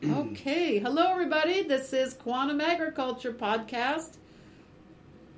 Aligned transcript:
okay, 0.04 0.78
hello 0.78 1.10
everybody. 1.10 1.62
This 1.62 1.92
is 1.92 2.14
Quantum 2.14 2.60
Agriculture 2.60 3.32
Podcast, 3.32 4.16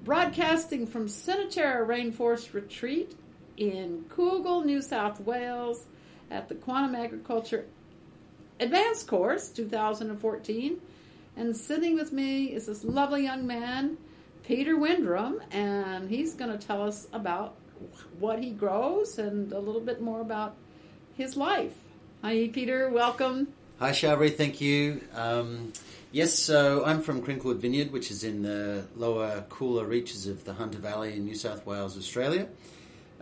broadcasting 0.04 0.86
from 0.86 1.06
Senaterra 1.06 1.86
Rainforest 1.86 2.52
Retreat 2.52 3.14
in 3.56 4.04
Cougal, 4.10 4.62
New 4.62 4.82
South 4.82 5.18
Wales, 5.22 5.86
at 6.30 6.50
the 6.50 6.54
Quantum 6.54 6.94
Agriculture 6.94 7.64
Advanced 8.58 9.06
Course 9.06 9.48
2014. 9.48 10.78
And 11.38 11.56
sitting 11.56 11.94
with 11.94 12.12
me 12.12 12.52
is 12.52 12.66
this 12.66 12.84
lovely 12.84 13.22
young 13.22 13.46
man, 13.46 13.96
Peter 14.44 14.76
Windrum, 14.76 15.40
and 15.52 16.10
he's 16.10 16.34
going 16.34 16.52
to 16.52 16.66
tell 16.66 16.82
us 16.82 17.08
about 17.14 17.54
what 18.18 18.42
he 18.42 18.50
grows 18.50 19.18
and 19.18 19.52
a 19.52 19.58
little 19.58 19.80
bit 19.80 20.02
more 20.02 20.20
about 20.20 20.54
his 21.16 21.34
life. 21.34 21.76
Hi, 22.22 22.50
Peter. 22.52 22.90
Welcome. 22.90 23.54
Hi, 23.80 23.92
Shabri. 23.92 24.36
Thank 24.36 24.60
you. 24.60 25.00
Um, 25.14 25.72
yes, 26.12 26.38
so 26.38 26.84
I'm 26.84 27.00
from 27.00 27.22
Krinklewood 27.22 27.60
Vineyard, 27.60 27.92
which 27.92 28.10
is 28.10 28.24
in 28.24 28.42
the 28.42 28.84
lower, 28.94 29.42
cooler 29.48 29.86
reaches 29.86 30.26
of 30.26 30.44
the 30.44 30.52
Hunter 30.52 30.76
Valley 30.76 31.16
in 31.16 31.24
New 31.24 31.34
South 31.34 31.64
Wales, 31.64 31.96
Australia. 31.96 32.46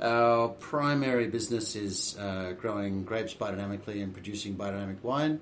Our 0.03 0.49
primary 0.49 1.29
business 1.29 1.77
is 1.77 2.19
uh, 2.19 2.55
growing 2.59 3.05
grapes 3.05 3.35
biodynamically 3.35 4.03
and 4.03 4.13
producing 4.13 4.57
biodynamic 4.57 5.01
wine. 5.05 5.39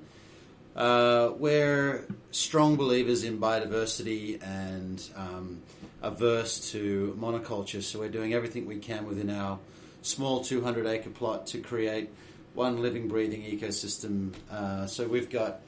Uh, 0.77 1.31
we're 1.39 2.05
strong 2.31 2.77
believers 2.77 3.25
in 3.25 3.41
biodiversity 3.41 4.47
and 4.47 5.03
um, 5.17 5.63
averse 6.03 6.73
to 6.73 7.17
monoculture, 7.19 7.83
so 7.83 8.01
we're 8.01 8.11
doing 8.11 8.35
everything 8.35 8.67
we 8.67 8.81
can 8.81 9.07
within 9.07 9.31
our 9.31 9.59
small 10.03 10.45
200 10.45 10.87
acre 10.87 11.09
plot 11.09 11.47
to 11.47 11.59
create 11.61 12.11
one 12.57 12.81
living, 12.81 13.07
breathing 13.07 13.43
ecosystem. 13.43 14.33
Uh, 14.51 14.87
so 14.87 15.07
we've 15.07 15.31
got 15.31 15.61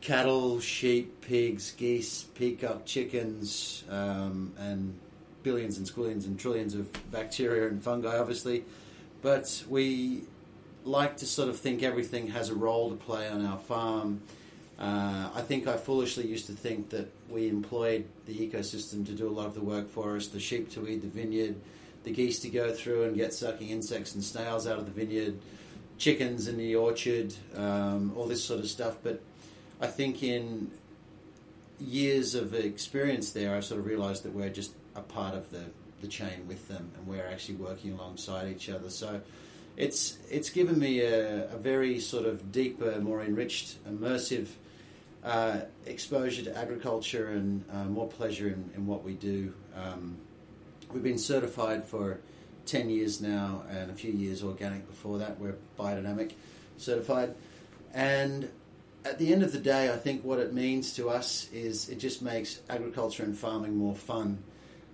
cattle, 0.00 0.60
sheep, 0.60 1.20
pigs, 1.20 1.72
geese, 1.72 2.24
peacock, 2.34 2.86
chickens, 2.86 3.84
um, 3.90 4.52
and 4.58 4.94
billions 5.42 5.76
and 5.76 5.86
squillions 5.86 6.26
and 6.26 6.38
trillions 6.38 6.74
of 6.74 6.88
bacteria 7.10 7.68
and 7.68 7.82
fungi, 7.82 8.16
obviously. 8.16 8.64
But 9.22 9.62
we 9.68 10.22
like 10.84 11.18
to 11.18 11.26
sort 11.26 11.48
of 11.48 11.58
think 11.58 11.82
everything 11.82 12.28
has 12.28 12.48
a 12.48 12.54
role 12.54 12.90
to 12.90 12.96
play 12.96 13.28
on 13.28 13.44
our 13.44 13.58
farm. 13.58 14.22
Uh, 14.78 15.28
I 15.34 15.42
think 15.42 15.66
I 15.66 15.76
foolishly 15.76 16.26
used 16.26 16.46
to 16.46 16.52
think 16.52 16.90
that 16.90 17.12
we 17.28 17.48
employed 17.48 18.06
the 18.24 18.34
ecosystem 18.34 19.04
to 19.06 19.12
do 19.12 19.28
a 19.28 19.30
lot 19.30 19.46
of 19.46 19.54
the 19.54 19.60
work 19.60 19.90
for 19.90 20.16
us 20.16 20.28
the 20.28 20.40
sheep 20.40 20.70
to 20.70 20.80
weed 20.80 21.02
the 21.02 21.08
vineyard, 21.08 21.56
the 22.04 22.12
geese 22.12 22.38
to 22.40 22.48
go 22.48 22.72
through 22.72 23.02
and 23.02 23.16
get 23.16 23.34
sucking 23.34 23.68
insects 23.68 24.14
and 24.14 24.24
snails 24.24 24.66
out 24.66 24.78
of 24.78 24.86
the 24.86 24.92
vineyard, 24.92 25.38
chickens 26.00 26.48
in 26.48 26.56
the 26.56 26.74
orchard, 26.74 27.32
um, 27.54 28.12
all 28.16 28.26
this 28.26 28.42
sort 28.42 28.58
of 28.58 28.66
stuff. 28.68 28.96
But 29.02 29.20
I 29.80 29.86
think 29.86 30.22
in 30.22 30.72
years 31.78 32.34
of 32.34 32.54
experience 32.54 33.30
there, 33.30 33.54
I 33.54 33.60
sort 33.60 33.78
of 33.78 33.86
realised 33.86 34.24
that 34.24 34.32
we're 34.32 34.48
just 34.48 34.72
a 34.96 35.02
part 35.02 35.34
of 35.34 35.50
the, 35.50 35.64
the 36.00 36.08
chain 36.08 36.48
with 36.48 36.66
them, 36.66 36.90
and 36.96 37.06
we're 37.06 37.26
actually 37.26 37.56
working 37.56 37.92
alongside 37.92 38.48
each 38.48 38.68
other. 38.68 38.90
So 38.90 39.20
it's 39.76 40.18
it's 40.30 40.50
given 40.50 40.78
me 40.78 41.00
a, 41.02 41.50
a 41.52 41.56
very 41.56 42.00
sort 42.00 42.26
of 42.26 42.50
deeper, 42.50 42.98
more 43.00 43.22
enriched, 43.22 43.84
immersive 43.84 44.48
uh, 45.22 45.60
exposure 45.86 46.42
to 46.42 46.56
agriculture 46.56 47.28
and 47.28 47.62
uh, 47.70 47.84
more 47.84 48.08
pleasure 48.08 48.48
in, 48.48 48.70
in, 48.74 48.86
what 48.86 49.04
we 49.04 49.12
do. 49.12 49.52
Um, 49.76 50.16
we've 50.92 51.02
been 51.02 51.18
certified 51.18 51.84
for 51.84 52.20
10 52.70 52.88
years 52.88 53.20
now 53.20 53.64
and 53.68 53.90
a 53.90 53.94
few 53.94 54.12
years 54.12 54.44
organic 54.44 54.86
before 54.88 55.18
that. 55.18 55.40
We're 55.40 55.56
biodynamic 55.78 56.32
certified. 56.76 57.34
And 57.92 58.48
at 59.04 59.18
the 59.18 59.32
end 59.32 59.42
of 59.42 59.52
the 59.52 59.58
day, 59.58 59.92
I 59.92 59.96
think 59.96 60.24
what 60.24 60.38
it 60.38 60.54
means 60.54 60.94
to 60.94 61.10
us 61.10 61.48
is 61.52 61.88
it 61.88 61.98
just 61.98 62.22
makes 62.22 62.60
agriculture 62.68 63.24
and 63.24 63.36
farming 63.36 63.76
more 63.76 63.96
fun. 63.96 64.38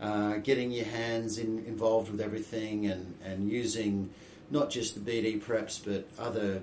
Uh, 0.01 0.39
getting 0.39 0.71
your 0.71 0.87
hands 0.87 1.39
in, 1.39 1.65
involved 1.67 2.11
with 2.11 2.21
everything 2.21 2.87
and, 2.87 3.15
and 3.23 3.51
using 3.51 4.11
not 4.51 4.71
just 4.71 4.95
the 4.95 5.01
BD 5.01 5.41
preps 5.41 5.83
but 5.83 6.07
other 6.23 6.63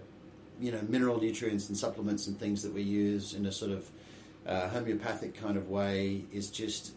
you 0.59 0.72
know 0.72 0.80
mineral 0.88 1.19
nutrients 1.19 1.68
and 1.68 1.75
supplements 1.75 2.28
and 2.28 2.40
things 2.40 2.62
that 2.62 2.72
we 2.72 2.84
use 2.84 3.34
in 3.34 3.47
a 3.47 3.51
sort 3.51 3.72
of 3.72 3.90
uh, 4.45 4.69
homeopathic 4.69 5.34
kind 5.34 5.57
of 5.57 5.68
way 5.68 6.24
is 6.31 6.50
just 6.50 6.91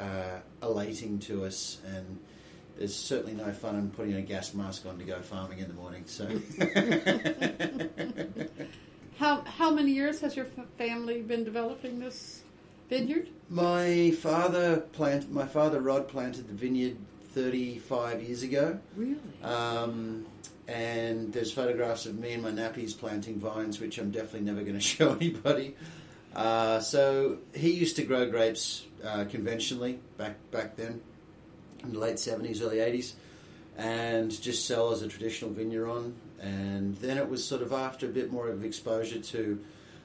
uh, 0.00 0.40
elating 0.62 1.20
to 1.20 1.44
us 1.44 1.78
and 1.86 2.18
there's 2.78 2.94
certainly 2.94 3.34
no 3.34 3.52
fun 3.52 3.74
in 3.74 3.90
putting 3.90 4.14
a 4.14 4.22
gas 4.22 4.54
mask 4.54 4.86
on 4.86 4.98
to 4.98 5.04
go 5.04 5.20
farming 5.20 5.58
in 5.58 5.66
the 5.66 5.74
morning. 5.74 6.04
So, 6.06 6.26
how 9.18 9.42
how 9.42 9.70
many 9.70 9.92
years 9.92 10.20
has 10.20 10.36
your 10.36 10.46
family 10.78 11.22
been 11.22 11.42
developing 11.42 11.98
this 11.98 12.42
vineyard? 12.88 13.30
My 13.50 14.12
father 14.12 14.78
planted. 14.92 15.30
My 15.30 15.46
father 15.46 15.80
Rod 15.80 16.06
planted 16.06 16.46
the 16.46 16.54
vineyard 16.54 16.96
35 17.32 18.22
years 18.22 18.44
ago. 18.44 18.78
Really? 18.94 19.18
Um, 19.42 20.26
and 20.68 21.32
there's 21.32 21.50
photographs 21.50 22.06
of 22.06 22.16
me 22.16 22.34
and 22.34 22.42
my 22.42 22.50
nappies 22.50 22.96
planting 22.96 23.40
vines, 23.40 23.80
which 23.80 23.98
I'm 23.98 24.12
definitely 24.12 24.42
never 24.42 24.60
going 24.60 24.74
to 24.74 24.80
show 24.80 25.14
anybody. 25.14 25.74
Uh, 26.32 26.78
so 26.78 27.38
he 27.54 27.72
used 27.72 27.96
to 27.96 28.04
grow 28.04 28.30
grapes 28.30 28.86
uh, 29.04 29.24
conventionally 29.24 29.98
back 30.16 30.36
back 30.52 30.76
then 30.76 31.00
in 31.82 31.92
the 31.92 31.98
late 31.98 32.16
70s, 32.16 32.62
early 32.62 32.78
80s, 32.78 33.14
and 33.76 34.30
just 34.40 34.66
sell 34.66 34.92
as 34.92 35.02
a 35.02 35.08
traditional 35.08 35.50
vigneron. 35.50 36.14
And 36.40 36.96
then 36.96 37.18
it 37.18 37.28
was 37.28 37.44
sort 37.44 37.62
of 37.62 37.72
after 37.72 38.06
a 38.06 38.08
bit 38.08 38.32
more 38.32 38.48
of 38.48 38.64
exposure 38.64 39.20
to 39.20 39.64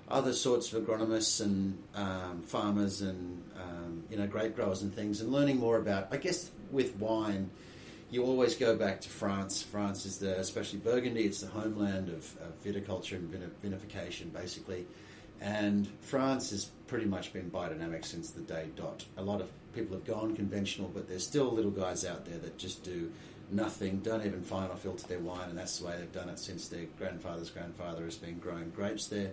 other 0.09 0.34
sorts 0.34 0.72
of 0.72 0.84
agronomists 0.84 1.41
and 1.41 1.78
um, 1.95 2.41
farmers 2.41 3.01
and 3.01 3.41
um, 3.56 4.03
you 4.09 4.17
know 4.17 4.28
grape 4.28 4.56
growers 4.56 4.81
and 4.81 4.94
things, 4.94 5.22
and 5.22 5.31
learning 5.31 5.57
more 5.57 5.78
about. 5.78 6.07
I 6.11 6.17
guess 6.17 6.51
with 6.72 6.95
wine, 6.97 7.50
you 8.13 8.23
always 8.23 8.55
go 8.55 8.75
back 8.75 9.01
to 9.01 9.09
France. 9.09 9.63
France 9.63 10.05
is 10.05 10.17
the, 10.19 10.40
especially 10.40 10.79
Burgundy, 10.79 11.23
it's 11.23 11.41
the 11.41 11.47
homeland 11.47 12.09
of, 12.09 12.35
of 12.41 12.63
viticulture 12.63 13.13
and 13.13 13.31
vinification, 13.63 14.31
basically. 14.31 14.85
And 15.41 15.88
France 16.01 16.51
has 16.51 16.66
pretty 16.88 17.05
much 17.05 17.34
been 17.34 17.50
biodynamic 17.50 18.05
since 18.05 18.29
the 18.29 18.41
day 18.41 18.67
dot. 18.75 19.03
A 19.17 19.23
lot 19.23 19.41
of 19.41 19.50
people 19.73 19.95
have 19.95 20.06
gone 20.06 20.35
conventional, 20.35 20.89
but 20.94 21.07
there's 21.07 21.25
still 21.25 21.51
little 21.51 21.72
guys 21.72 22.06
out 22.06 22.25
there 22.25 22.38
that 22.39 22.57
just 22.57 22.84
do 22.84 23.11
nothing, 23.51 24.00
don't 24.00 24.25
even 24.25 24.41
fine 24.41 24.69
or 24.69 24.75
filter 24.75 25.07
their 25.07 25.19
wine, 25.19 25.50
and 25.50 25.57
that's 25.57 25.79
the 25.79 25.88
way 25.88 25.95
they've 25.97 26.11
done 26.11 26.29
it 26.29 26.39
since 26.39 26.67
their 26.67 26.85
grandfather's 26.97 27.50
grandfather 27.50 28.03
has 28.06 28.16
been 28.16 28.39
growing 28.39 28.69
grapes 28.72 29.07
there. 29.07 29.31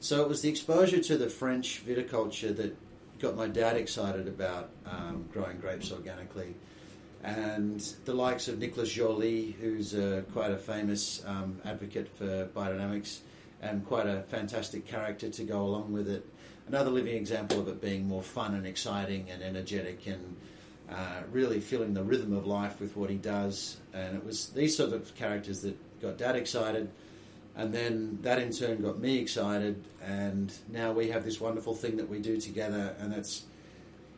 So 0.00 0.22
it 0.22 0.28
was 0.28 0.42
the 0.42 0.48
exposure 0.48 1.00
to 1.00 1.16
the 1.16 1.28
French 1.28 1.84
viticulture 1.86 2.54
that 2.56 2.76
got 3.18 3.36
my 3.36 3.46
dad 3.46 3.76
excited 3.76 4.28
about 4.28 4.70
um, 4.86 5.24
growing 5.32 5.58
grapes 5.58 5.90
organically. 5.92 6.54
And 7.22 7.80
the 8.04 8.12
likes 8.12 8.48
of 8.48 8.58
Nicolas 8.58 8.90
Joly, 8.90 9.52
who's 9.52 9.94
uh, 9.94 10.22
quite 10.32 10.50
a 10.50 10.58
famous 10.58 11.24
um, 11.24 11.58
advocate 11.64 12.08
for 12.18 12.46
biodynamics 12.54 13.20
and 13.62 13.84
quite 13.86 14.06
a 14.06 14.24
fantastic 14.28 14.86
character 14.86 15.30
to 15.30 15.44
go 15.44 15.62
along 15.62 15.90
with 15.92 16.08
it 16.08 16.26
another 16.68 16.90
living 16.90 17.16
example 17.16 17.60
of 17.60 17.68
it 17.68 17.80
being 17.80 18.06
more 18.06 18.22
fun 18.22 18.54
and 18.54 18.66
exciting 18.66 19.28
and 19.30 19.42
energetic 19.42 20.06
and 20.06 20.36
uh, 20.90 21.22
really 21.30 21.60
feeling 21.60 21.94
the 21.94 22.02
rhythm 22.02 22.32
of 22.32 22.46
life 22.46 22.80
with 22.80 22.96
what 22.96 23.10
he 23.10 23.16
does. 23.16 23.78
And 23.92 24.16
it 24.16 24.24
was 24.24 24.48
these 24.48 24.76
sort 24.76 24.92
of 24.92 25.14
characters 25.14 25.62
that 25.62 25.76
got 26.00 26.18
Dad 26.18 26.36
excited, 26.36 26.90
and 27.56 27.72
then 27.72 28.18
that 28.22 28.38
in 28.38 28.52
turn 28.52 28.82
got 28.82 28.98
me 28.98 29.18
excited. 29.18 29.82
And 30.02 30.52
now 30.68 30.92
we 30.92 31.08
have 31.08 31.24
this 31.24 31.40
wonderful 31.40 31.74
thing 31.74 31.96
that 31.96 32.08
we 32.08 32.18
do 32.18 32.40
together, 32.40 32.94
and 32.98 33.14
it's 33.14 33.44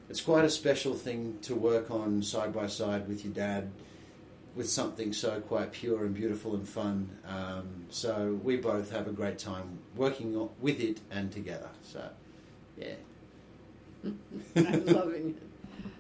it's 0.09 0.21
quite 0.21 0.45
a 0.45 0.51
special 0.51 0.95
thing 0.95 1.39
to 1.43 1.55
work 1.55 1.91
on 1.91 2.23
side 2.23 2.53
by 2.53 2.69
side 2.69 3.09
with 3.09 3.25
your 3.25 3.35
dad 3.35 3.71
with 4.55 4.71
something 4.71 5.13
so 5.13 5.41
quite 5.41 5.71
pure 5.71 6.05
and 6.05 6.15
beautiful 6.15 6.55
and 6.55 6.67
fun. 6.67 7.11
Um, 7.29 7.85
so 7.91 8.41
we 8.43 8.57
both 8.57 8.91
have 8.91 9.07
a 9.07 9.11
great 9.11 9.39
time 9.39 9.79
working 9.95 10.49
with 10.61 10.81
it 10.81 11.01
and 11.11 11.31
together. 11.31 11.69
So. 11.83 12.09
Yeah. 12.77 12.95
I'm 14.57 14.87
loving 14.87 15.31
it. 15.31 15.43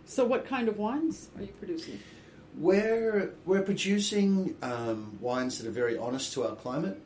So, 0.06 0.24
what 0.24 0.46
kind 0.46 0.68
of 0.68 0.78
wines 0.78 1.28
are 1.36 1.42
you 1.42 1.52
producing? 1.58 1.98
We're 2.56 3.34
we're 3.44 3.62
producing 3.62 4.56
um, 4.62 5.18
wines 5.20 5.58
that 5.58 5.68
are 5.68 5.72
very 5.72 5.98
honest 5.98 6.32
to 6.34 6.44
our 6.44 6.54
climate. 6.54 7.00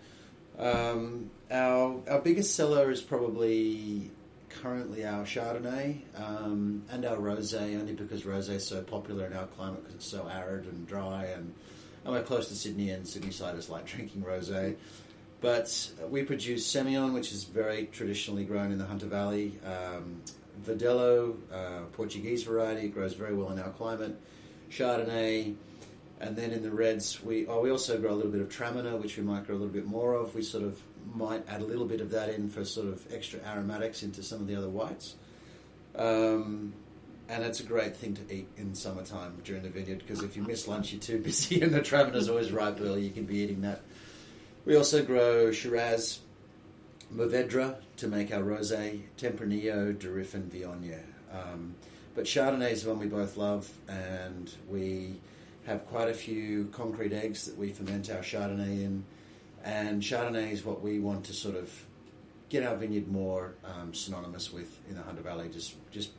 Um, 0.59 1.31
our 1.51 2.01
our 2.09 2.21
biggest 2.21 2.55
seller 2.55 2.91
is 2.91 3.01
probably 3.01 4.11
currently 4.51 5.05
our 5.07 5.25
Chardonnay 5.25 6.01
um, 6.17 6.83
and 6.91 7.05
our 7.05 7.17
rosé, 7.17 7.81
only 7.81 7.95
because 7.95 8.23
rosé 8.23 8.51
is 8.51 8.67
so 8.67 8.83
popular 8.83 9.27
in 9.27 9.33
our 9.33 9.47
climate 9.47 9.81
because 9.83 9.95
it's 9.95 10.07
so 10.07 10.29
arid 10.29 10.67
and 10.67 10.87
dry, 10.87 11.25
and, 11.25 11.55
and 12.05 12.15
we're 12.15 12.23
close 12.23 12.49
to 12.49 12.55
Sydney, 12.55 12.91
and 12.91 13.07
Sydney 13.07 13.31
siders 13.31 13.71
like 13.71 13.87
drinking 13.87 14.23
rosé. 14.23 14.77
But 15.41 15.91
we 16.09 16.23
produce 16.23 16.71
Semillon, 16.71 17.15
which 17.15 17.33
is 17.33 17.45
very 17.45 17.87
traditionally 17.87 18.45
grown 18.45 18.73
in 18.73 18.79
the 18.79 18.85
Hunter 18.85 19.07
Valley. 19.07 19.59
Um, 19.65 20.21
Verdelho, 20.63 21.37
uh, 21.53 21.85
Portuguese 21.93 22.43
variety, 22.43 22.89
grows 22.89 23.15
very 23.15 23.35
well 23.35 23.51
in 23.51 23.59
our 23.59 23.71
climate. 23.71 24.21
Chardonnay, 24.71 25.55
and 26.21 26.37
then 26.37 26.51
in 26.51 26.63
the 26.63 26.71
reds, 26.71 27.23
we 27.25 27.47
oh, 27.47 27.61
we 27.61 27.71
also 27.71 27.99
grow 27.99 28.13
a 28.13 28.15
little 28.15 28.31
bit 28.31 28.43
of 28.43 28.49
Traminer, 28.49 29.01
which 29.01 29.17
we 29.17 29.23
might 29.23 29.47
grow 29.47 29.57
a 29.57 29.59
little 29.59 29.73
bit 29.73 29.87
more 29.87 30.15
of. 30.15 30.35
We 30.35 30.43
sort 30.43 30.65
of 30.65 30.79
might 31.15 31.49
add 31.49 31.63
a 31.63 31.65
little 31.65 31.87
bit 31.87 32.01
of 32.01 32.11
that 32.11 32.29
in 32.29 32.51
for 32.51 32.65
sort 32.65 32.89
of 32.89 33.07
extra 33.13 33.41
aromatics 33.47 34.03
into 34.03 34.23
some 34.23 34.41
of 34.41 34.47
the 34.47 34.55
other 34.55 34.69
whites. 34.69 35.17
Um, 35.97 36.75
and 37.29 37.45
it's 37.45 37.61
a 37.61 37.65
great 37.65 37.97
thing 37.97 38.15
to 38.15 38.35
eat 38.35 38.49
in 38.57 38.75
summertime 38.75 39.39
during 39.45 39.63
the 39.63 39.69
vineyard 39.69 39.99
because 39.99 40.23
if 40.23 40.37
you 40.37 40.43
miss 40.43 40.67
lunch, 40.69 40.93
you're 40.93 41.01
too 41.01 41.19
busy, 41.23 41.63
and 41.63 41.73
the 41.73 41.81
Traminer's 41.81 42.29
always 42.29 42.53
ripe 42.53 42.81
early. 42.81 43.03
You 43.03 43.11
can 43.11 43.25
be 43.25 43.39
eating 43.39 43.63
that. 43.63 43.81
We 44.67 44.77
also 44.77 45.03
grow 45.03 45.51
Shiraz, 45.53 46.21
Mourvedre 47.15 47.77
to 47.97 48.09
make 48.09 48.33
our 48.33 48.43
rosé, 48.43 49.01
Tempranillo, 49.17 49.95
Durif, 49.95 50.35
and 50.35 50.53
Viognier. 50.53 51.03
Um, 51.33 51.75
but 52.15 52.25
Chardonnay 52.25 52.73
is 52.73 52.85
one 52.85 52.99
we 52.99 53.07
both 53.07 53.39
love, 53.39 53.71
and 53.89 54.53
we 54.69 55.19
have 55.65 55.87
quite 55.87 56.09
a 56.09 56.15
few 56.15 56.67
concrete 56.73 57.13
eggs 57.13 57.47
that 57.47 57.57
we 57.57 57.71
ferment 57.71 58.11
our 58.11 58.19
Chardonnay 58.19 58.85
in. 58.85 59.05
And 59.65 60.03
Chardonnay 60.03 60.53
is 60.53 60.65
what 60.65 60.83
we 60.83 60.99
want 60.99 61.25
to 61.25 61.33
sort 61.33 61.57
of 61.57 61.73
get 62.51 62.63
our 62.63 62.77
vineyard 62.77 63.09
more 63.09 63.55
um, 63.65 63.95
synonymous 63.95 64.53
with 64.53 64.79
in 64.91 64.95
the 64.95 65.03
Hunter 65.03 65.23
Valley. 65.23 65.49
Just, 65.49 65.75
just 65.91 66.11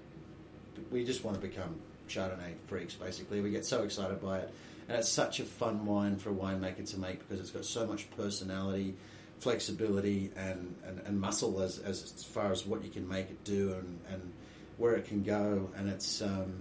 we 0.90 1.06
just 1.06 1.24
want 1.24 1.40
to 1.40 1.48
become 1.48 1.76
Chardonnay 2.10 2.56
freaks. 2.66 2.96
Basically, 2.96 3.40
we 3.40 3.52
get 3.52 3.66
so 3.66 3.84
excited 3.84 4.20
by 4.20 4.40
it, 4.40 4.52
and 4.92 5.00
it's 5.00 5.08
such 5.08 5.40
a 5.40 5.46
fun 5.46 5.86
wine 5.86 6.18
for 6.18 6.32
a 6.32 6.34
winemaker 6.34 6.86
to 6.92 7.00
make 7.00 7.20
because 7.20 7.40
it's 7.40 7.50
got 7.50 7.64
so 7.64 7.88
much 7.88 8.12
personality, 8.12 8.94
flexibility, 9.40 10.32
and, 10.36 10.76
and, 10.86 11.00
and 11.06 11.18
muscle 11.18 11.62
as, 11.62 11.80
as 11.80 12.26
far 12.26 12.52
as 12.52 12.66
what 12.66 12.84
you 12.84 12.90
can 12.90 13.08
make 13.08 13.30
it 13.30 13.42
do 13.46 13.72
and, 13.72 14.00
and 14.10 14.34
where 14.76 14.96
it 14.96 15.06
can 15.06 15.24
go. 15.24 15.70
And 15.78 15.88
it's 15.88 16.22
um, 16.22 16.56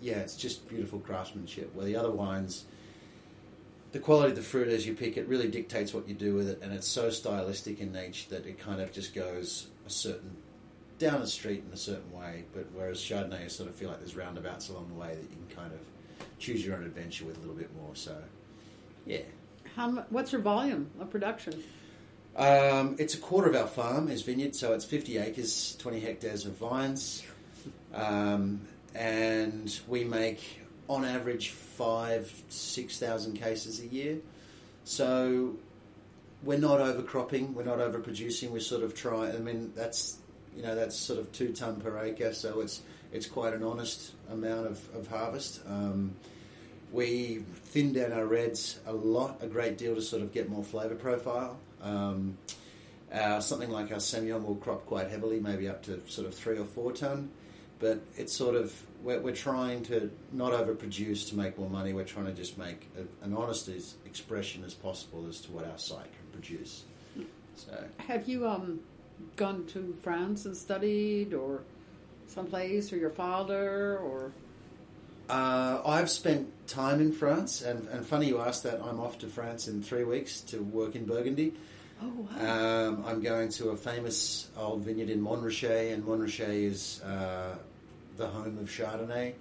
yeah, 0.00 0.14
it's 0.14 0.34
just 0.34 0.66
beautiful 0.66 0.98
craftsmanship. 0.98 1.74
Where 1.74 1.84
the 1.84 1.94
other 1.94 2.10
wines 2.10 2.64
the 3.92 3.98
quality 3.98 4.30
of 4.30 4.36
the 4.36 4.42
fruit 4.42 4.68
as 4.68 4.86
you 4.86 4.94
pick 4.94 5.18
it 5.18 5.28
really 5.28 5.48
dictates 5.48 5.92
what 5.92 6.08
you 6.08 6.14
do 6.14 6.34
with 6.34 6.48
it, 6.48 6.60
and 6.62 6.72
it's 6.72 6.88
so 6.88 7.10
stylistic 7.10 7.80
in 7.80 7.92
nature 7.92 8.30
that 8.30 8.46
it 8.46 8.58
kind 8.58 8.80
of 8.80 8.92
just 8.92 9.14
goes 9.14 9.66
a 9.86 9.90
certain 9.90 10.34
down 10.98 11.20
a 11.20 11.26
street 11.26 11.62
in 11.66 11.72
a 11.74 11.76
certain 11.76 12.10
way. 12.12 12.44
But 12.54 12.64
whereas 12.72 12.96
Chardonnay, 12.98 13.42
you 13.42 13.48
sort 13.50 13.68
of 13.68 13.74
feel 13.74 13.90
like 13.90 13.98
there's 13.98 14.16
roundabouts 14.16 14.70
along 14.70 14.88
the 14.88 14.94
way 14.94 15.08
that 15.08 15.22
you 15.22 15.36
can 15.46 15.54
kind 15.54 15.72
of 15.74 15.80
choose 16.38 16.64
your 16.64 16.76
own 16.76 16.84
adventure 16.84 17.24
with 17.24 17.36
a 17.36 17.40
little 17.40 17.54
bit 17.54 17.74
more. 17.76 17.94
So, 17.94 18.16
yeah. 19.06 19.22
How 19.76 19.90
what's 20.10 20.32
your 20.32 20.40
volume 20.40 20.90
of 21.00 21.10
production? 21.10 21.62
Um, 22.36 22.96
it's 22.98 23.14
a 23.14 23.18
quarter 23.18 23.48
of 23.48 23.56
our 23.56 23.66
farm 23.66 24.08
is 24.08 24.22
vineyard, 24.22 24.56
so 24.56 24.72
it's 24.72 24.84
50 24.84 25.18
acres, 25.18 25.76
20 25.78 26.00
hectares 26.00 26.46
of 26.46 26.56
vines, 26.56 27.22
um, 27.94 28.60
and 28.94 29.80
we 29.86 30.02
make 30.02 30.60
on 30.88 31.04
average 31.04 31.50
five, 31.50 32.32
six 32.48 32.98
thousand 32.98 33.34
cases 33.34 33.80
a 33.80 33.86
year. 33.86 34.18
So 34.84 35.56
we're 36.42 36.58
not 36.58 36.80
overcropping, 36.80 37.54
we're 37.54 37.64
not 37.64 37.78
overproducing. 37.78 38.50
We're 38.50 38.60
sort 38.60 38.82
of 38.82 38.94
try. 38.94 39.30
I 39.30 39.38
mean, 39.38 39.72
that's 39.74 40.18
you 40.56 40.62
know 40.62 40.74
that's 40.74 40.96
sort 40.96 41.18
of 41.18 41.32
two 41.32 41.52
ton 41.52 41.80
per 41.80 41.98
acre, 42.04 42.32
so 42.32 42.60
it's 42.60 42.82
it's 43.14 43.26
quite 43.26 43.54
an 43.54 43.62
honest 43.62 44.12
amount 44.30 44.66
of, 44.66 44.94
of 44.94 45.06
harvest. 45.06 45.60
Um, 45.66 46.14
we 46.92 47.44
thin 47.66 47.92
down 47.92 48.12
our 48.12 48.26
reds 48.26 48.80
a 48.86 48.92
lot, 48.92 49.38
a 49.40 49.46
great 49.46 49.78
deal 49.78 49.94
to 49.94 50.02
sort 50.02 50.22
of 50.22 50.32
get 50.32 50.50
more 50.50 50.64
flavour 50.64 50.96
profile. 50.96 51.56
Um, 51.80 52.36
something 53.40 53.70
like 53.70 53.92
our 53.92 53.98
Semillon 53.98 54.44
will 54.44 54.56
crop 54.56 54.84
quite 54.86 55.08
heavily, 55.08 55.38
maybe 55.40 55.68
up 55.68 55.84
to 55.84 56.02
sort 56.08 56.26
of 56.26 56.34
three 56.34 56.58
or 56.58 56.64
four 56.64 56.92
ton. 56.92 57.30
But 57.78 58.00
it's 58.16 58.32
sort 58.32 58.56
of 58.56 58.74
we're, 59.02 59.20
we're 59.20 59.34
trying 59.34 59.82
to 59.84 60.10
not 60.32 60.52
overproduce 60.52 61.28
to 61.30 61.36
make 61.36 61.56
more 61.58 61.70
money. 61.70 61.92
We're 61.92 62.04
trying 62.04 62.26
to 62.26 62.32
just 62.32 62.58
make 62.58 62.88
a, 62.98 63.24
an 63.24 63.34
honest 63.34 63.68
expression 64.06 64.64
as 64.64 64.74
possible 64.74 65.26
as 65.28 65.40
to 65.42 65.52
what 65.52 65.66
our 65.66 65.78
site 65.78 66.10
can 66.12 66.26
produce. 66.32 66.84
So 67.56 67.84
Have 67.98 68.28
you 68.28 68.48
um, 68.48 68.80
gone 69.36 69.66
to 69.68 69.96
France 70.02 70.46
and 70.46 70.56
studied, 70.56 71.34
or 71.34 71.62
someplace, 72.28 72.92
or 72.92 72.96
your 72.96 73.10
father, 73.10 73.98
or 73.98 74.32
uh, 75.28 75.80
I've 75.86 76.10
spent 76.10 76.48
time 76.68 77.00
in 77.00 77.12
France, 77.12 77.62
and, 77.62 77.88
and 77.88 78.04
funny 78.06 78.26
you 78.28 78.40
asked 78.40 78.62
that. 78.64 78.80
I'm 78.82 79.00
off 79.00 79.18
to 79.20 79.26
France 79.26 79.68
in 79.68 79.82
three 79.82 80.04
weeks 80.04 80.40
to 80.42 80.62
work 80.62 80.94
in 80.96 81.06
Burgundy. 81.06 81.54
oh 82.02 82.08
wow, 82.38 82.88
Um, 82.88 83.04
I'm 83.06 83.20
going 83.22 83.48
to 83.50 83.70
a 83.70 83.76
famous 83.76 84.48
old 84.56 84.82
vineyard 84.82 85.10
in 85.10 85.22
Montrachet, 85.22 85.92
and 85.92 86.04
Montrachet 86.04 86.64
is 86.64 87.00
uh, 87.02 87.56
the 88.16 88.26
home 88.26 88.58
of 88.58 88.68
Chardonnay. 88.68 89.32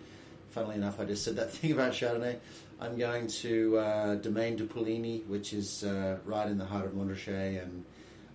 Funnily 0.52 0.76
enough, 0.76 1.00
I 1.00 1.06
just 1.06 1.24
said 1.26 1.36
that 1.36 1.52
thing 1.54 1.72
about 1.74 1.94
Chardonnay. 1.94 2.38
I'm 2.80 2.98
going 2.98 3.28
to 3.28 3.78
uh, 3.78 4.16
Domaine 4.16 4.56
de 4.58 4.66
Poligny, 4.66 5.26
which 5.28 5.54
is 5.54 5.84
uh, 5.84 6.18
right 6.26 6.48
in 6.48 6.58
the 6.58 6.66
heart 6.66 6.86
of 6.86 6.94
Montrachet, 6.94 7.62
and 7.62 7.84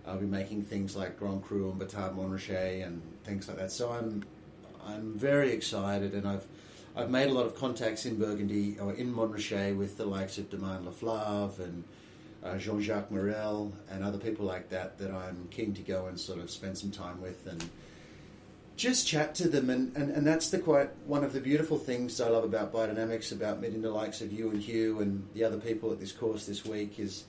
I'll 0.07 0.17
be 0.17 0.25
making 0.25 0.63
things 0.63 0.95
like 0.95 1.19
Grand 1.19 1.43
Cru 1.43 1.69
and 1.69 1.79
Batard 1.79 2.15
Montrachet 2.15 2.85
and 2.85 3.01
things 3.23 3.47
like 3.47 3.57
that. 3.57 3.71
So 3.71 3.91
I'm 3.91 4.23
I'm 4.85 5.13
very 5.17 5.51
excited, 5.51 6.13
and 6.13 6.27
I've 6.27 6.45
I've 6.95 7.09
made 7.09 7.29
a 7.29 7.33
lot 7.33 7.45
of 7.45 7.55
contacts 7.55 8.05
in 8.05 8.17
Burgundy 8.17 8.77
or 8.79 8.93
in 8.93 9.13
Montrachet 9.13 9.77
with 9.77 9.97
the 9.97 10.05
likes 10.05 10.37
of 10.37 10.49
Domaine 10.49 10.85
Leflaive 10.85 11.59
and 11.59 11.83
uh, 12.43 12.57
Jean-Jacques 12.57 13.11
Morel 13.11 13.71
and 13.89 14.03
other 14.03 14.17
people 14.17 14.45
like 14.45 14.69
that 14.69 14.97
that 14.97 15.11
I'm 15.11 15.47
keen 15.51 15.73
to 15.75 15.81
go 15.81 16.07
and 16.07 16.19
sort 16.19 16.39
of 16.39 16.49
spend 16.49 16.77
some 16.77 16.91
time 16.91 17.21
with 17.21 17.45
and 17.47 17.63
just 18.75 19.07
chat 19.07 19.35
to 19.35 19.49
them. 19.49 19.69
And, 19.69 19.95
and, 19.95 20.09
and 20.09 20.25
that's 20.25 20.49
the 20.49 20.59
quite 20.59 20.89
one 21.05 21.23
of 21.23 21.33
the 21.33 21.41
beautiful 21.41 21.77
things 21.77 22.19
I 22.19 22.29
love 22.29 22.43
about 22.43 22.73
biodynamics 22.73 23.31
about 23.31 23.61
meeting 23.61 23.81
the 23.81 23.91
likes 23.91 24.21
of 24.21 24.31
you 24.31 24.49
and 24.49 24.61
Hugh 24.61 24.99
and 25.01 25.27
the 25.33 25.43
other 25.43 25.57
people 25.57 25.91
at 25.91 25.99
this 25.99 26.11
course 26.11 26.45
this 26.45 26.65
week 26.65 26.99
is 26.99 27.25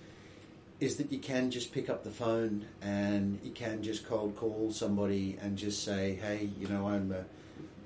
is 0.78 0.96
that 0.96 1.12
you 1.12 1.18
can 1.18 1.50
just 1.50 1.74
pick 1.74 1.90
up 1.90 2.02
the 2.04 2.10
phone 2.10 2.64
and 2.80 3.38
you 3.44 3.50
can 3.50 3.82
just 3.82 4.06
cold 4.06 4.34
call 4.34 4.72
somebody 4.72 5.36
and 5.42 5.58
just 5.58 5.84
say, 5.84 6.18
hey, 6.22 6.48
you 6.58 6.66
know, 6.68 6.88
I'm 6.88 7.12
a 7.12 7.24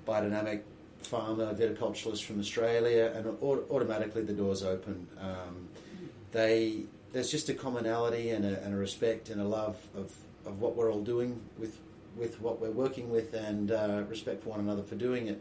biodynamic 0.06 0.62
farmer, 1.02 1.54
viticulturalist 1.54 2.24
from 2.24 2.40
Australia, 2.40 3.12
and 3.14 3.26
au- 3.26 3.64
automatically 3.70 4.22
the 4.22 4.32
doors 4.32 4.62
open. 4.62 5.06
Um, 5.20 5.68
they 6.32 6.84
there's 7.12 7.30
just 7.30 7.48
a 7.48 7.54
commonality 7.54 8.30
and 8.30 8.44
a, 8.44 8.60
and 8.64 8.74
a 8.74 8.76
respect 8.76 9.30
and 9.30 9.40
a 9.40 9.44
love 9.44 9.78
of, 9.96 10.12
of 10.44 10.60
what 10.60 10.74
we're 10.74 10.92
all 10.92 11.02
doing 11.02 11.40
with 11.58 11.78
with 12.16 12.40
what 12.40 12.60
we're 12.60 12.70
working 12.70 13.10
with 13.10 13.34
and 13.34 13.70
uh, 13.70 14.02
respect 14.08 14.42
for 14.42 14.50
one 14.50 14.60
another 14.60 14.82
for 14.82 14.94
doing 14.94 15.28
it 15.28 15.40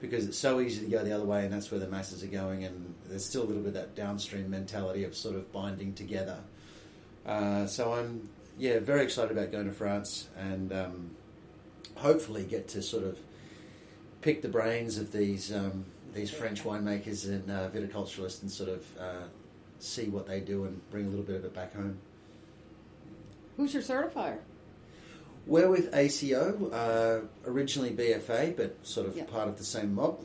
because 0.00 0.26
it's 0.26 0.38
so 0.38 0.60
easy 0.60 0.84
to 0.84 0.90
go 0.90 1.02
the 1.04 1.12
other 1.12 1.24
way 1.24 1.44
and 1.44 1.52
that's 1.52 1.70
where 1.70 1.80
the 1.80 1.86
masses 1.86 2.22
are 2.22 2.28
going 2.28 2.64
and 2.64 2.94
there's 3.08 3.24
still 3.24 3.42
a 3.42 3.44
little 3.44 3.62
bit 3.62 3.68
of 3.68 3.74
that 3.74 3.94
downstream 3.94 4.50
mentality 4.50 5.04
of 5.04 5.14
sort 5.14 5.34
of 5.34 5.50
binding 5.52 5.92
together 5.94 6.38
uh, 7.26 7.66
so 7.66 7.92
I'm 7.92 8.28
yeah 8.58 8.78
very 8.80 9.02
excited 9.02 9.30
about 9.30 9.52
going 9.52 9.66
to 9.66 9.72
France 9.72 10.28
and 10.38 10.72
um, 10.72 11.10
hopefully 11.96 12.44
get 12.44 12.68
to 12.68 12.82
sort 12.82 13.04
of 13.04 13.18
pick 14.22 14.42
the 14.42 14.48
brains 14.48 14.98
of 14.98 15.12
these 15.12 15.52
um, 15.52 15.84
these 16.14 16.30
French 16.30 16.64
winemakers 16.64 17.26
and 17.28 17.50
uh, 17.50 17.68
viticulturalists 17.70 18.42
and 18.42 18.50
sort 18.50 18.68
of 18.68 18.84
uh, 18.98 19.22
see 19.78 20.08
what 20.08 20.26
they 20.26 20.40
do 20.40 20.64
and 20.64 20.80
bring 20.90 21.06
a 21.06 21.08
little 21.08 21.24
bit 21.24 21.36
of 21.36 21.44
it 21.44 21.54
back 21.54 21.74
home. 21.74 21.98
who's 23.56 23.72
your 23.74 23.82
certifier? 23.82 24.38
We're 25.46 25.68
with 25.70 25.94
ACO, 25.94 26.70
uh, 26.70 27.48
originally 27.50 27.90
BFA, 27.90 28.56
but 28.56 28.76
sort 28.86 29.06
of 29.06 29.16
Yeah. 29.16 29.24
part 29.24 29.48
of 29.48 29.56
the 29.58 29.64
same 29.64 29.94
mob. 29.94 30.20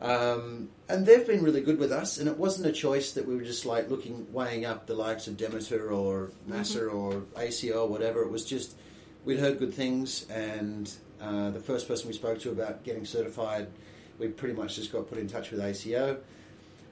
Um, 0.00 0.68
and 0.88 1.04
they've 1.06 1.26
been 1.26 1.42
really 1.42 1.60
good 1.60 1.78
with 1.78 1.90
us, 1.92 2.18
and 2.18 2.28
it 2.28 2.36
wasn't 2.38 2.66
a 2.68 2.72
choice 2.72 3.12
that 3.12 3.26
we 3.26 3.34
were 3.36 3.42
just 3.42 3.66
like 3.66 3.90
looking, 3.90 4.26
weighing 4.32 4.64
up 4.64 4.86
the 4.86 4.94
likes 4.94 5.26
of 5.26 5.36
Demeter 5.36 5.90
or 5.90 6.30
NASAA 6.48 6.92
or 6.92 7.22
ACO 7.36 7.84
or 7.84 7.88
whatever. 7.88 8.22
It 8.22 8.30
was 8.30 8.44
just, 8.44 8.76
we'd 9.24 9.38
heard 9.40 9.58
good 9.58 9.74
things, 9.74 10.26
and 10.30 10.90
uh, 11.20 11.50
the 11.50 11.60
first 11.60 11.88
person 11.88 12.08
we 12.08 12.14
spoke 12.14 12.38
to 12.40 12.50
about 12.50 12.84
getting 12.84 13.04
certified, 13.04 13.68
we 14.18 14.28
pretty 14.28 14.54
much 14.54 14.76
just 14.76 14.92
got 14.92 15.08
put 15.08 15.18
in 15.18 15.28
touch 15.28 15.50
with 15.50 15.60
ACO. 15.60 16.18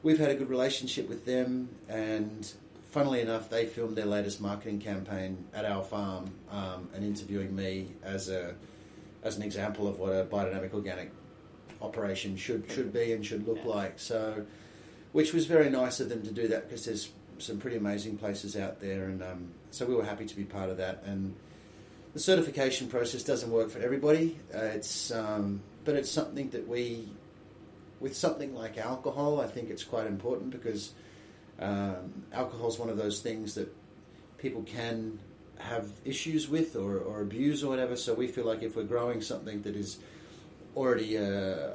We've 0.03 0.19
had 0.19 0.31
a 0.31 0.35
good 0.35 0.49
relationship 0.51 1.09
with 1.09 1.25
them, 1.25 1.69
and 1.89 2.51
funnily 2.91 3.21
enough, 3.21 3.51
they 3.51 3.67
filmed 3.67 3.97
their 3.97 4.07
latest 4.07 4.41
marketing 4.41 4.79
campaign 4.81 5.45
at 5.55 5.65
our 5.65 5.83
farm 5.83 6.31
um, 6.51 6.89
and 6.95 7.05
interviewing 7.05 7.55
me 7.55 7.93
as 8.03 8.29
a 8.29 8.55
as 9.23 9.37
an 9.37 9.43
example 9.43 9.89
of 9.89 9.99
what 9.99 10.11
a 10.13 10.25
biodynamic 10.25 10.73
organic 10.73 11.11
operation 11.83 12.37
should 12.37 12.71
should 12.71 12.93
be 12.93 13.13
and 13.13 13.25
should 13.27 13.47
look 13.47 13.59
Yeah. 13.65 13.71
like. 13.71 13.99
So, 13.99 14.45
which 15.13 15.33
was 15.33 15.47
very 15.47 15.71
nice 15.71 15.99
of 16.01 16.09
them 16.09 16.23
to 16.23 16.31
do 16.31 16.47
that 16.49 16.69
because 16.69 16.85
there's 16.85 17.11
some 17.39 17.59
pretty 17.59 17.77
amazing 17.77 18.17
places 18.19 18.57
out 18.57 18.81
there, 18.81 19.05
and 19.05 19.23
um, 19.23 19.49
so 19.71 19.85
we 19.87 19.95
were 19.95 20.05
happy 20.05 20.27
to 20.27 20.37
be 20.37 20.45
part 20.45 20.71
of 20.71 20.77
that. 20.77 21.03
And 21.05 21.35
the 22.17 22.23
certification 22.23 22.89
process 22.89 23.23
doesn't 23.23 23.51
work 23.51 23.69
for 23.69 23.79
everybody. 23.79 24.39
Uh, 24.55 24.61
it's 24.79 25.11
um, 25.11 25.61
but 25.85 25.97
it's 25.97 26.11
something 26.11 26.49
that 26.49 26.67
we, 26.67 27.07
with 28.01 28.17
something 28.17 28.55
like 28.55 28.79
alcohol, 28.79 29.39
I 29.39 29.47
think 29.47 29.69
it's 29.69 29.85
quite 29.85 30.07
important 30.07 30.49
because 30.49 30.93
um, 31.61 32.25
alcohol 32.33 32.69
is 32.69 32.79
one 32.79 32.89
of 32.89 32.97
those 32.97 33.21
things 33.21 33.55
that 33.57 33.69
people 34.39 34.63
can 34.63 35.19
have 35.59 35.91
issues 36.07 36.49
with 36.49 36.75
or, 36.75 36.97
or 37.01 37.21
abuse 37.21 37.63
or 37.63 37.69
whatever. 37.69 37.97
So 37.97 38.15
we 38.15 38.29
feel 38.29 38.47
like 38.47 38.63
if 38.63 38.77
we're 38.77 38.85
growing 38.85 39.21
something 39.21 39.61
that 39.61 39.77
is 39.77 39.99
already 40.75 41.17
a, 41.17 41.69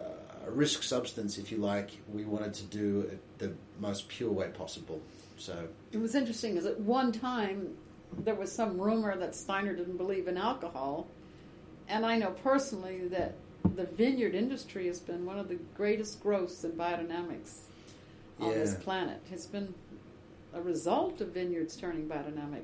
a 0.48 0.50
risk 0.50 0.82
substance, 0.82 1.38
if 1.38 1.52
you 1.52 1.60
like, 1.60 1.92
we 2.12 2.26
wanted 2.26 2.56
to 2.56 2.64
do 2.64 3.02
it 3.02 3.20
the 3.38 3.54
most 3.80 4.10
pure 4.10 4.32
way 4.32 4.48
possible. 4.48 5.04
So 5.38 5.68
It 5.92 6.00
was 6.00 6.16
interesting 6.16 6.56
because 6.56 6.66
at 6.66 6.80
one 6.80 7.12
time 7.12 7.78
there 8.20 8.36
was 8.36 8.52
some 8.52 8.80
rumor 8.80 9.18
that 9.18 9.36
Steiner 9.36 9.74
didn't 9.74 9.98
believe 9.98 10.28
in 10.28 10.38
alcohol, 10.38 11.08
and 11.88 12.06
I 12.06 12.18
know 12.18 12.32
personally 12.32 13.08
that 13.10 13.36
the 13.76 13.86
vineyard 13.86 14.36
industry 14.36 14.88
has 14.88 15.00
been 15.00 15.26
one 15.26 15.38
of 15.38 15.48
the 15.48 15.60
greatest 15.76 16.22
growths 16.22 16.64
in 16.64 16.72
biodynamics 16.72 17.60
on 18.40 18.52
this 18.54 18.74
planet. 18.76 19.22
It's 19.32 19.46
been 19.46 19.74
a 20.54 20.62
result 20.62 21.22
of 21.22 21.30
vineyards 21.30 21.76
turning 21.76 22.08
biodynamic, 22.08 22.64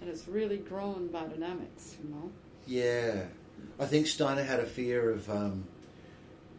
and 0.00 0.08
it's 0.08 0.28
really 0.28 0.58
grown 0.58 1.08
biodynamics. 1.08 1.96
You 2.02 2.10
know. 2.10 2.30
Yeah, 2.66 3.24
I 3.78 3.86
think 3.86 4.06
Steiner 4.06 4.44
had 4.44 4.60
a 4.60 4.66
fear 4.66 5.10
of 5.10 5.28
um, 5.30 5.64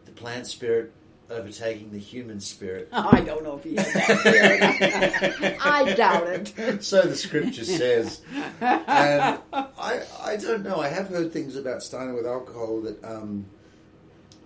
the 0.04 0.12
plant 0.12 0.46
spirit 0.46 0.92
overtaking 1.34 1.90
the 1.90 1.98
human 1.98 2.40
spirit. 2.40 2.88
I 2.92 3.20
don't 3.20 3.44
know 3.44 3.56
if 3.56 3.64
he 3.64 3.76
had 3.76 3.86
that. 3.86 5.56
I 5.64 5.92
doubt 5.92 6.26
it. 6.26 6.82
so 6.82 7.02
the 7.02 7.16
scripture 7.16 7.64
says. 7.64 8.22
And 8.60 9.38
I, 9.52 10.02
I 10.22 10.36
don't 10.36 10.62
know. 10.62 10.76
I 10.76 10.88
have 10.88 11.08
heard 11.08 11.32
things 11.32 11.56
about 11.56 11.82
Steiner 11.82 12.14
with 12.14 12.26
alcohol 12.26 12.80
that, 12.82 13.04
um, 13.04 13.46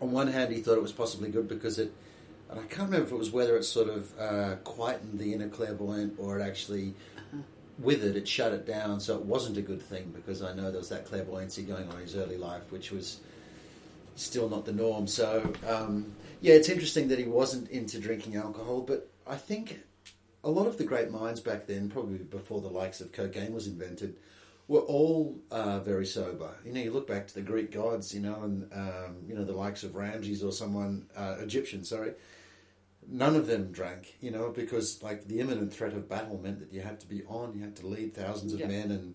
on 0.00 0.12
one 0.12 0.28
hand, 0.28 0.52
he 0.52 0.60
thought 0.60 0.76
it 0.76 0.82
was 0.82 0.92
possibly 0.92 1.28
good 1.28 1.48
because 1.48 1.78
it, 1.78 1.92
and 2.50 2.58
I 2.58 2.64
can't 2.64 2.90
remember 2.90 3.06
if 3.06 3.12
it 3.12 3.18
was 3.18 3.30
whether 3.30 3.56
it 3.56 3.64
sort 3.64 3.88
of 3.88 4.18
uh, 4.18 4.56
quietened 4.64 5.18
the 5.18 5.34
inner 5.34 5.48
clairvoyant 5.48 6.14
or 6.18 6.38
it 6.38 6.42
actually, 6.42 6.94
with 7.78 8.02
it, 8.04 8.16
it 8.16 8.26
shut 8.26 8.52
it 8.52 8.66
down. 8.66 9.00
So 9.00 9.16
it 9.16 9.24
wasn't 9.24 9.58
a 9.58 9.62
good 9.62 9.82
thing 9.82 10.12
because 10.14 10.42
I 10.42 10.54
know 10.54 10.70
there 10.70 10.80
was 10.80 10.88
that 10.88 11.06
clairvoyancy 11.06 11.62
going 11.62 11.88
on 11.88 11.96
in 11.96 12.02
his 12.02 12.16
early 12.16 12.38
life, 12.38 12.70
which 12.72 12.90
was 12.90 13.20
still 14.18 14.48
not 14.48 14.64
the 14.64 14.72
norm. 14.72 15.06
So 15.06 15.52
um, 15.66 16.12
yeah, 16.40 16.54
it's 16.54 16.68
interesting 16.68 17.08
that 17.08 17.18
he 17.18 17.24
wasn't 17.24 17.68
into 17.70 17.98
drinking 17.98 18.36
alcohol, 18.36 18.82
but 18.82 19.10
I 19.26 19.36
think 19.36 19.80
a 20.44 20.50
lot 20.50 20.66
of 20.66 20.78
the 20.78 20.84
great 20.84 21.10
minds 21.10 21.40
back 21.40 21.66
then, 21.66 21.88
probably 21.88 22.18
before 22.18 22.60
the 22.60 22.68
likes 22.68 23.00
of 23.00 23.12
cocaine 23.12 23.52
was 23.52 23.66
invented, 23.66 24.16
were 24.68 24.80
all 24.80 25.38
uh, 25.50 25.80
very 25.80 26.06
sober. 26.06 26.50
You 26.64 26.72
know, 26.72 26.80
you 26.80 26.90
look 26.92 27.08
back 27.08 27.26
to 27.28 27.34
the 27.34 27.42
Greek 27.42 27.72
gods, 27.72 28.14
you 28.14 28.20
know, 28.20 28.42
and 28.42 28.72
um, 28.72 29.16
you 29.26 29.34
know 29.34 29.44
the 29.44 29.52
likes 29.52 29.82
of 29.82 29.94
Ramses 29.96 30.42
or 30.44 30.52
someone 30.52 31.06
uh, 31.16 31.36
Egyptian, 31.40 31.84
sorry. 31.84 32.12
None 33.10 33.36
of 33.36 33.46
them 33.46 33.72
drank, 33.72 34.16
you 34.20 34.30
know, 34.30 34.50
because 34.50 35.02
like 35.02 35.26
the 35.26 35.40
imminent 35.40 35.72
threat 35.72 35.94
of 35.94 36.08
battle 36.08 36.38
meant 36.42 36.58
that 36.60 36.72
you 36.72 36.82
had 36.82 37.00
to 37.00 37.06
be 37.06 37.22
on, 37.24 37.54
you 37.54 37.62
had 37.62 37.76
to 37.76 37.86
lead 37.86 38.14
thousands 38.14 38.52
of 38.52 38.60
Yeah. 38.60 38.66
men, 38.68 38.90
and 38.90 39.14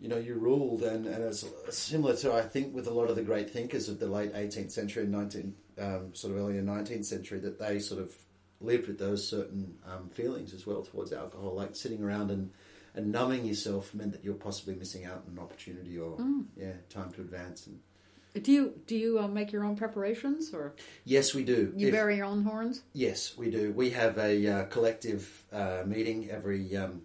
you 0.00 0.08
know 0.08 0.18
you 0.18 0.34
ruled. 0.34 0.82
And, 0.82 1.06
and 1.06 1.22
it's 1.22 1.44
similar 1.70 2.16
to 2.16 2.32
I 2.34 2.42
think 2.42 2.74
with 2.74 2.88
a 2.88 2.92
lot 2.92 3.08
of 3.08 3.14
the 3.16 3.22
great 3.22 3.50
thinkers 3.50 3.88
of 3.88 4.00
the 4.00 4.08
late 4.08 4.34
18th 4.34 4.72
century 4.72 5.04
and 5.04 5.12
19 5.12 5.54
um, 5.80 6.14
sort 6.14 6.32
of 6.34 6.38
earlier 6.40 6.62
19th 6.62 7.04
century 7.04 7.38
that 7.40 7.58
they 7.58 7.78
sort 7.78 8.00
of 8.00 8.12
lived 8.60 8.86
with 8.88 8.98
those 8.98 9.26
certain 9.26 9.74
um, 9.86 10.08
feelings 10.10 10.54
as 10.54 10.66
well 10.66 10.82
towards 10.82 11.12
alcohol, 11.12 11.54
like 11.54 11.74
sitting 11.76 12.02
around 12.02 12.30
and, 12.30 12.50
and 12.94 13.10
numbing 13.12 13.44
yourself 13.44 13.92
meant 13.94 14.12
that 14.12 14.24
you're 14.24 14.34
possibly 14.34 14.74
missing 14.74 15.04
out 15.04 15.22
on 15.26 15.32
an 15.32 15.38
opportunity 15.38 15.98
or 15.98 16.16
yeah 16.56 16.72
time 16.88 17.10
to 17.12 17.20
advance. 17.20 17.66
And 17.66 17.80
Do 18.44 18.52
you 18.52 18.80
do 18.86 18.96
you 18.96 19.18
uh, 19.18 19.28
make 19.28 19.52
your 19.52 19.64
own 19.64 19.76
preparations 19.76 20.52
or 20.54 20.74
yes, 21.04 21.34
we 21.34 21.44
do. 21.44 21.72
you 21.76 21.88
If- 21.88 21.92
bury 21.92 22.16
your 22.16 22.26
own 22.26 22.42
horns? 22.44 22.82
Yes, 22.92 23.36
we 23.36 23.50
do. 23.50 23.72
We 23.72 23.90
have 23.90 24.16
a 24.18 24.46
uh, 24.46 24.64
collective 24.66 25.44
uh, 25.52 25.82
meeting 25.86 26.30
every 26.30 26.76
um, 26.76 27.02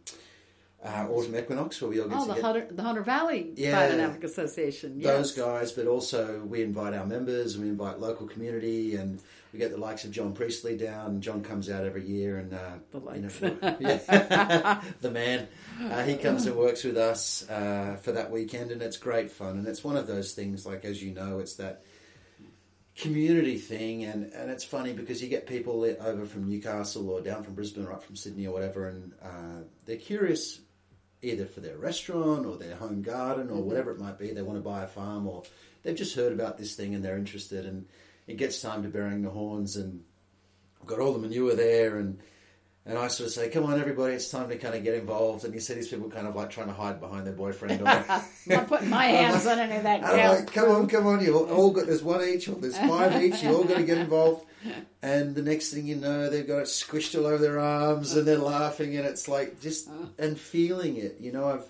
uh, 0.83 1.07
autumn 1.09 1.35
equinox 1.35 1.81
where 1.81 1.89
we 1.89 1.99
all 1.99 2.07
get 2.07 2.17
Oh, 2.17 2.25
the 2.25 2.35
together. 2.35 2.59
Hunter, 2.61 2.75
the 2.75 2.83
Hunter 2.83 3.01
Valley 3.03 3.51
Yeah. 3.55 3.89
Biodynamic 3.89 4.23
Association. 4.23 4.99
Those 5.01 5.33
guys, 5.33 5.71
but 5.73 5.87
also 5.87 6.39
we 6.45 6.61
invite 6.63 6.93
our 6.93 7.05
members, 7.05 7.55
and 7.55 7.63
we 7.63 7.69
invite 7.69 7.99
local 7.99 8.27
community, 8.27 8.95
and 8.95 9.19
we 9.51 9.59
get 9.59 9.71
the 9.71 9.77
likes 9.77 10.05
of 10.05 10.11
John 10.11 10.33
Priestley 10.33 10.77
down. 10.77 11.21
John 11.21 11.43
comes 11.43 11.69
out 11.69 11.83
every 11.83 12.05
year, 12.05 12.37
and 12.37 12.53
uh, 12.53 12.71
The 12.91 12.99
you 12.99 13.05
likes. 13.05 13.41
know, 13.41 13.57
yeah, 13.79 14.81
the 15.01 15.11
man. 15.11 15.47
Uh, 15.83 16.03
he 16.03 16.15
comes 16.15 16.45
and 16.45 16.55
works 16.55 16.83
with 16.83 16.97
us 16.97 17.49
uh, 17.49 17.97
for 18.01 18.11
that 18.13 18.31
weekend, 18.31 18.71
and 18.71 18.81
it's 18.81 18.97
great 18.97 19.31
fun. 19.31 19.57
And 19.57 19.67
it's 19.67 19.83
one 19.83 19.97
of 19.97 20.07
those 20.07 20.33
things, 20.33 20.65
like 20.65 20.85
as 20.85 21.01
you 21.03 21.13
know, 21.13 21.39
it's 21.39 21.55
that 21.55 21.83
community 22.95 23.57
thing, 23.57 24.03
and, 24.03 24.31
and 24.33 24.51
it's 24.51 24.63
funny 24.63 24.93
because 24.93 25.21
you 25.21 25.29
get 25.29 25.47
people 25.47 25.83
over 26.01 26.25
from 26.25 26.49
Newcastle 26.49 27.09
or 27.09 27.21
down 27.21 27.43
from 27.43 27.53
Brisbane 27.53 27.85
or 27.85 27.93
up 27.93 28.03
from 28.03 28.15
Sydney 28.17 28.45
or 28.45 28.53
whatever, 28.53 28.87
and 28.87 29.13
uh, 29.23 29.63
they're 29.85 29.95
curious 29.95 30.59
either 31.21 31.45
for 31.45 31.59
their 31.59 31.77
restaurant 31.77 32.45
or 32.45 32.57
their 32.57 32.75
home 32.75 33.01
garden 33.01 33.49
or 33.49 33.57
mm-hmm. 33.57 33.67
whatever 33.67 33.91
it 33.91 33.99
might 33.99 34.17
be. 34.17 34.31
They 34.31 34.41
want 34.41 34.57
to 34.57 34.63
buy 34.63 34.83
a 34.83 34.87
farm 34.87 35.27
or 35.27 35.43
they've 35.83 35.95
just 35.95 36.15
heard 36.15 36.33
about 36.33 36.57
this 36.57 36.75
thing 36.75 36.95
and 36.95 37.03
they're 37.03 37.17
interested, 37.17 37.65
and 37.65 37.85
it 38.27 38.37
gets 38.37 38.61
time 38.61 38.83
to 38.83 38.89
burying 38.89 39.21
the 39.21 39.29
horns, 39.29 39.75
and 39.75 40.03
I've 40.81 40.87
got 40.87 40.99
all 40.99 41.13
the 41.13 41.19
manure 41.19 41.55
there, 41.55 41.97
and 41.97 42.19
and 42.89 42.97
I 42.97 43.07
sort 43.07 43.27
of 43.27 43.33
say, 43.33 43.49
"Come 43.49 43.65
on, 43.65 43.79
everybody, 43.79 44.15
it's 44.15 44.29
time 44.29 44.49
to 44.49 44.57
kind 44.57 44.73
of 44.73 44.83
get 44.83 44.95
involved." 44.95 45.45
And 45.45 45.53
you 45.53 45.59
see 45.59 45.75
these 45.75 45.89
people 45.89 46.09
kind 46.09 46.25
of 46.25 46.35
like 46.35 46.49
trying 46.49 46.67
to 46.67 46.73
hide 46.73 46.99
behind 46.99 47.27
their 47.27 47.33
boyfriend. 47.33 47.83
Or, 47.83 47.87
I'm 48.09 48.23
not 48.47 48.67
putting 48.67 48.89
my 48.89 49.05
hands 49.05 49.45
on 49.45 49.59
any 49.59 49.77
of 49.77 49.83
that. 49.83 50.03
I'm 50.03 50.37
like, 50.37 50.51
come 50.51 50.71
on, 50.71 50.87
come 50.87 51.05
on, 51.05 51.23
you 51.23 51.37
all, 51.37 51.45
all 51.51 51.71
got, 51.71 51.85
there's 51.85 52.01
one 52.01 52.27
each, 52.27 52.49
or 52.49 52.55
there's 52.55 52.77
five 52.77 53.21
each, 53.21 53.43
you 53.43 53.55
all 53.55 53.63
got 53.63 53.77
to 53.77 53.83
get 53.83 53.99
involved. 53.99 54.45
And 55.03 55.35
the 55.35 55.43
next 55.43 55.71
thing 55.71 55.85
you 55.85 55.95
know, 55.95 56.29
they've 56.29 56.47
got 56.47 56.57
it 56.57 56.65
squished 56.65 57.17
all 57.17 57.27
over 57.27 57.37
their 57.37 57.59
arms 57.59 58.15
and 58.15 58.27
they're 58.27 58.39
laughing, 58.39 58.97
and 58.97 59.05
it's 59.05 59.27
like 59.27 59.61
just, 59.61 59.87
uh. 59.87 60.07
and 60.17 60.37
feeling 60.37 60.97
it. 60.97 61.17
You 61.19 61.31
know, 61.31 61.47
I've, 61.47 61.65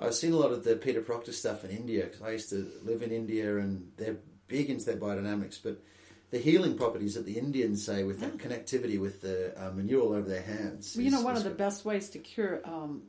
I've 0.00 0.14
seen 0.14 0.32
a 0.32 0.36
lot 0.36 0.52
of 0.52 0.64
the 0.64 0.74
Peter 0.74 1.02
Proctor 1.02 1.32
stuff 1.32 1.64
in 1.64 1.70
India, 1.70 2.04
because 2.04 2.22
I 2.22 2.30
used 2.30 2.48
to 2.48 2.66
live 2.82 3.02
in 3.02 3.12
India, 3.12 3.58
and 3.58 3.92
they're 3.98 4.16
big 4.48 4.70
into 4.70 4.86
their 4.86 4.96
biodynamics, 4.96 5.58
but 5.62 5.82
the 6.30 6.38
healing 6.38 6.76
properties 6.76 7.14
that 7.14 7.24
the 7.24 7.38
Indians 7.38 7.84
say 7.84 8.02
with 8.04 8.20
that 8.20 8.36
connectivity 8.38 8.98
with 8.98 9.20
the 9.22 9.52
uh, 9.56 9.70
manure 9.72 10.02
all 10.02 10.12
over 10.12 10.28
their 10.28 10.42
hands. 10.42 10.94
Well, 10.96 11.04
you 11.04 11.10
know, 11.10 11.18
is- 11.18 11.24
one 11.24 11.36
is- 11.36 11.44
of 11.44 11.50
the 11.50 11.56
best 11.56 11.84
ways 11.84 12.10
to 12.10 12.18
cure, 12.18 12.60
um, 12.64 13.02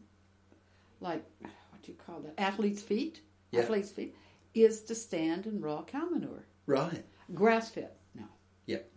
like, 1.01 1.23
what 1.41 1.81
do 1.83 1.91
you 1.91 1.97
call 2.05 2.19
that? 2.21 2.33
Athletes' 2.39 2.81
feet. 2.81 3.21
Yeah. 3.51 3.61
Athletes' 3.61 3.91
feet 3.91 4.15
is 4.53 4.81
to 4.83 4.95
stand 4.95 5.45
in 5.47 5.61
raw 5.61 5.83
cow 5.83 6.05
manure, 6.05 6.45
Right. 6.65 7.05
grass 7.33 7.69
fed. 7.71 7.91
No. 8.15 8.25
Yep. 8.65 8.89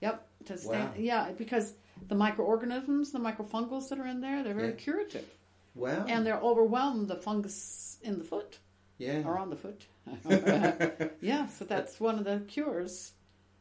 Yep. 0.00 0.28
To 0.46 0.58
stand. 0.58 0.90
Wow. 0.90 0.94
Yeah, 0.98 1.32
because 1.32 1.74
the 2.08 2.14
microorganisms, 2.14 3.10
the 3.12 3.18
microfungals 3.18 3.88
that 3.88 3.98
are 3.98 4.06
in 4.06 4.20
there, 4.20 4.42
they're 4.44 4.54
very 4.54 4.68
Yeah. 4.68 4.74
curative, 4.74 5.28
Wow. 5.74 6.04
and 6.08 6.24
they're 6.26 6.40
overwhelmed 6.40 7.08
the 7.08 7.16
fungus 7.16 7.98
in 8.02 8.18
the 8.18 8.24
foot 8.24 8.58
yeah. 8.98 9.22
or 9.26 9.36
on 9.38 9.50
the 9.50 9.56
foot. 9.56 9.86
yeah, 11.20 11.46
so 11.48 11.64
that's 11.64 11.98
one 12.00 12.18
of 12.18 12.24
the 12.24 12.40
cures. 12.48 13.12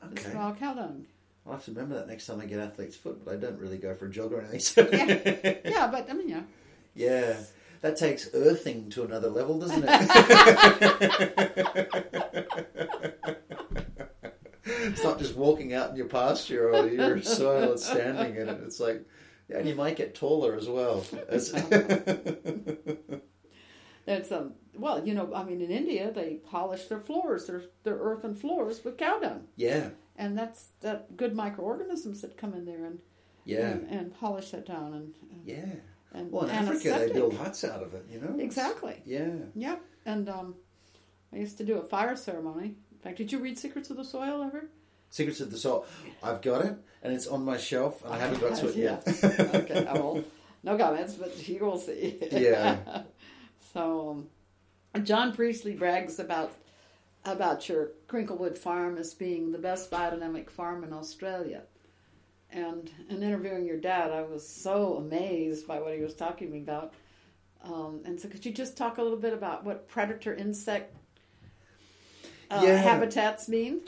Okay. 0.04 0.34
raw 0.34 0.54
cow 0.54 0.74
dung. 0.74 1.06
I'll 1.46 1.54
have 1.54 1.66
to 1.66 1.72
remember 1.72 1.96
that 1.96 2.08
next 2.08 2.25
time 2.25 2.42
I 2.42 2.46
get 2.46 2.60
athlete's 2.60 2.96
foot, 2.96 3.24
but 3.24 3.34
I 3.34 3.38
don't 3.38 3.58
really 3.58 3.77
go 3.77 3.94
for 3.96 4.08
a 4.08 4.10
jog 4.10 4.34
or 4.34 4.42
anything. 4.42 4.60
So. 4.60 4.88
Yeah. 4.92 5.56
Yeah, 5.66 5.88
but 5.88 6.10
I 6.10 6.13
mean, 6.13 6.30
yeah. 6.30 6.42
Yeah. 6.94 7.38
That 7.82 7.96
takes 7.96 8.30
earthing 8.34 8.89
to 8.92 9.04
another 9.04 9.30
level, 9.30 9.60
doesn't 9.60 9.84
it? 9.88 9.89
it's 14.66 15.04
not 15.04 15.20
just 15.20 15.36
walking 15.36 15.74
out 15.74 15.92
in 15.92 15.96
your 15.96 16.08
pasture 16.08 16.72
or 16.72 16.88
your 16.88 17.22
soil 17.22 17.72
and 17.72 17.80
standing 17.80 18.36
in 18.36 18.50
it. 18.50 18.60
It's 18.66 18.80
like, 18.80 19.06
yeah, 19.50 19.58
and 19.58 19.70
you 19.70 19.75
might 19.75 19.96
get 19.96 20.16
taller 20.16 20.56
as 20.56 20.68
well. 20.68 21.06
That's 24.06 24.32
um 24.32 24.54
well, 24.77 25.05
you 25.05 25.13
know, 25.13 25.31
I 25.34 25.43
mean, 25.43 25.62
in 25.62 25.72
India 25.72 26.12
they 26.12 26.36
polish 26.50 26.86
their 26.86 27.00
floors, 27.00 27.48
their 27.48 27.63
their 27.84 27.98
earthen 27.98 28.34
floors 28.34 28.84
with 28.84 28.98
cow 28.98 29.19
dung, 29.19 29.48
yeah, 29.55 29.89
and 30.15 30.38
that's 30.38 30.69
that 30.81 31.17
good 31.17 31.36
microorganisms 31.36 32.22
that 32.22 32.38
come 32.38 32.53
in 32.53 32.65
there 32.65 32.86
and 32.86 33.00
yeah, 33.46 33.69
and, 33.69 33.89
and 33.89 34.19
polish 34.19 34.51
that 34.51 34.65
down 34.65 34.93
and 34.93 35.13
yeah. 35.46 35.65
and 36.13 36.31
Well, 36.31 36.46
in 36.46 36.51
Africa, 36.51 36.96
they 37.00 37.13
build 37.13 37.36
huts 37.36 37.63
out 37.63 37.81
of 37.81 37.93
it, 37.93 38.05
you 38.12 38.19
know? 38.19 38.36
Exactly. 38.39 39.01
Yeah. 39.05 39.29
Yep, 39.55 39.81
and 40.05 40.29
um, 40.29 40.55
I 41.34 41.38
used 41.38 41.57
to 41.57 41.63
do 41.63 41.77
a 41.77 41.84
fire 41.84 42.15
ceremony. 42.15 42.75
In 42.91 43.00
fact, 43.03 43.17
did 43.17 43.31
you 43.31 43.39
read 43.39 43.57
Secrets 43.57 43.89
of 43.89 43.98
the 43.98 44.03
Soil 44.03 44.43
ever? 44.43 44.69
Secrets 45.10 45.39
of 45.39 45.51
the 45.51 45.57
Soul. 45.57 45.86
I've 46.22 46.41
got 46.41 46.65
it, 46.65 46.75
and 47.01 47.13
it's 47.13 47.27
on 47.27 47.46
my 47.46 47.57
shelf, 47.57 48.03
and 48.03 48.13
I 48.13 48.17
haven't 48.17 48.41
got 48.41 48.57
to 48.57 48.69
it 48.69 48.75
yet. 48.75 49.03
okay, 49.55 49.86
I 49.88 49.93
will. 49.93 50.24
No 50.63 50.77
comments, 50.77 51.13
but 51.13 51.48
you 51.48 51.60
will 51.60 51.77
see. 51.77 52.17
Yeah. 52.31 53.03
so, 53.74 54.10
um, 54.10 54.27
John 55.00 55.34
Priestley 55.34 55.75
brags 55.75 56.20
about 56.20 56.54
about 57.25 57.68
your 57.68 57.89
Krinklewood 58.08 58.58
farm 58.58 58.98
as 58.98 59.13
being 59.13 59.51
the 59.51 59.58
best 59.58 59.92
biodynamic 59.92 60.50
farm 60.50 60.84
in 60.84 60.94
Australia. 60.94 61.63
And 62.51 62.89
in 63.10 63.22
interviewing 63.22 63.66
your 63.66 63.77
dad, 63.77 64.12
I 64.12 64.22
was 64.22 64.48
so 64.48 64.96
amazed 64.96 65.68
by 65.68 65.82
what 65.82 65.94
he 65.94 66.01
was 66.01 66.13
talking 66.16 66.56
about. 66.58 66.94
Um, 67.63 68.01
and 68.06 68.20
so, 68.20 68.30
could 68.30 68.46
you 68.46 68.54
just 68.54 68.77
talk 68.77 68.98
a 68.98 69.01
little 69.01 69.18
bit 69.18 69.34
about 69.34 69.66
what 69.66 69.89
predator 69.89 70.34
insect 70.34 70.96
uh, 72.50 72.62
Yeah. 72.63 72.77
habitats 72.77 73.50
mean? 73.50 73.82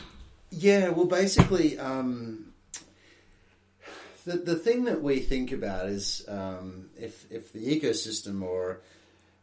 Yeah, 0.52 0.90
well, 0.90 1.06
basically, 1.06 1.80
um, 1.80 2.52
the 4.26 4.38
the 4.38 4.56
thing 4.56 4.84
that 4.86 5.02
we 5.02 5.20
think 5.20 5.52
about 5.52 5.88
is 5.88 6.26
um, 6.28 6.90
if 7.00 7.32
if 7.32 7.54
the 7.54 7.80
ecosystem 7.80 8.42
or 8.42 8.82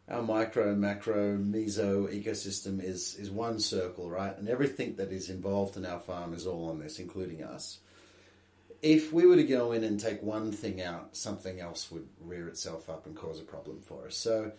our 0.09 0.21
micro, 0.21 0.73
macro, 0.73 1.37
meso 1.37 2.07
ecosystem 2.07 2.81
is 2.81 3.15
is 3.15 3.29
one 3.29 3.59
circle, 3.59 4.09
right, 4.09 4.37
and 4.37 4.47
everything 4.47 4.95
that 4.95 5.11
is 5.11 5.29
involved 5.29 5.75
in 5.75 5.85
our 5.85 5.99
farm 5.99 6.33
is 6.33 6.47
all 6.47 6.69
on 6.69 6.79
this, 6.79 6.99
including 6.99 7.43
us. 7.43 7.79
If 8.81 9.11
we 9.11 9.25
were 9.25 9.35
to 9.35 9.43
go 9.43 9.71
in 9.71 9.83
and 9.83 9.99
take 9.99 10.21
one 10.21 10.51
thing 10.51 10.81
out, 10.81 11.17
something 11.17 11.59
else 11.59 11.91
would 11.91 12.07
rear 12.21 12.47
itself 12.47 12.89
up 12.89 13.05
and 13.05 13.15
cause 13.15 13.39
a 13.39 13.43
problem 13.43 13.81
for 13.81 14.05
us. 14.05 14.15
So, 14.15 14.53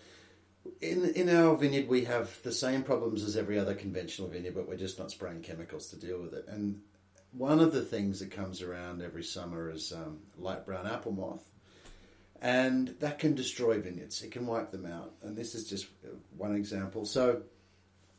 in 0.83 1.07
in 1.15 1.35
our 1.35 1.57
vineyard 1.57 1.89
we 1.89 2.05
have 2.05 2.43
the 2.43 2.53
same 2.53 2.83
problems 2.83 3.23
as 3.23 3.37
every 3.37 3.59
other 3.59 3.75
conventional 3.75 4.29
vineyard, 4.29 4.55
but 4.55 4.69
we're 4.69 4.77
just 4.77 4.99
not 4.99 5.11
spraying 5.11 5.41
chemicals 5.41 5.89
to 5.89 5.97
deal 5.97 6.21
with 6.21 6.35
it. 6.35 6.45
And 6.49 6.83
one 7.33 7.61
of 7.61 7.73
the 7.73 7.83
things 7.83 8.21
that 8.21 8.31
comes 8.31 8.61
around 8.61 9.01
every 9.01 9.25
summer 9.25 9.71
is 9.71 9.93
um, 9.93 10.19
light 10.37 10.67
brown 10.67 10.87
apple 10.87 11.13
moth, 11.13 11.48
and 12.41 12.95
that 13.01 13.19
can 13.19 13.35
destroy 13.35 13.81
vineyards. 13.81 14.23
It 14.23 14.31
can 14.31 14.47
wipe 14.47 14.71
them 14.71 14.87
out. 14.87 15.13
And 15.23 15.37
this 15.37 15.55
is 15.55 15.69
just 15.69 15.87
one 16.37 16.55
example. 16.55 17.05
So 17.05 17.43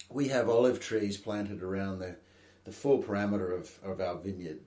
we 0.09 0.27
have 0.29 0.49
olive 0.49 0.79
trees 0.79 1.17
planted 1.17 1.63
around 1.63 1.99
the 1.99 2.15
the 2.65 2.71
full 2.71 3.01
parameter 3.01 3.57
of, 3.57 3.79
of 3.83 4.01
our 4.01 4.15
vineyard. 4.15 4.59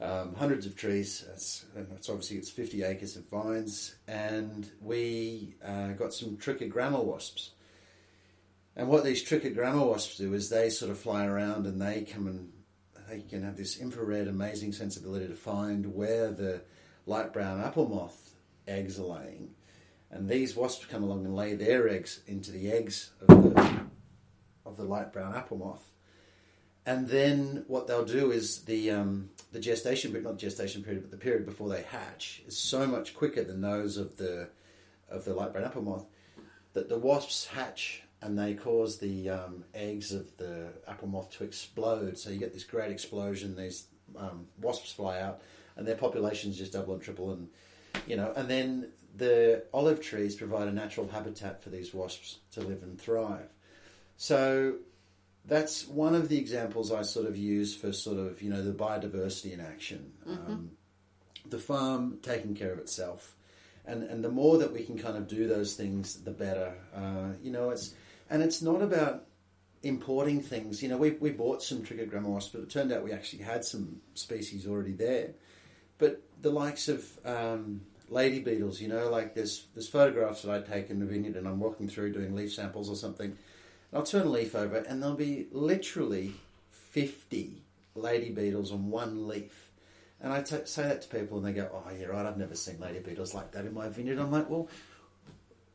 Um, 0.00 0.34
hundreds 0.34 0.66
of 0.66 0.76
trees. 0.76 1.24
It's, 1.32 1.64
it's, 1.76 2.08
obviously 2.08 2.38
it's 2.38 2.50
50 2.50 2.82
acres 2.82 3.16
of 3.16 3.28
vines, 3.28 3.94
and 4.08 4.70
we 4.80 5.54
uh, 5.64 5.88
got 5.88 6.14
some 6.14 6.36
trichogramma 6.36 7.02
wasps. 7.02 7.50
And 8.76 8.88
what 8.88 9.04
these 9.04 9.24
trichogramma 9.24 9.86
wasps 9.86 10.16
do 10.16 10.34
is 10.34 10.48
they 10.48 10.70
sort 10.70 10.90
of 10.90 10.98
fly 10.98 11.26
around 11.26 11.66
and 11.66 11.80
they 11.80 12.02
come 12.02 12.26
and 12.26 12.52
they 13.08 13.20
can 13.20 13.42
have 13.44 13.56
this 13.56 13.78
infrared 13.78 14.26
amazing 14.26 14.72
sensibility 14.72 15.28
to 15.28 15.34
find 15.34 15.94
where 15.94 16.30
the 16.30 16.62
light 17.06 17.32
brown 17.32 17.60
apple 17.60 17.88
moth 17.88 18.23
eggs 18.66 18.98
are 18.98 19.04
laying. 19.04 19.50
And 20.10 20.28
these 20.28 20.54
wasps 20.54 20.86
come 20.86 21.02
along 21.02 21.24
and 21.24 21.34
lay 21.34 21.54
their 21.54 21.88
eggs 21.88 22.20
into 22.26 22.50
the 22.52 22.70
eggs 22.70 23.10
of 23.20 23.42
the 23.42 23.80
of 24.64 24.76
the 24.76 24.84
light 24.84 25.12
brown 25.12 25.34
apple 25.34 25.58
moth 25.58 25.90
and 26.86 27.08
then 27.08 27.64
what 27.66 27.86
they'll 27.86 28.04
do 28.04 28.30
is 28.30 28.62
the 28.64 28.90
um, 28.90 29.30
the 29.52 29.60
gestation 29.60 30.10
period, 30.10 30.24
not 30.24 30.34
the 30.34 30.40
gestation 30.40 30.82
period, 30.82 31.02
but 31.02 31.10
the 31.10 31.16
period 31.16 31.46
before 31.46 31.68
they 31.68 31.82
hatch 31.82 32.42
is 32.46 32.56
so 32.56 32.86
much 32.86 33.14
quicker 33.14 33.42
than 33.42 33.60
those 33.60 33.96
of 33.96 34.16
the 34.16 34.48
of 35.08 35.24
the 35.24 35.34
light 35.34 35.52
brown 35.52 35.64
apple 35.64 35.82
moth 35.82 36.06
that 36.72 36.88
the 36.88 36.98
wasps 36.98 37.46
hatch 37.46 38.02
and 38.20 38.38
they 38.38 38.54
cause 38.54 38.98
the 38.98 39.28
um, 39.28 39.64
eggs 39.74 40.12
of 40.12 40.36
the 40.36 40.68
apple 40.88 41.08
moth 41.08 41.30
to 41.30 41.44
explode. 41.44 42.18
So 42.18 42.30
you 42.30 42.38
get 42.38 42.52
this 42.52 42.64
great 42.64 42.90
explosion. 42.90 43.56
These 43.56 43.86
um, 44.16 44.46
wasps 44.60 44.92
fly 44.92 45.20
out, 45.20 45.40
and 45.76 45.86
their 45.86 45.96
populations 45.96 46.58
just 46.58 46.72
double 46.72 46.94
and 46.94 47.02
triple, 47.02 47.32
and 47.32 47.48
you 48.06 48.16
know, 48.16 48.32
and 48.36 48.48
then 48.48 48.88
the 49.16 49.64
olive 49.72 50.00
trees 50.00 50.34
provide 50.34 50.68
a 50.68 50.72
natural 50.72 51.08
habitat 51.08 51.62
for 51.62 51.70
these 51.70 51.94
wasps 51.94 52.38
to 52.52 52.60
live 52.60 52.82
and 52.82 53.00
thrive. 53.00 53.48
So 54.16 54.76
that's 55.44 55.86
one 55.86 56.14
of 56.14 56.28
the 56.28 56.38
examples 56.38 56.90
I 56.90 57.02
sort 57.02 57.26
of 57.26 57.36
use 57.36 57.76
for 57.76 57.92
sort 57.92 58.18
of 58.18 58.42
you 58.42 58.50
know 58.50 58.62
the 58.62 58.72
biodiversity 58.72 59.52
in 59.52 59.60
action. 59.60 60.12
Mm-hmm. 60.26 60.52
Um, 60.52 60.70
the 61.46 61.58
farm 61.58 62.18
taking 62.22 62.54
care 62.54 62.72
of 62.72 62.78
itself, 62.78 63.34
and 63.84 64.02
and 64.02 64.24
the 64.24 64.30
more 64.30 64.58
that 64.58 64.72
we 64.72 64.82
can 64.82 64.98
kind 64.98 65.16
of 65.16 65.28
do 65.28 65.46
those 65.46 65.74
things, 65.74 66.22
the 66.22 66.30
better. 66.30 66.74
Uh, 66.94 67.34
you 67.42 67.50
know, 67.50 67.70
it's 67.70 67.94
and 68.30 68.42
it's 68.42 68.62
not 68.62 68.82
about 68.82 69.26
importing 69.82 70.40
things. 70.40 70.82
You 70.82 70.88
know, 70.88 70.96
we 70.96 71.10
we 71.12 71.30
bought 71.30 71.62
some 71.62 71.82
trichogramma 71.82 72.24
wasps, 72.24 72.52
but 72.52 72.62
it 72.62 72.70
turned 72.70 72.92
out 72.92 73.04
we 73.04 73.12
actually 73.12 73.42
had 73.42 73.64
some 73.64 74.00
species 74.14 74.66
already 74.66 74.92
there. 74.92 75.34
But 75.98 76.22
the 76.40 76.50
likes 76.50 76.88
of 76.88 77.06
um, 77.24 77.82
lady 78.08 78.40
beetles, 78.40 78.80
you 78.80 78.88
know, 78.88 79.10
like 79.10 79.34
there's 79.34 79.66
there's 79.74 79.88
photographs 79.88 80.42
that 80.42 80.52
I 80.52 80.60
take 80.60 80.90
in 80.90 81.00
the 81.00 81.06
vineyard, 81.06 81.36
and 81.36 81.46
I'm 81.46 81.60
walking 81.60 81.88
through 81.88 82.12
doing 82.12 82.34
leaf 82.34 82.52
samples 82.52 82.90
or 82.90 82.96
something 82.96 83.36
I'll 83.94 84.02
turn 84.02 84.26
a 84.26 84.30
leaf 84.30 84.56
over 84.56 84.78
and 84.78 85.00
there'll 85.00 85.14
be 85.14 85.46
literally 85.52 86.32
50 86.70 87.62
lady 87.94 88.30
beetles 88.30 88.72
on 88.72 88.90
one 88.90 89.28
leaf. 89.28 89.70
And 90.20 90.32
I 90.32 90.42
t- 90.42 90.56
say 90.64 90.82
that 90.82 91.02
to 91.02 91.08
people 91.08 91.38
and 91.38 91.46
they 91.46 91.52
go, 91.52 91.70
oh, 91.72 91.90
yeah, 91.96 92.06
right, 92.06 92.26
I've 92.26 92.36
never 92.36 92.56
seen 92.56 92.80
lady 92.80 92.98
beetles 92.98 93.34
like 93.34 93.52
that 93.52 93.66
in 93.66 93.72
my 93.72 93.88
vineyard. 93.88 94.18
I'm 94.18 94.32
like, 94.32 94.50
well, 94.50 94.68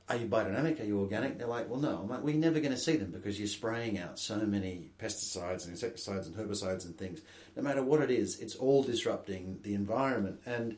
are 0.09 0.17
you 0.17 0.25
biodynamic? 0.25 0.81
Are 0.81 0.86
you 0.86 1.00
organic? 1.00 1.38
They're 1.38 1.48
like, 1.48 1.69
well, 1.69 1.79
no. 1.79 2.00
I'm 2.00 2.09
like, 2.09 2.24
we're 2.24 2.36
never 2.36 2.59
going 2.59 2.74
to 2.74 2.77
see 2.77 2.98
them 2.98 3.12
because 3.12 3.39
you're 3.39 3.48
spraying 3.48 4.00
out 4.00 4.19
so 4.19 4.38
many 4.38 4.89
pesticides 5.01 5.63
and 5.63 5.71
insecticides 5.71 6.27
and 6.27 6.36
herbicides 6.36 6.86
and 6.86 6.98
things. 6.98 7.21
No 7.55 7.63
matter 7.63 7.83
what 7.83 8.01
it 8.01 8.12
is, 8.12 8.39
it's 8.39 8.56
all 8.56 8.84
disrupting 8.84 9.60
the 9.63 9.75
environment. 9.75 10.41
And 10.45 10.75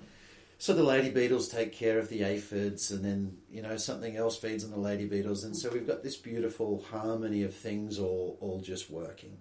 so 0.61 0.75
the 0.75 0.83
lady 0.83 1.09
beetles 1.09 1.47
take 1.47 1.73
care 1.73 1.97
of 1.97 2.07
the 2.09 2.21
aphids, 2.21 2.91
and 2.91 3.03
then 3.03 3.35
you 3.49 3.63
know 3.63 3.77
something 3.77 4.15
else 4.15 4.37
feeds 4.37 4.63
on 4.63 4.69
the 4.69 4.77
lady 4.77 5.05
beetles, 5.05 5.43
and 5.43 5.57
so 5.57 5.71
we've 5.71 5.87
got 5.87 6.03
this 6.03 6.15
beautiful 6.15 6.85
harmony 6.91 7.41
of 7.41 7.55
things 7.55 7.97
all 7.97 8.37
all 8.41 8.59
just 8.59 8.91
working. 8.91 9.39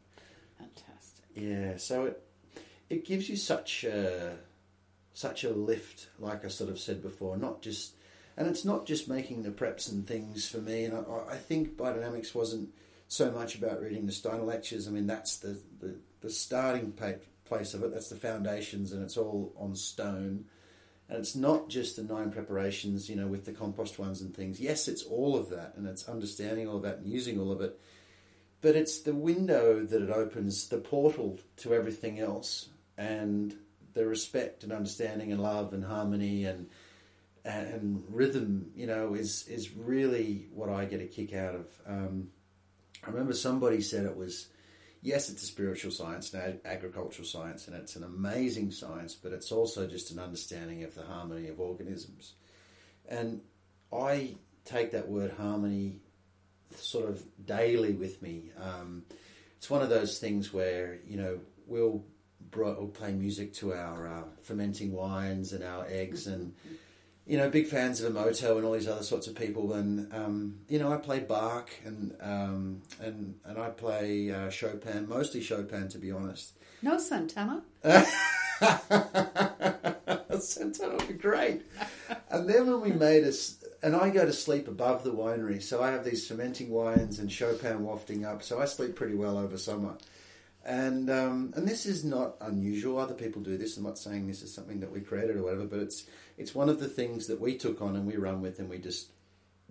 Fantastic. 0.57 1.27
Yeah, 1.35 1.77
so 1.77 2.07
it 2.07 2.23
it 2.89 3.05
gives 3.05 3.29
you 3.29 3.37
such 3.37 3.85
a 3.85 4.39
such 5.13 5.45
a 5.45 5.51
lift, 5.51 6.09
like 6.19 6.43
I 6.43 6.49
sort 6.49 6.71
of 6.71 6.79
said 6.79 7.03
before, 7.03 7.37
not 7.37 7.61
just 7.61 7.97
and 8.39 8.49
it's 8.49 8.65
not 8.65 8.87
just 8.87 9.07
making 9.07 9.43
the 9.43 9.51
preps 9.51 9.93
and 9.93 10.07
things 10.07 10.49
for 10.49 10.57
me. 10.57 10.85
And 10.85 10.97
I, 10.97 11.35
I 11.35 11.37
think 11.37 11.77
biodynamics 11.77 12.35
wasn't 12.35 12.71
so 13.09 13.31
much 13.31 13.57
about 13.57 13.83
reading 13.83 14.07
the 14.07 14.13
Steiner 14.13 14.45
lectures. 14.45 14.89
I 14.89 14.91
mean, 14.91 15.07
that's 15.07 15.37
the 15.37 15.61
the, 15.81 15.97
the 16.23 16.31
starting 16.31 16.93
place 17.45 17.75
of 17.75 17.83
it. 17.83 17.93
That's 17.93 18.09
the 18.09 18.17
foundations, 18.17 18.93
and 18.93 19.03
it's 19.03 19.19
all 19.19 19.53
on 19.59 19.77
stone 19.77 20.47
and 21.11 21.19
it's 21.19 21.35
not 21.35 21.69
just 21.69 21.97
the 21.97 22.05
nine 22.05 22.31
preparations, 22.31 23.11
you 23.11 23.17
know, 23.17 23.27
with 23.27 23.45
the 23.45 23.53
compost 23.53 23.99
ones 23.99 24.21
and 24.21 24.35
things. 24.35 24.61
Yes, 24.61 24.87
it's 24.87 25.03
all 25.03 25.37
of 25.37 25.51
that, 25.51 25.75
and 25.77 25.87
it's 25.89 26.09
understanding 26.09 26.69
all 26.69 26.77
of 26.77 26.83
that 26.85 26.99
and 26.99 27.09
using 27.09 27.41
all 27.41 27.51
of 27.51 27.61
it. 27.61 27.79
But 28.61 28.77
it's 28.77 29.01
the 29.01 29.15
window 29.15 29.85
that 29.85 30.03
it 30.03 30.11
opens, 30.11 30.69
the 30.69 30.79
portal 30.79 31.41
to 31.59 31.75
everything 31.75 32.21
else, 32.21 32.69
and 32.97 33.57
the 33.93 34.07
respect 34.07 34.63
and 34.63 34.73
understanding 34.73 35.33
and 35.33 35.43
love 35.43 35.73
and 35.73 35.85
harmony 35.85 36.45
and 36.45 36.69
and 37.45 38.05
rhythm, 38.09 38.71
you 38.77 38.87
know, 38.87 39.15
is 39.15 39.49
is 39.49 39.75
really 39.75 40.47
what 40.55 40.69
I 40.69 40.85
get 40.85 41.01
a 41.01 41.07
kick 41.07 41.35
out 41.35 41.57
of. 41.57 41.67
Um, 41.87 42.29
I 43.05 43.11
remember 43.11 43.33
somebody 43.33 43.81
said 43.81 44.07
it 44.07 44.17
was 44.17 44.47
yes, 45.03 45.31
it's 45.31 45.43
a 45.43 45.47
spiritual 45.47 45.91
science, 45.91 46.33
an 46.35 46.61
agricultural 46.65 47.27
science, 47.27 47.67
and 47.67 47.77
it's 47.77 47.97
an 47.97 48.05
amazing 48.05 48.71
science, 48.71 49.15
but 49.15 49.33
it's 49.33 49.53
also 49.53 49.87
just 49.87 50.11
an 50.11 50.19
understanding 50.19 50.85
of 50.85 50.95
the 50.95 51.03
harmony 51.03 51.49
of 51.49 51.61
organisms. 51.61 52.35
And 53.09 53.41
I 53.93 54.37
take 54.65 54.93
that 54.93 55.09
word 55.09 55.33
harmony 55.33 56.01
sort 56.77 57.09
of 57.09 57.23
daily 57.45 57.93
with 57.93 58.23
me. 58.23 58.51
Um, 58.61 59.05
it's 59.57 59.69
one 59.69 59.83
of 59.83 59.89
those 59.89 60.19
things 60.19 60.53
where, 60.53 60.99
you 61.07 61.17
know, 61.17 61.41
we'll, 61.67 62.05
we'll 62.55 62.89
play 62.89 63.13
music 63.13 63.53
to 63.55 63.75
our 63.75 64.07
uh, 64.07 64.23
fermenting 64.43 64.93
wines 64.93 65.53
and 65.53 65.65
our 65.65 65.87
eggs 65.89 66.27
and 66.27 66.55
you 67.31 67.37
know, 67.37 67.49
big 67.49 67.69
fans 67.69 68.01
of 68.01 68.13
Emoto 68.13 68.57
and 68.57 68.67
all 68.67 68.73
these 68.73 68.89
other 68.89 69.05
sorts 69.05 69.29
of 69.29 69.37
people. 69.37 69.73
And 69.75 70.13
um, 70.13 70.57
you 70.69 70.81
know, 70.81 70.93
I 70.93 70.97
play 70.97 71.21
Bach 71.21 71.71
and 71.85 72.17
um, 72.21 72.83
and 73.01 73.37
and 73.45 73.57
I 73.57 73.71
play 73.71 74.33
uh, 74.33 74.51
Chopin, 74.51 75.09
mostly 75.09 75.41
Chopin, 75.41 75.89
to 75.91 75.99
be 75.99 76.11
honest. 76.11 76.55
No 76.83 76.99
Santana. 76.99 77.63
Santana 80.41 80.97
would 80.97 81.07
be 81.07 81.15
great. 81.15 81.63
and 82.31 82.49
then 82.49 82.67
when 82.67 82.81
we 82.81 82.91
made 82.91 83.23
us, 83.23 83.63
and 83.81 83.95
I 83.95 84.11
go 84.11 84.27
to 84.27 84.33
sleep 84.33 84.67
above 84.67 85.05
the 85.05 85.13
winery, 85.13 85.63
so 85.63 85.81
I 85.81 85.93
have 85.93 86.05
these 86.05 86.27
fermenting 86.27 86.71
wines 86.71 87.21
and 87.21 87.31
Chopin 87.31 87.85
wafting 87.85 88.25
up, 88.25 88.43
so 88.43 88.61
I 88.61 88.65
sleep 88.65 88.97
pretty 88.97 89.15
well 89.15 89.39
over 89.39 89.57
summer. 89.57 89.97
And 90.65 91.09
um, 91.09 91.55
and 91.57 91.67
this 91.67 91.87
is 91.87 92.05
not 92.05 92.37
unusual. 92.41 92.99
Other 92.99 93.15
people 93.15 93.41
do 93.41 93.57
this. 93.57 93.77
I'm 93.77 93.85
not 93.85 93.99
saying 93.99 94.27
this 94.27 94.43
is 94.43 94.53
something 94.53 94.81
that 94.81 94.91
we 94.91 95.01
created 95.01 95.37
or 95.37 95.45
whatever, 95.45 95.65
but 95.65 95.79
it's 95.79 96.07
it's 96.41 96.55
one 96.55 96.69
of 96.69 96.81
the 96.81 96.89
things 96.89 97.27
that 97.27 97.41
we 97.41 97.57
took 97.57 97.81
on 97.83 97.97
and 97.97 98.07
we 98.07 98.17
run 98.17 98.41
with, 98.41 98.59
and 98.59 98.69
we 98.69 98.79
just 98.79 99.11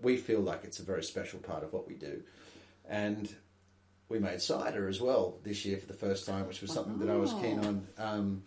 we 0.01 0.15
feel 0.15 0.39
like 0.39 0.62
it's 0.63 0.79
a 0.79 0.84
very 0.84 1.03
special 1.03 1.39
part 1.39 1.63
of 1.63 1.73
what 1.73 1.88
we 1.88 1.95
do. 1.95 2.21
And 2.88 3.34
we 4.08 4.19
made 4.19 4.41
cider 4.41 4.88
as 4.88 5.01
well 5.01 5.38
this 5.43 5.65
year 5.65 5.77
for 5.77 5.86
the 5.86 5.93
first 5.93 6.25
time, 6.25 6.47
which 6.47 6.62
was 6.62 6.71
something 6.71 6.99
that 6.99 7.10
I 7.10 7.17
was 7.17 7.34
keen 7.34 7.60
on. 7.60 7.88
Um, 7.97 8.43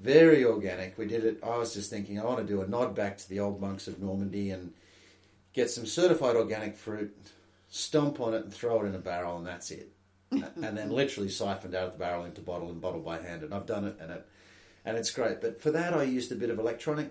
very 0.00 0.44
organic. 0.44 0.98
We 0.98 1.06
did 1.06 1.24
it. 1.24 1.38
I 1.42 1.56
was 1.58 1.74
just 1.74 1.90
thinking 1.90 2.18
I 2.18 2.24
want 2.24 2.38
to 2.38 2.44
do 2.44 2.62
a 2.62 2.66
nod 2.66 2.94
back 2.94 3.18
to 3.18 3.28
the 3.28 3.40
old 3.40 3.60
monks 3.60 3.86
of 3.86 4.00
Normandy 4.00 4.50
and 4.50 4.72
get 5.52 5.70
some 5.70 5.86
certified 5.86 6.34
organic 6.34 6.76
fruit, 6.76 7.14
stomp 7.68 8.20
on 8.20 8.34
it, 8.34 8.44
and 8.44 8.52
throw 8.52 8.82
it 8.82 8.88
in 8.88 8.94
a 8.94 8.98
barrel, 8.98 9.36
and 9.36 9.46
that's 9.46 9.70
it 9.70 9.94
and 10.30 10.76
then 10.76 10.90
literally 10.90 11.28
siphoned 11.28 11.74
out 11.74 11.86
of 11.86 11.92
the 11.92 11.98
barrel 11.98 12.24
into 12.24 12.40
bottle 12.40 12.70
and 12.70 12.80
bottle 12.80 13.00
by 13.00 13.20
hand. 13.20 13.42
And 13.42 13.54
I've 13.54 13.66
done 13.66 13.84
it, 13.84 13.96
and 14.00 14.10
it 14.10 14.26
and 14.84 14.96
it's 14.96 15.10
great. 15.10 15.40
But 15.40 15.60
for 15.60 15.70
that, 15.70 15.94
I 15.94 16.02
used 16.02 16.32
a 16.32 16.34
bit 16.34 16.50
of 16.50 16.58
electronic, 16.58 17.10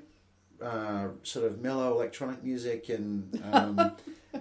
uh, 0.63 1.09
sort 1.23 1.45
of 1.45 1.61
mellow 1.61 1.93
electronic 1.93 2.43
music, 2.43 2.89
and 2.89 3.41
um, 3.51 3.91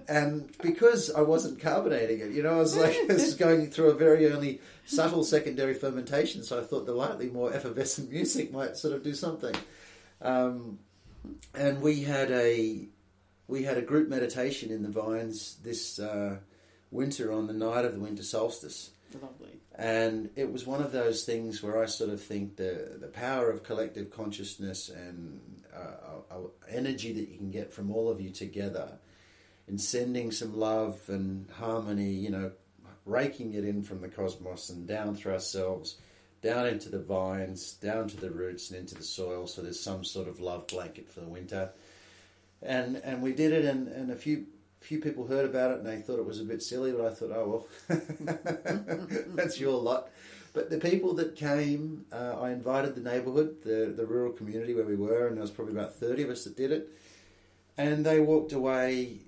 and 0.08 0.50
because 0.62 1.10
I 1.12 1.22
wasn't 1.22 1.60
carbonating 1.60 2.20
it, 2.20 2.30
you 2.30 2.42
know, 2.42 2.54
I 2.54 2.58
was 2.58 2.76
like 2.76 2.96
this 3.08 3.22
is 3.22 3.34
going 3.34 3.70
through 3.70 3.90
a 3.90 3.94
very 3.94 4.26
early, 4.26 4.60
subtle 4.86 5.24
secondary 5.24 5.74
fermentation. 5.74 6.42
So 6.42 6.58
I 6.58 6.62
thought 6.62 6.86
the 6.86 6.94
lightly 6.94 7.28
more 7.28 7.52
effervescent 7.52 8.10
music 8.12 8.52
might 8.52 8.76
sort 8.76 8.94
of 8.94 9.02
do 9.02 9.14
something. 9.14 9.54
Um, 10.20 10.78
and 11.54 11.80
we 11.82 12.02
had 12.02 12.30
a 12.30 12.86
we 13.48 13.64
had 13.64 13.76
a 13.76 13.82
group 13.82 14.08
meditation 14.08 14.70
in 14.70 14.82
the 14.82 14.88
vines 14.88 15.56
this. 15.62 15.98
Uh, 15.98 16.38
winter 16.92 17.32
on 17.32 17.46
the 17.46 17.52
night 17.52 17.84
of 17.84 17.94
the 17.94 17.98
winter 17.98 18.22
solstice. 18.22 18.90
Lovely. 19.14 19.60
And 19.74 20.30
it 20.36 20.50
was 20.52 20.66
one 20.66 20.82
of 20.82 20.92
those 20.92 21.24
things 21.24 21.62
where 21.62 21.82
I 21.82 21.86
sort 21.86 22.10
of 22.10 22.22
think 22.22 22.56
the 22.56 22.98
the 23.00 23.08
power 23.08 23.50
of 23.50 23.62
collective 23.62 24.10
consciousness 24.10 24.88
and 24.88 25.40
uh, 25.74 25.78
uh, 25.78 26.36
uh, 26.36 26.38
energy 26.68 27.12
that 27.12 27.28
you 27.28 27.36
can 27.38 27.50
get 27.50 27.72
from 27.72 27.90
all 27.90 28.10
of 28.10 28.20
you 28.20 28.30
together 28.30 28.98
in 29.68 29.78
sending 29.78 30.30
some 30.30 30.56
love 30.58 31.00
and 31.08 31.48
harmony, 31.50 32.10
you 32.10 32.30
know, 32.30 32.52
raking 33.06 33.54
it 33.54 33.64
in 33.64 33.82
from 33.82 34.00
the 34.00 34.08
cosmos 34.08 34.70
and 34.70 34.86
down 34.86 35.16
through 35.16 35.32
ourselves, 35.32 35.96
down 36.42 36.66
into 36.66 36.88
the 36.88 36.98
vines, 36.98 37.72
down 37.74 38.08
to 38.08 38.16
the 38.16 38.30
roots 38.30 38.70
and 38.70 38.80
into 38.80 38.94
the 38.94 39.02
soil. 39.02 39.46
So 39.46 39.62
there's 39.62 39.80
some 39.80 40.04
sort 40.04 40.28
of 40.28 40.40
love 40.40 40.66
blanket 40.66 41.10
for 41.10 41.20
the 41.20 41.28
winter. 41.28 41.70
And 42.60 42.96
and 42.96 43.22
we 43.22 43.32
did 43.32 43.52
it, 43.52 43.64
and, 43.64 43.88
and 43.88 44.10
a 44.10 44.16
few 44.16 44.46
few 44.82 45.00
people 45.00 45.26
heard 45.26 45.44
about 45.44 45.70
it 45.72 45.78
and 45.78 45.86
they 45.86 45.96
thought 46.00 46.18
it 46.18 46.26
was 46.26 46.40
a 46.40 46.44
bit 46.44 46.62
silly, 46.62 46.92
but 46.92 47.04
I 47.06 47.10
thought, 47.14 47.30
oh 47.32 47.66
well, 47.88 47.98
that's 49.34 49.58
your 49.60 49.80
lot. 49.80 50.10
But 50.54 50.68
the 50.68 50.78
people 50.78 51.14
that 51.14 51.34
came, 51.34 52.04
uh, 52.12 52.36
I 52.40 52.50
invited 52.50 52.94
the 52.94 53.00
neighbourhood, 53.00 53.62
the 53.64 53.92
the 53.96 54.04
rural 54.06 54.32
community 54.32 54.74
where 54.74 54.84
we 54.84 54.96
were, 54.96 55.26
and 55.28 55.36
there 55.36 55.42
was 55.42 55.50
probably 55.50 55.72
about 55.74 55.94
thirty 55.94 56.22
of 56.22 56.30
us 56.30 56.44
that 56.44 56.56
did 56.56 56.72
it, 56.72 56.90
and 57.78 58.04
they 58.04 58.20
walked 58.20 58.52
away 58.52 59.18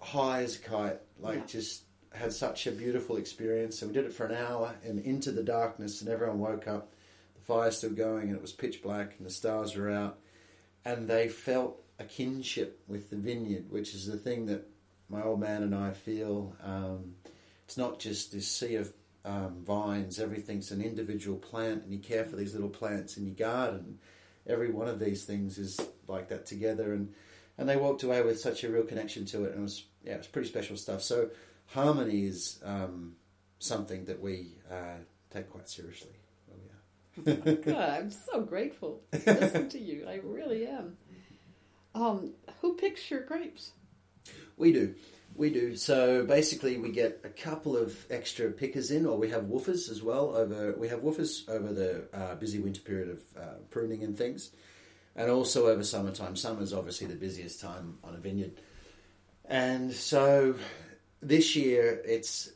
high 0.00 0.42
as 0.42 0.56
a 0.56 0.58
kite, 0.60 1.00
like 1.18 1.38
Yeah. 1.38 1.46
just 1.46 1.82
had 2.12 2.32
such 2.32 2.66
a 2.66 2.72
beautiful 2.72 3.16
experience. 3.16 3.80
And 3.82 3.90
we 3.90 3.94
did 3.94 4.04
it 4.06 4.12
for 4.12 4.26
an 4.26 4.34
hour 4.34 4.74
and 4.84 4.98
into 5.00 5.32
the 5.32 5.42
darkness, 5.42 6.00
and 6.02 6.10
everyone 6.10 6.38
woke 6.38 6.68
up. 6.68 6.92
The 7.36 7.40
fire's 7.42 7.78
still 7.78 7.90
going, 7.90 8.28
and 8.28 8.36
it 8.36 8.42
was 8.42 8.52
pitch 8.52 8.82
black, 8.82 9.14
and 9.18 9.26
the 9.26 9.30
stars 9.30 9.74
were 9.76 9.90
out, 9.90 10.18
and 10.84 11.08
they 11.08 11.28
felt 11.28 11.82
a 11.98 12.04
kinship 12.04 12.82
with 12.86 13.08
the 13.08 13.16
vineyard, 13.16 13.70
which 13.70 13.94
is 13.94 14.06
the 14.06 14.18
thing 14.18 14.44
that 14.46 14.68
my 15.08 15.22
old 15.22 15.40
man 15.40 15.62
and 15.62 15.74
I 15.74 15.92
feel. 15.92 16.56
Um, 16.62 17.14
it's 17.64 17.76
not 17.76 17.98
just 17.98 18.32
this 18.32 18.48
sea 18.48 18.76
of 18.76 18.92
um, 19.24 19.64
vines; 19.64 20.18
everything's 20.20 20.70
an 20.70 20.80
individual 20.80 21.38
plant, 21.38 21.84
and 21.84 21.92
you 21.92 21.98
care 21.98 22.24
for 22.24 22.36
these 22.36 22.54
little 22.54 22.68
plants 22.68 23.16
in 23.16 23.26
your 23.26 23.34
garden. 23.34 23.98
Every 24.46 24.70
one 24.70 24.88
of 24.88 25.00
these 25.00 25.24
things 25.24 25.58
is 25.58 25.80
like 26.06 26.28
that 26.28 26.46
together, 26.46 26.92
and 26.92 27.12
and 27.58 27.68
they 27.68 27.76
walked 27.76 28.02
away 28.02 28.22
with 28.22 28.38
such 28.38 28.64
a 28.64 28.70
real 28.70 28.84
connection 28.84 29.24
to 29.26 29.44
it, 29.44 29.52
and 29.52 29.60
it 29.60 29.62
was 29.62 29.84
yeah, 30.04 30.14
it 30.14 30.18
was 30.18 30.26
pretty 30.26 30.48
special 30.48 30.76
stuff. 30.76 31.02
So 31.02 31.30
harmony 31.66 32.26
is 32.26 32.60
um, 32.64 33.16
something 33.58 34.04
that 34.06 34.20
we 34.20 34.52
uh, 34.70 34.98
take 35.30 35.50
quite 35.50 35.68
seriously. 35.68 36.10
Oh, 36.50 37.24
yeah. 37.24 37.44
God, 37.54 37.74
I'm 37.98 38.10
so 38.10 38.40
grateful 38.42 39.02
to 39.12 39.18
listen 39.34 39.68
to 39.70 39.78
you. 39.78 40.06
I 40.08 40.20
really 40.22 40.66
am. 40.66 40.96
Um, 41.94 42.34
who 42.60 42.74
picks 42.74 43.10
your 43.10 43.20
grapes? 43.20 43.72
We 44.56 44.72
do. 44.72 44.94
We 45.34 45.50
do. 45.50 45.76
So 45.76 46.24
basically, 46.24 46.78
we 46.78 46.90
get 46.90 47.20
a 47.24 47.28
couple 47.28 47.76
of 47.76 47.94
extra 48.10 48.50
pickers 48.50 48.90
in, 48.90 49.04
or 49.04 49.18
we 49.18 49.28
have 49.30 49.44
woofers 49.44 49.90
as 49.90 50.02
well. 50.02 50.34
Over 50.34 50.74
we 50.78 50.88
have 50.88 51.00
woofers 51.00 51.46
over 51.48 51.72
the 51.72 52.04
uh, 52.14 52.34
busy 52.36 52.58
winter 52.58 52.80
period 52.80 53.10
of 53.10 53.20
uh, 53.38 53.54
pruning 53.68 54.02
and 54.02 54.16
things, 54.16 54.50
and 55.14 55.30
also 55.30 55.66
over 55.66 55.84
summertime. 55.84 56.36
Summer's 56.36 56.72
obviously 56.72 57.06
the 57.06 57.16
busiest 57.16 57.60
time 57.60 57.98
on 58.02 58.14
a 58.14 58.18
vineyard, 58.18 58.52
and 59.44 59.92
so 59.92 60.54
this 61.20 61.54
year 61.54 62.00
it's 62.06 62.50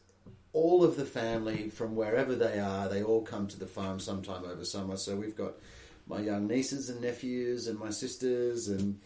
all 0.55 0.83
of 0.83 0.97
the 0.97 1.05
family 1.05 1.69
from 1.69 1.95
wherever 1.95 2.35
they 2.35 2.59
are. 2.59 2.89
They 2.89 3.03
all 3.03 3.23
come 3.23 3.47
to 3.49 3.59
the 3.59 3.67
farm 3.67 4.01
sometime 4.01 4.45
over 4.45 4.65
summer. 4.65 4.97
So 4.97 5.17
we've 5.17 5.37
got 5.37 5.55
my 6.07 6.21
young 6.21 6.47
nieces 6.47 6.89
and 6.89 7.03
nephews, 7.03 7.67
and 7.67 7.79
my 7.79 7.91
sisters, 7.91 8.69
and 8.69 9.01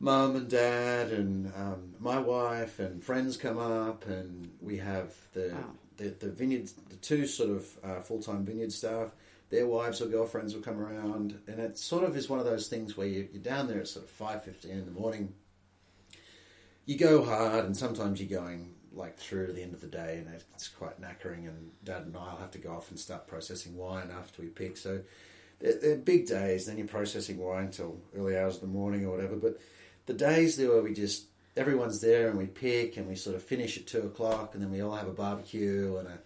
mum 0.00 0.34
and 0.34 0.48
dad 0.48 1.12
and 1.12 1.52
um, 1.54 1.94
my 2.00 2.18
wife 2.18 2.78
and 2.78 3.04
friends 3.04 3.36
come 3.36 3.58
up 3.58 4.06
and 4.06 4.50
we 4.60 4.78
have 4.78 5.14
the 5.34 5.50
Wow. 5.50 5.72
the, 5.98 6.08
the 6.08 6.30
vineyard 6.30 6.70
the 6.88 6.96
two 6.96 7.26
sort 7.26 7.50
of 7.50 7.66
uh, 7.84 8.00
full-time 8.00 8.44
vineyard 8.44 8.72
staff 8.72 9.12
their 9.50 9.66
wives 9.66 10.00
or 10.00 10.06
girlfriends 10.06 10.54
will 10.54 10.62
come 10.62 10.80
around 10.80 11.38
and 11.46 11.60
it 11.60 11.76
sort 11.76 12.04
of 12.04 12.16
is 12.16 12.28
one 12.30 12.38
of 12.38 12.44
those 12.46 12.68
things 12.68 12.96
where 12.96 13.06
you, 13.06 13.28
you're 13.32 13.42
down 13.42 13.66
there 13.68 13.80
at 13.80 13.88
sort 13.88 14.04
of 14.06 14.18
5.15 14.18 14.64
in 14.70 14.84
the 14.86 14.92
morning. 14.92 15.34
You 16.86 16.96
go 16.96 17.24
hard 17.24 17.64
and 17.64 17.76
sometimes 17.76 18.20
you're 18.20 18.40
going 18.40 18.74
like 18.92 19.16
through 19.18 19.48
to 19.48 19.52
the 19.52 19.62
end 19.62 19.74
of 19.74 19.80
the 19.80 19.86
day 19.88 20.22
and 20.24 20.34
it's 20.54 20.68
quite 20.68 21.00
knackering 21.00 21.46
and 21.48 21.70
dad 21.84 22.02
and 22.02 22.16
i'll 22.16 22.36
have 22.38 22.50
to 22.52 22.58
go 22.58 22.70
off 22.72 22.90
and 22.90 22.98
start 22.98 23.26
processing 23.26 23.76
wine 23.76 24.10
after 24.16 24.40
we 24.40 24.48
pick. 24.48 24.76
So 24.76 25.00
they're, 25.58 25.78
they're 25.80 25.96
big 25.96 26.26
days. 26.26 26.66
Then 26.66 26.78
you're 26.78 26.86
processing 26.86 27.38
wine 27.38 27.70
till 27.70 27.98
early 28.16 28.38
hours 28.38 28.56
of 28.56 28.62
the 28.62 28.66
morning 28.68 29.04
or 29.04 29.10
whatever. 29.10 29.36
But 29.36 29.60
the 30.10 30.16
days 30.32 30.56
there 30.56 30.70
where 30.70 30.82
we 30.82 30.92
just 30.92 31.26
everyone's 31.56 32.00
there 32.00 32.28
and 32.28 32.38
we 32.38 32.46
pick 32.46 32.96
and 32.96 33.06
we 33.06 33.14
sort 33.14 33.36
of 33.36 33.42
finish 33.42 33.76
at 33.78 33.86
two 33.86 34.00
o'clock 34.02 34.54
and 34.54 34.62
then 34.62 34.70
we 34.70 34.80
all 34.82 34.94
have 34.94 35.08
a 35.08 35.12
barbecue 35.12 35.96
and 35.98 36.08
a 36.08 36.18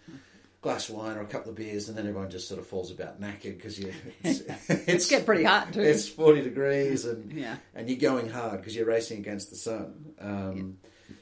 glass 0.61 0.89
of 0.89 0.95
wine 0.95 1.17
or 1.17 1.21
a 1.21 1.25
couple 1.27 1.49
of 1.51 1.55
beers 1.55 1.87
and 1.89 1.97
then 1.97 2.07
everyone 2.07 2.29
just 2.29 2.47
sort 2.47 2.59
of 2.59 2.65
falls 2.65 2.89
about 2.91 3.21
knackered 3.21 3.55
because 3.57 3.77
you 3.79 3.93
it's, 4.23 4.41
It's 4.69 5.07
getting 5.09 5.25
pretty 5.25 5.43
hot 5.43 5.73
too. 5.73 5.81
it's 5.81 6.07
40 6.09 6.41
degrees 6.41 7.05
and 7.05 7.31
yeah. 7.31 7.57
and 7.75 7.87
you're 7.89 7.99
going 7.99 8.29
hard 8.29 8.57
because 8.59 8.75
you're 8.75 8.87
racing 8.87 9.19
against 9.19 9.49
the 9.51 9.55
sun. 9.55 10.13
Um, 10.19 10.77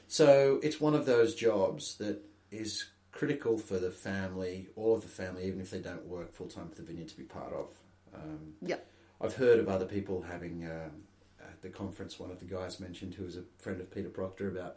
So 0.08 0.60
it's 0.62 0.80
one 0.80 0.94
of 0.94 1.04
those 1.06 1.34
jobs 1.34 1.96
that 1.96 2.22
is 2.50 2.86
critical 3.12 3.58
for 3.58 3.78
the 3.78 3.90
family, 3.90 4.68
all 4.76 4.94
of 4.94 5.02
the 5.02 5.08
family, 5.08 5.44
even 5.44 5.60
if 5.60 5.70
they 5.70 5.78
don't 5.80 6.06
work 6.06 6.32
full 6.32 6.46
time 6.48 6.68
for 6.68 6.76
the 6.76 6.82
vineyard, 6.82 7.08
to 7.08 7.16
be 7.16 7.24
part 7.24 7.52
of. 7.52 7.68
Um, 8.14 8.54
Yep. 8.62 8.86
I've 9.20 9.34
heard 9.36 9.58
of 9.60 9.68
other 9.68 9.86
people 9.86 10.22
having 10.22 10.64
um, 10.66 10.92
the 11.64 11.70
conference. 11.70 12.20
One 12.20 12.30
of 12.30 12.38
the 12.38 12.44
guys 12.44 12.78
mentioned, 12.78 13.14
who 13.14 13.24
was 13.24 13.36
a 13.36 13.42
friend 13.58 13.80
of 13.80 13.90
Peter 13.90 14.08
Proctor, 14.08 14.48
about 14.48 14.76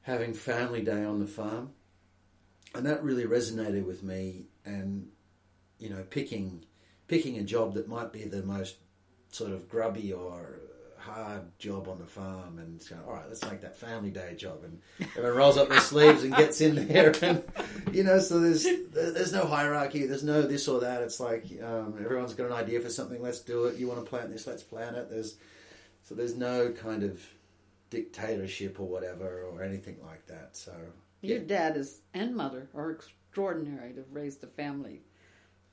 having 0.00 0.34
family 0.34 0.82
day 0.82 1.04
on 1.04 1.20
the 1.20 1.26
farm, 1.26 1.70
and 2.74 2.84
that 2.86 3.04
really 3.04 3.24
resonated 3.24 3.84
with 3.84 4.02
me. 4.02 4.46
And 4.64 5.08
you 5.78 5.90
know, 5.90 6.02
picking 6.10 6.64
picking 7.06 7.38
a 7.38 7.42
job 7.42 7.74
that 7.74 7.88
might 7.88 8.12
be 8.12 8.24
the 8.24 8.42
most 8.42 8.76
sort 9.30 9.52
of 9.52 9.68
grubby 9.68 10.12
or 10.12 10.60
hard 11.02 11.42
job 11.58 11.88
on 11.88 11.98
the 11.98 12.06
farm 12.06 12.58
and 12.58 12.76
it's 12.76 12.88
going, 12.88 13.02
all 13.02 13.12
right, 13.12 13.24
let's 13.28 13.44
make 13.44 13.60
that 13.60 13.76
family 13.76 14.10
day 14.10 14.34
job. 14.36 14.62
And 14.64 14.80
everyone 15.16 15.36
rolls 15.36 15.56
up 15.56 15.68
their 15.68 15.80
sleeves 15.80 16.22
and 16.22 16.34
gets 16.34 16.60
in 16.60 16.88
there. 16.88 17.12
And, 17.22 17.44
you 17.92 18.02
know, 18.02 18.18
so 18.18 18.40
there's 18.40 18.64
there's 18.92 19.32
no 19.32 19.46
hierarchy. 19.46 20.06
There's 20.06 20.24
no 20.24 20.42
this 20.42 20.66
or 20.66 20.80
that. 20.80 21.02
It's 21.02 21.20
like 21.20 21.44
um, 21.62 21.94
everyone's 22.02 22.34
got 22.34 22.46
an 22.46 22.52
idea 22.52 22.80
for 22.80 22.90
something. 22.90 23.22
Let's 23.22 23.40
do 23.40 23.66
it. 23.66 23.76
You 23.76 23.86
want 23.86 24.00
to 24.00 24.08
plant 24.08 24.30
this? 24.30 24.46
Let's 24.46 24.62
plant 24.62 24.96
it. 24.96 25.10
There's 25.10 25.36
So 26.02 26.14
there's 26.14 26.36
no 26.36 26.70
kind 26.70 27.02
of 27.02 27.20
dictatorship 27.90 28.80
or 28.80 28.86
whatever 28.86 29.44
or 29.44 29.62
anything 29.62 29.96
like 30.04 30.26
that. 30.26 30.56
So, 30.56 30.72
Your 31.20 31.38
dad 31.38 31.76
is 31.76 32.00
and 32.14 32.34
mother 32.34 32.68
are 32.74 32.90
extraordinary 32.90 33.92
to 33.92 33.98
have 33.98 34.12
raised 34.12 34.42
a 34.42 34.46
family. 34.48 35.02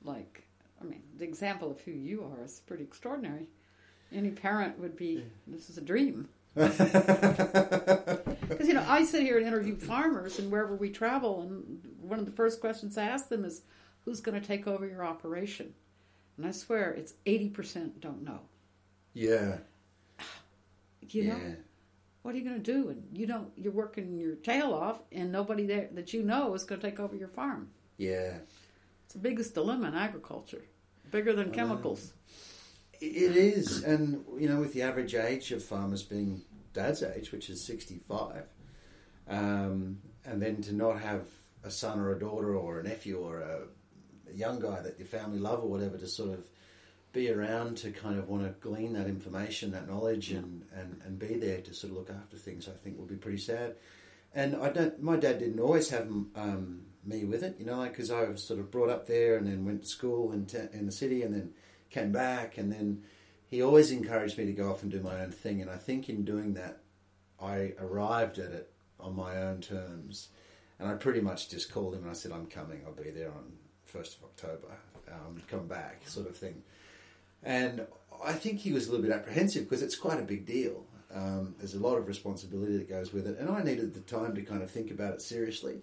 Like, 0.02 0.44
I 0.80 0.84
mean, 0.84 1.02
the 1.16 1.24
example 1.24 1.70
of 1.70 1.80
who 1.80 1.90
you 1.90 2.24
are 2.24 2.44
is 2.44 2.60
pretty 2.66 2.84
extraordinary. 2.84 3.46
Any 4.12 4.30
parent 4.30 4.78
would 4.78 4.96
be, 4.96 5.24
this 5.46 5.70
is 5.70 5.78
a 5.78 5.82
dream. 5.82 6.28
Because, 8.50 8.66
you 8.66 8.74
know, 8.74 8.84
I 8.88 9.04
sit 9.04 9.22
here 9.22 9.38
and 9.38 9.46
interview 9.46 9.76
farmers, 9.76 10.40
and 10.40 10.50
wherever 10.50 10.74
we 10.74 10.90
travel, 10.90 11.42
and 11.42 11.80
one 12.00 12.18
of 12.18 12.26
the 12.26 12.32
first 12.32 12.60
questions 12.60 12.98
I 12.98 13.04
ask 13.04 13.28
them 13.28 13.44
is, 13.44 13.62
who's 14.04 14.20
going 14.20 14.38
to 14.40 14.44
take 14.46 14.66
over 14.66 14.86
your 14.86 15.04
operation? 15.04 15.72
And 16.36 16.44
I 16.44 16.50
swear 16.50 16.90
it's 16.90 17.14
80% 17.26 18.00
don't 18.00 18.24
know. 18.24 18.40
yeah. 19.14 19.58
You 21.14 21.24
yeah. 21.24 21.34
know? 21.34 21.56
What 22.22 22.34
are 22.34 22.38
you 22.38 22.44
going 22.44 22.62
to 22.62 22.72
do? 22.72 22.90
And 22.90 23.16
you 23.16 23.26
don't, 23.26 23.50
you're 23.56 23.72
working 23.72 24.18
your 24.18 24.34
tail 24.34 24.74
off, 24.74 25.00
and 25.10 25.32
nobody 25.32 25.66
there 25.66 25.88
that 25.92 26.12
you 26.12 26.22
know 26.22 26.54
is 26.54 26.64
going 26.64 26.80
to 26.80 26.86
take 26.86 27.00
over 27.00 27.16
your 27.16 27.28
farm. 27.28 27.70
Yeah. 27.96 28.34
It's 29.04 29.14
the 29.14 29.20
biggest 29.20 29.54
dilemma 29.54 29.88
in 29.88 29.94
agriculture, 29.94 30.64
bigger 31.10 31.32
than 31.32 31.48
know. 31.48 31.54
chemicals. 31.54 32.12
It 33.00 33.34
is, 33.34 33.82
and 33.82 34.24
you 34.38 34.48
know, 34.48 34.60
with 34.60 34.74
the 34.74 34.82
average 34.82 35.14
age 35.14 35.50
of 35.52 35.64
farmers 35.64 36.02
being 36.02 36.42
dad's 36.74 37.02
age, 37.02 37.32
which 37.32 37.48
is 37.48 37.64
sixty-five, 37.64 38.44
um, 39.26 39.98
and 40.26 40.42
then 40.42 40.60
to 40.62 40.74
not 40.74 41.00
have 41.00 41.22
a 41.64 41.70
son 41.70 41.98
or 41.98 42.10
a 42.10 42.18
daughter 42.18 42.54
or 42.54 42.80
a 42.80 42.82
nephew 42.82 43.18
or 43.18 43.40
a, 43.40 43.60
a 44.30 44.34
young 44.34 44.60
guy 44.60 44.82
that 44.82 44.98
your 44.98 45.08
family 45.08 45.38
love 45.38 45.64
or 45.64 45.68
whatever 45.68 45.96
to 45.96 46.06
sort 46.06 46.30
of 46.30 46.44
be 47.12 47.30
around 47.30 47.76
to 47.78 47.90
kind 47.90 48.18
of 48.18 48.28
want 48.28 48.44
to 48.44 48.50
glean 48.60 48.92
that 48.92 49.06
information, 49.06 49.72
that 49.72 49.88
knowledge, 49.88 50.30
and, 50.30 50.64
and, 50.74 51.00
and 51.04 51.18
be 51.18 51.34
there 51.34 51.60
to 51.60 51.74
sort 51.74 51.92
of 51.92 51.98
look 51.98 52.10
after 52.10 52.36
things, 52.36 52.68
I 52.68 52.72
think 52.72 52.98
would 52.98 53.08
be 53.08 53.16
pretty 53.16 53.38
sad. 53.38 53.74
And 54.32 54.54
I 54.56 54.70
don't. 54.70 55.02
My 55.02 55.16
dad 55.16 55.40
didn't 55.40 55.58
always 55.58 55.90
have 55.90 56.08
um, 56.36 56.82
me 57.04 57.24
with 57.24 57.42
it, 57.42 57.56
you 57.58 57.66
know, 57.66 57.78
like 57.78 57.92
because 57.92 58.10
I 58.10 58.24
was 58.24 58.42
sort 58.42 58.60
of 58.60 58.70
brought 58.70 58.88
up 58.88 59.06
there 59.06 59.36
and 59.36 59.46
then 59.46 59.64
went 59.64 59.82
to 59.82 59.88
school 59.88 60.32
in 60.32 60.46
t- 60.46 60.58
in 60.72 60.86
the 60.86 60.92
city 60.92 61.22
and 61.22 61.34
then 61.34 61.52
came 61.90 62.12
back 62.12 62.56
and 62.56 62.72
then 62.72 63.02
he 63.48 63.62
always 63.62 63.90
encouraged 63.90 64.38
me 64.38 64.46
to 64.46 64.52
go 64.52 64.70
off 64.70 64.82
and 64.82 64.92
do 64.92 65.00
my 65.00 65.20
own 65.22 65.32
thing. 65.32 65.60
And 65.60 65.68
I 65.68 65.76
think 65.76 66.08
in 66.08 66.24
doing 66.24 66.54
that, 66.54 66.78
I 67.42 67.72
arrived 67.80 68.38
at 68.38 68.52
it 68.52 68.70
on 69.00 69.16
my 69.16 69.36
own 69.42 69.60
terms. 69.60 70.28
And 70.78 70.88
I 70.88 70.94
pretty 70.94 71.20
much 71.20 71.48
just 71.48 71.72
called 71.72 71.94
him 71.94 72.02
and 72.02 72.10
I 72.10 72.14
said, 72.14 72.32
"I'm 72.32 72.46
coming. 72.46 72.82
I'll 72.86 72.92
be 72.92 73.10
there 73.10 73.30
on 73.32 73.52
first 73.84 74.16
of 74.18 74.24
October. 74.24 74.76
Um, 75.08 75.42
come 75.48 75.66
back, 75.66 76.02
sort 76.06 76.28
of 76.28 76.36
thing." 76.36 76.62
And 77.42 77.86
I 78.24 78.32
think 78.32 78.58
he 78.60 78.72
was 78.72 78.88
a 78.88 78.90
little 78.90 79.04
bit 79.06 79.12
apprehensive 79.14 79.64
because 79.64 79.82
it's 79.82 79.96
quite 79.96 80.18
a 80.20 80.22
big 80.24 80.46
deal. 80.46 80.84
Um, 81.12 81.54
there's 81.58 81.74
a 81.74 81.80
lot 81.80 81.96
of 81.96 82.06
responsibility 82.06 82.76
that 82.76 82.88
goes 82.88 83.12
with 83.12 83.26
it, 83.26 83.38
and 83.38 83.48
I 83.50 83.62
needed 83.62 83.94
the 83.94 84.00
time 84.00 84.34
to 84.36 84.42
kind 84.42 84.62
of 84.62 84.70
think 84.70 84.90
about 84.90 85.14
it 85.14 85.22
seriously. 85.22 85.80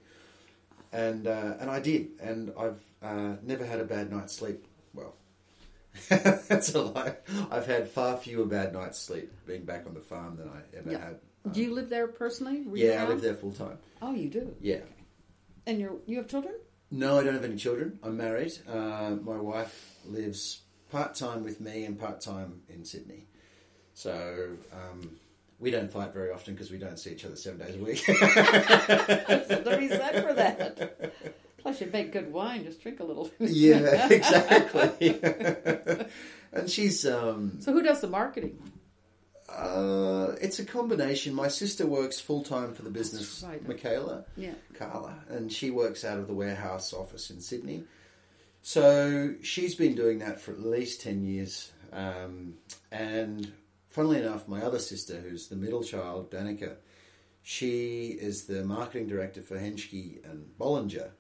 And 0.93 1.27
uh, 1.27 1.55
and 1.59 1.69
I 1.69 1.79
did, 1.81 2.11
and 2.21 2.53
I've 2.57 2.81
uh, 3.01 3.35
never 3.43 3.65
had 3.65 3.79
a 3.81 3.83
bad 3.83 4.09
night's 4.11 4.33
sleep. 4.33 4.65
Well, 4.93 5.15
that's 6.09 6.73
a 6.73 6.81
lie. 6.81 7.15
I've 7.51 7.65
had 7.65 7.89
far 7.89 8.17
fewer 8.17 8.45
bad 8.45 8.71
nights 8.73 8.99
sleep 8.99 9.31
being 9.45 9.65
back 9.65 9.85
on 9.85 9.93
the 9.93 9.99
farm 9.99 10.37
than 10.37 10.47
I 10.47 10.77
ever 10.77 10.91
Yeah. 10.91 10.99
had 11.05 11.19
Do 11.51 11.61
you 11.61 11.73
live 11.73 11.89
there 11.89 12.07
personally? 12.07 12.61
Were 12.61 12.77
Yeah, 12.77 13.03
I 13.03 13.07
live 13.07 13.21
there 13.21 13.33
full 13.35 13.51
time. 13.51 13.79
Oh, 14.01 14.13
you 14.13 14.29
do. 14.29 14.55
Yeah. 14.61 14.81
And 15.65 15.79
you 15.79 16.01
you 16.05 16.17
have 16.17 16.27
children? 16.27 16.55
No, 16.89 17.19
I 17.19 17.23
don't 17.23 17.33
have 17.33 17.43
any 17.43 17.57
children. 17.57 17.99
I'm 18.01 18.15
married. 18.15 18.53
Uh, 18.65 19.17
my 19.21 19.35
wife 19.37 19.97
lives 20.05 20.61
part 20.89 21.15
time 21.15 21.43
with 21.43 21.59
me 21.61 21.85
and 21.85 21.99
part 21.99 22.21
time 22.21 22.61
in 22.69 22.85
Sydney. 22.85 23.25
So 23.93 24.49
um, 24.71 25.17
we 25.59 25.71
don't 25.71 25.89
fight 25.91 26.13
very 26.13 26.31
often 26.31 26.53
because 26.53 26.69
we 26.71 26.77
don't 26.77 26.97
see 26.99 27.11
each 27.11 27.25
other 27.25 27.35
seven 27.35 27.59
days 27.59 27.75
a 27.75 27.79
week. 27.79 28.03
To 28.05 29.77
be 29.79 29.87
said 29.89 30.23
for 30.27 30.33
that. 30.33 31.13
Plus, 31.57 31.81
you 31.81 31.89
make 31.91 32.11
good 32.13 32.31
wine. 32.31 32.63
Just 32.63 32.81
drink 32.81 32.99
a 32.99 33.03
little. 33.03 33.29
yeah, 33.39 34.07
exactly. 34.11 35.19
and 36.53 36.69
she's 36.69 37.05
um, 37.05 37.59
So, 37.59 37.73
who 37.73 37.81
does 37.81 38.01
the 38.01 38.07
marketing? 38.07 38.57
uh, 39.49 40.33
it's 40.41 40.59
a 40.59 40.65
combination. 40.65 41.33
My 41.33 41.47
sister 41.47 41.87
works 41.87 42.19
full 42.19 42.43
time 42.43 42.73
for 42.73 42.83
the 42.83 42.89
business, 42.89 43.43
right. 43.47 43.65
Michaela. 43.67 44.25
Yeah. 44.35 44.53
Carla, 44.75 45.15
and 45.29 45.51
she 45.51 45.71
works 45.71 46.03
out 46.05 46.19
of 46.19 46.27
the 46.27 46.33
warehouse 46.33 46.93
office 46.93 47.29
in 47.31 47.39
Sydney. 47.41 47.83
So 48.67 49.35
she's 49.43 49.75
been 49.75 49.95
doing 49.95 50.19
that 50.19 50.41
for 50.41 50.51
at 50.51 50.59
least 50.59 50.99
10 50.99 51.23
years. 51.23 51.71
Um, 51.93 52.55
and 52.91 53.49
funnily 53.87 54.17
enough, 54.19 54.49
my 54.49 54.61
other 54.61 54.77
sister, 54.77 55.21
who's 55.21 55.47
the 55.47 55.55
middle 55.55 55.81
child, 55.81 56.31
Danica, 56.31 56.75
she 57.43 58.07
is 58.07 58.43
the 58.43 58.65
marketing 58.65 59.07
director 59.07 59.41
for 59.41 59.57
Henschke 59.57 60.21
and 60.29 60.49
Bollinger 60.59 61.11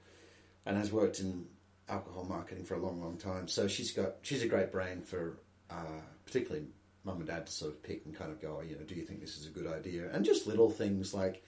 and 0.65 0.75
has 0.75 0.91
worked 0.91 1.21
in 1.21 1.45
alcohol 1.87 2.25
marketing 2.25 2.65
for 2.65 2.73
a 2.73 2.79
long, 2.79 2.99
long 3.01 3.15
time. 3.15 3.47
So 3.47 3.69
she's 3.69 3.91
got 3.91 4.15
she's 4.23 4.43
a 4.43 4.47
great 4.49 4.73
brain 4.73 5.01
for 5.01 5.39
uh, 5.69 6.01
particularly 6.25 6.65
mum 7.05 7.19
and 7.19 7.27
dad 7.27 7.45
to 7.45 7.53
sort 7.53 7.71
of 7.71 7.81
pick 7.81 8.05
and 8.05 8.13
kind 8.13 8.29
of 8.29 8.41
go, 8.41 8.59
you 8.59 8.75
know, 8.75 8.83
do 8.83 8.93
you 8.93 9.05
think 9.05 9.21
this 9.21 9.37
is 9.37 9.47
a 9.47 9.51
good 9.51 9.67
idea? 9.67 10.11
And 10.11 10.25
just 10.25 10.47
little 10.47 10.69
things 10.69 11.13
like 11.13 11.45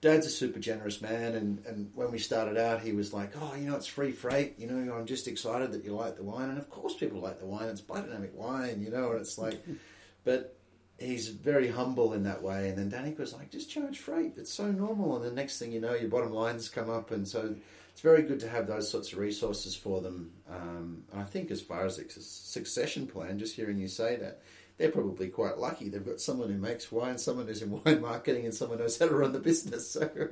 Dad's 0.00 0.26
a 0.26 0.30
super 0.30 0.60
generous 0.60 1.02
man, 1.02 1.34
and, 1.34 1.66
and 1.66 1.90
when 1.94 2.12
we 2.12 2.18
started 2.18 2.56
out, 2.56 2.82
he 2.82 2.92
was 2.92 3.12
like, 3.12 3.32
"Oh, 3.40 3.54
you 3.56 3.68
know, 3.68 3.74
it's 3.74 3.86
free 3.86 4.12
freight. 4.12 4.54
You 4.58 4.68
know, 4.68 4.94
I'm 4.94 5.06
just 5.06 5.26
excited 5.26 5.72
that 5.72 5.84
you 5.84 5.92
like 5.92 6.16
the 6.16 6.22
wine, 6.22 6.50
and 6.50 6.58
of 6.58 6.70
course, 6.70 6.94
people 6.94 7.20
like 7.20 7.40
the 7.40 7.46
wine. 7.46 7.68
It's 7.68 7.80
biodynamic 7.80 8.32
wine, 8.34 8.80
you 8.80 8.90
know." 8.90 9.10
And 9.10 9.20
it's 9.20 9.38
like, 9.38 9.60
but 10.24 10.56
he's 10.98 11.28
very 11.28 11.68
humble 11.68 12.12
in 12.12 12.22
that 12.24 12.42
way. 12.42 12.68
And 12.68 12.78
then 12.78 12.90
Danica 12.90 13.18
was 13.18 13.34
like, 13.34 13.50
"Just 13.50 13.70
charge 13.70 13.98
freight. 13.98 14.34
It's 14.36 14.52
so 14.52 14.70
normal." 14.70 15.16
And 15.16 15.24
the 15.24 15.32
next 15.32 15.58
thing 15.58 15.72
you 15.72 15.80
know, 15.80 15.94
your 15.94 16.10
bottom 16.10 16.32
lines 16.32 16.68
come 16.68 16.90
up, 16.90 17.10
and 17.10 17.26
so 17.26 17.56
it's 17.90 18.00
very 18.00 18.22
good 18.22 18.38
to 18.38 18.48
have 18.48 18.68
those 18.68 18.88
sorts 18.88 19.12
of 19.12 19.18
resources 19.18 19.74
for 19.74 20.00
them. 20.00 20.30
Um, 20.48 21.02
and 21.10 21.20
I 21.20 21.24
think, 21.24 21.50
as 21.50 21.60
far 21.60 21.84
as 21.84 21.98
a 21.98 22.08
succession 22.08 23.08
plan, 23.08 23.40
just 23.40 23.56
hearing 23.56 23.78
you 23.78 23.88
say 23.88 24.14
that, 24.14 24.42
they're 24.78 24.90
probably 24.90 25.28
quite 25.28 25.58
lucky. 25.58 25.88
They've 25.88 26.04
got 26.04 26.20
someone 26.20 26.48
who 26.50 26.58
makes 26.58 26.90
wine, 26.90 27.18
someone 27.18 27.46
who's 27.46 27.62
in 27.62 27.70
wine 27.84 28.00
marketing, 28.00 28.44
and 28.46 28.54
someone 28.54 28.78
who 28.78 28.84
knows 28.84 28.98
how 28.98 29.08
to 29.08 29.14
run 29.14 29.32
the 29.32 29.40
business. 29.40 29.90
So, 29.90 30.08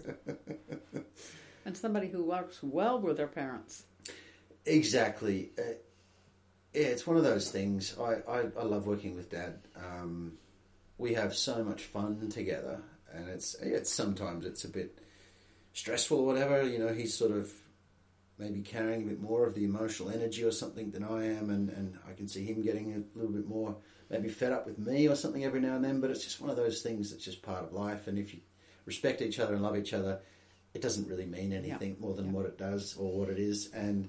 And 1.64 1.76
somebody 1.76 2.06
who 2.08 2.22
works 2.22 2.62
well 2.62 3.00
with 3.00 3.16
their 3.16 3.26
parents. 3.26 3.84
exactly, 4.64 5.50
uh, 5.58 5.62
yeah, 6.72 6.82
it's 6.86 7.06
one 7.06 7.16
of 7.16 7.24
those 7.24 7.50
things. 7.50 7.96
I, 7.98 8.16
I, 8.30 8.38
I 8.58 8.62
love 8.62 8.86
working 8.86 9.16
with 9.16 9.30
Dad. 9.30 9.58
Um, 9.76 10.34
we 10.98 11.14
have 11.14 11.34
so 11.34 11.64
much 11.64 11.82
fun 11.82 12.28
together, 12.30 12.80
and 13.12 13.28
it's 13.28 13.54
it's 13.56 13.92
sometimes 13.92 14.46
it's 14.46 14.64
a 14.64 14.68
bit 14.68 14.98
stressful 15.72 16.20
or 16.20 16.26
whatever. 16.26 16.62
You 16.62 16.78
know, 16.78 16.92
he's 16.92 17.14
sort 17.14 17.32
of 17.32 17.52
maybe 18.38 18.60
carrying 18.60 19.02
a 19.02 19.06
bit 19.06 19.20
more 19.20 19.44
of 19.46 19.54
the 19.54 19.64
emotional 19.64 20.10
energy 20.10 20.44
or 20.44 20.52
something 20.52 20.90
than 20.92 21.02
I 21.02 21.26
am, 21.36 21.50
and, 21.50 21.68
and 21.70 21.98
I 22.08 22.12
can 22.12 22.28
see 22.28 22.44
him 22.44 22.62
getting 22.62 22.92
a 22.94 23.18
little 23.18 23.32
bit 23.32 23.48
more 23.48 23.76
maybe 24.10 24.28
fed 24.28 24.52
up 24.52 24.66
with 24.66 24.78
me 24.78 25.08
or 25.08 25.14
something 25.16 25.44
every 25.44 25.60
now 25.60 25.74
and 25.76 25.84
then. 25.84 26.00
But 26.00 26.10
it's 26.10 26.24
just 26.24 26.40
one 26.40 26.50
of 26.50 26.56
those 26.56 26.82
things 26.82 27.10
that's 27.10 27.24
just 27.24 27.42
part 27.42 27.62
of 27.64 27.72
life, 27.72 28.06
and 28.06 28.18
if 28.18 28.32
you 28.34 28.40
respect 28.84 29.20
each 29.22 29.38
other 29.40 29.54
and 29.54 29.62
love 29.62 29.76
each 29.76 29.92
other, 29.92 30.20
it 30.74 30.82
doesn't 30.82 31.08
really 31.08 31.26
mean 31.26 31.52
anything 31.52 31.96
more 31.98 32.14
than 32.14 32.26
Yeah. 32.26 32.32
what 32.32 32.46
it 32.46 32.58
does 32.58 32.96
or 32.96 33.10
what 33.18 33.28
it 33.30 33.38
is. 33.38 33.70
And 33.72 34.08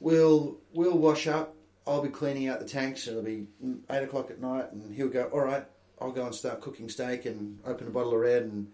we'll 0.00 0.58
we'll 0.72 0.98
wash 0.98 1.26
up. 1.26 1.54
I'll 1.86 2.02
be 2.02 2.10
cleaning 2.10 2.48
out 2.48 2.60
the 2.60 2.66
tanks. 2.68 3.08
It'll 3.08 3.22
be 3.22 3.46
eight 3.90 4.02
o'clock 4.02 4.30
at 4.30 4.40
night, 4.40 4.72
and 4.72 4.94
he'll 4.94 5.08
go. 5.08 5.24
All 5.32 5.40
right, 5.40 5.64
I'll 6.00 6.12
go 6.12 6.26
and 6.26 6.34
start 6.34 6.60
cooking 6.60 6.88
steak 6.88 7.24
and 7.26 7.58
open 7.64 7.86
a 7.86 7.90
bottle 7.90 8.12
of 8.14 8.20
red, 8.20 8.42
and 8.42 8.70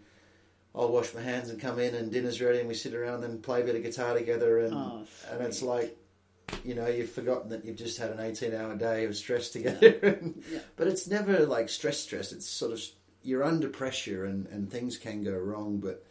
I'll 0.74 0.90
wash 0.90 1.14
my 1.14 1.20
hands 1.20 1.48
and 1.50 1.60
come 1.60 1.78
in, 1.78 1.94
and 1.94 2.10
dinner's 2.10 2.40
ready, 2.42 2.58
and 2.58 2.66
we 2.68 2.74
sit 2.74 2.92
around 2.94 3.22
and 3.22 3.40
play 3.42 3.62
a 3.62 3.64
bit 3.64 3.76
of 3.76 3.82
guitar 3.84 4.14
together, 4.14 4.58
and 4.58 4.74
Oh, 4.74 5.04
and 5.30 5.42
it's 5.42 5.62
like. 5.62 5.96
You 6.62 6.74
know, 6.74 6.86
you've 6.86 7.10
forgotten 7.10 7.50
that 7.50 7.64
you've 7.64 7.76
just 7.76 7.98
had 7.98 8.10
an 8.10 8.20
eighteen-hour 8.20 8.76
day 8.76 9.04
of 9.04 9.16
stress 9.16 9.50
together, 9.50 9.88
and, 10.02 10.42
Yeah. 10.50 10.60
but 10.76 10.86
it's 10.86 11.06
never 11.06 11.46
like 11.46 11.68
stress. 11.68 11.98
Stress. 12.00 12.32
It's 12.32 12.48
sort 12.48 12.72
of 12.72 12.80
you're 13.22 13.44
under 13.44 13.68
pressure, 13.68 14.24
and, 14.24 14.46
and 14.48 14.70
things 14.70 14.96
can 14.98 15.22
go 15.24 15.36
wrong. 15.36 15.78
But 15.78 16.04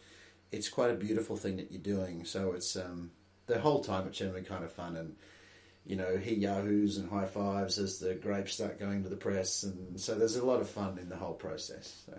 it's 0.52 0.69
quite 0.69 0.91
a 0.91 0.96
beautiful 0.96 1.36
thing 1.38 1.58
that 1.58 1.72
you're 1.72 1.82
doing. 1.82 2.26
So 2.26 2.52
it's 2.54 2.76
um, 2.76 3.12
the 3.48 3.60
whole 3.60 3.84
time 3.84 4.08
it's 4.08 4.17
generally 4.17 4.43
kind 4.43 4.63
of 4.63 4.72
fun, 4.72 4.96
and 4.96 5.15
you 5.86 5.96
know 5.96 6.17
he 6.17 6.36
yahoos 6.36 6.98
and 6.98 7.10
high 7.10 7.26
fives 7.26 7.78
as 7.80 8.00
the 8.00 8.13
grapes 8.15 8.54
start 8.54 8.80
going 8.80 9.04
to 9.04 9.10
the 9.10 9.15
press, 9.15 9.63
and 9.63 10.00
so 10.00 10.15
there's 10.15 10.36
a 10.36 10.46
lot 10.46 10.62
of 10.62 10.69
fun 10.69 10.98
in 11.00 11.10
the 11.10 11.15
whole 11.17 11.34
process. 11.34 12.04
So 12.06 12.17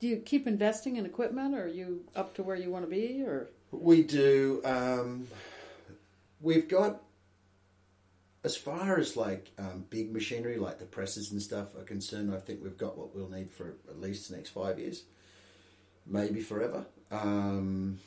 Do 0.00 0.06
you 0.08 0.16
keep 0.18 0.46
investing 0.46 0.96
in 0.96 1.06
equipment? 1.06 1.54
Or 1.54 1.64
are 1.64 1.68
you 1.68 2.04
up 2.14 2.34
to 2.34 2.42
where 2.42 2.56
you 2.56 2.70
want 2.70 2.84
to 2.84 2.90
be? 2.90 3.22
Or 3.22 3.48
we 3.72 4.02
do. 4.02 4.60
Um, 4.64 5.26
we've 6.40 6.68
got 6.68 7.02
as 8.46 8.56
far 8.56 8.96
as 8.96 9.16
like 9.16 9.50
um, 9.58 9.84
big 9.90 10.12
machinery, 10.12 10.56
like 10.56 10.78
the 10.78 10.84
presses 10.84 11.32
and 11.32 11.42
stuff, 11.42 11.74
are 11.74 11.82
concerned. 11.82 12.32
I 12.32 12.38
think 12.38 12.62
we've 12.62 12.78
got 12.78 12.96
what 12.96 13.12
we'll 13.12 13.28
need 13.28 13.50
for 13.50 13.74
at 13.88 14.00
least 14.00 14.30
the 14.30 14.36
next 14.36 14.50
five 14.50 14.78
years, 14.78 15.02
maybe 16.06 16.40
forever. 16.40 16.86
Um, 17.10 17.98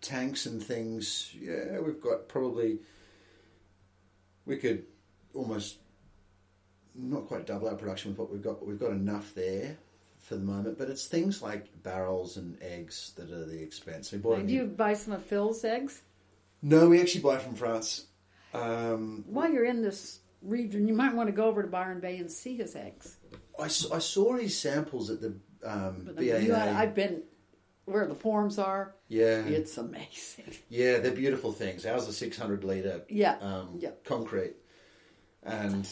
tanks 0.00 0.46
and 0.46 0.62
things, 0.62 1.34
yeah, 1.38 1.78
we've 1.80 2.00
got 2.00 2.28
probably. 2.28 2.78
We 4.46 4.56
could 4.56 4.86
almost 5.34 5.76
not 6.94 7.26
quite 7.26 7.46
double 7.46 7.68
our 7.68 7.74
production 7.74 8.12
with 8.12 8.18
what 8.18 8.32
we've 8.32 8.42
got, 8.42 8.58
but 8.58 8.66
we've 8.66 8.80
got 8.80 8.92
enough 8.92 9.34
there 9.34 9.76
for 10.18 10.36
the 10.36 10.44
moment. 10.44 10.78
But 10.78 10.88
it's 10.88 11.04
things 11.04 11.42
like 11.42 11.82
barrels 11.82 12.38
and 12.38 12.56
eggs 12.62 13.12
that 13.16 13.30
are 13.30 13.44
the 13.44 13.62
expense. 13.62 14.12
We 14.12 14.16
bought 14.16 14.46
do 14.46 14.54
you 14.54 14.64
buy 14.64 14.94
some 14.94 15.12
of 15.12 15.22
Phil's 15.22 15.62
eggs? 15.62 16.00
no, 16.62 16.88
we 16.88 17.02
actually 17.02 17.20
buy 17.20 17.36
from 17.36 17.54
France. 17.54 18.06
Um, 18.54 19.24
While 19.26 19.50
you're 19.52 19.64
in 19.64 19.82
this 19.82 20.20
region, 20.42 20.88
you 20.88 20.94
might 20.94 21.14
want 21.14 21.28
to 21.28 21.32
go 21.32 21.46
over 21.46 21.62
to 21.62 21.68
Byron 21.68 22.00
Bay 22.00 22.16
and 22.18 22.30
see 22.30 22.56
his 22.56 22.74
eggs. 22.76 23.16
I 23.60 23.66
saw 23.68 24.36
his 24.36 24.56
samples 24.58 25.10
at 25.10 25.20
the 25.20 25.34
um, 25.64 26.02
But 26.06 26.16
BAA. 26.16 26.22
you, 26.22 26.54
I, 26.54 26.82
I've 26.82 26.94
been 26.94 27.22
where 27.86 28.06
the 28.06 28.14
forms 28.14 28.58
are. 28.58 28.94
yeah, 29.08 29.40
It's 29.44 29.76
amazing. 29.78 30.44
yeah, 30.68 30.98
they're 30.98 31.10
beautiful 31.10 31.52
things. 31.52 31.84
Ours 31.86 32.08
are 32.08 32.12
six 32.12 32.38
hundred 32.38 32.62
liter 32.64 33.02
Yeah, 33.08 33.36
um, 33.40 33.76
yeah. 33.80 33.90
concrete, 34.04 34.54
and 35.42 35.88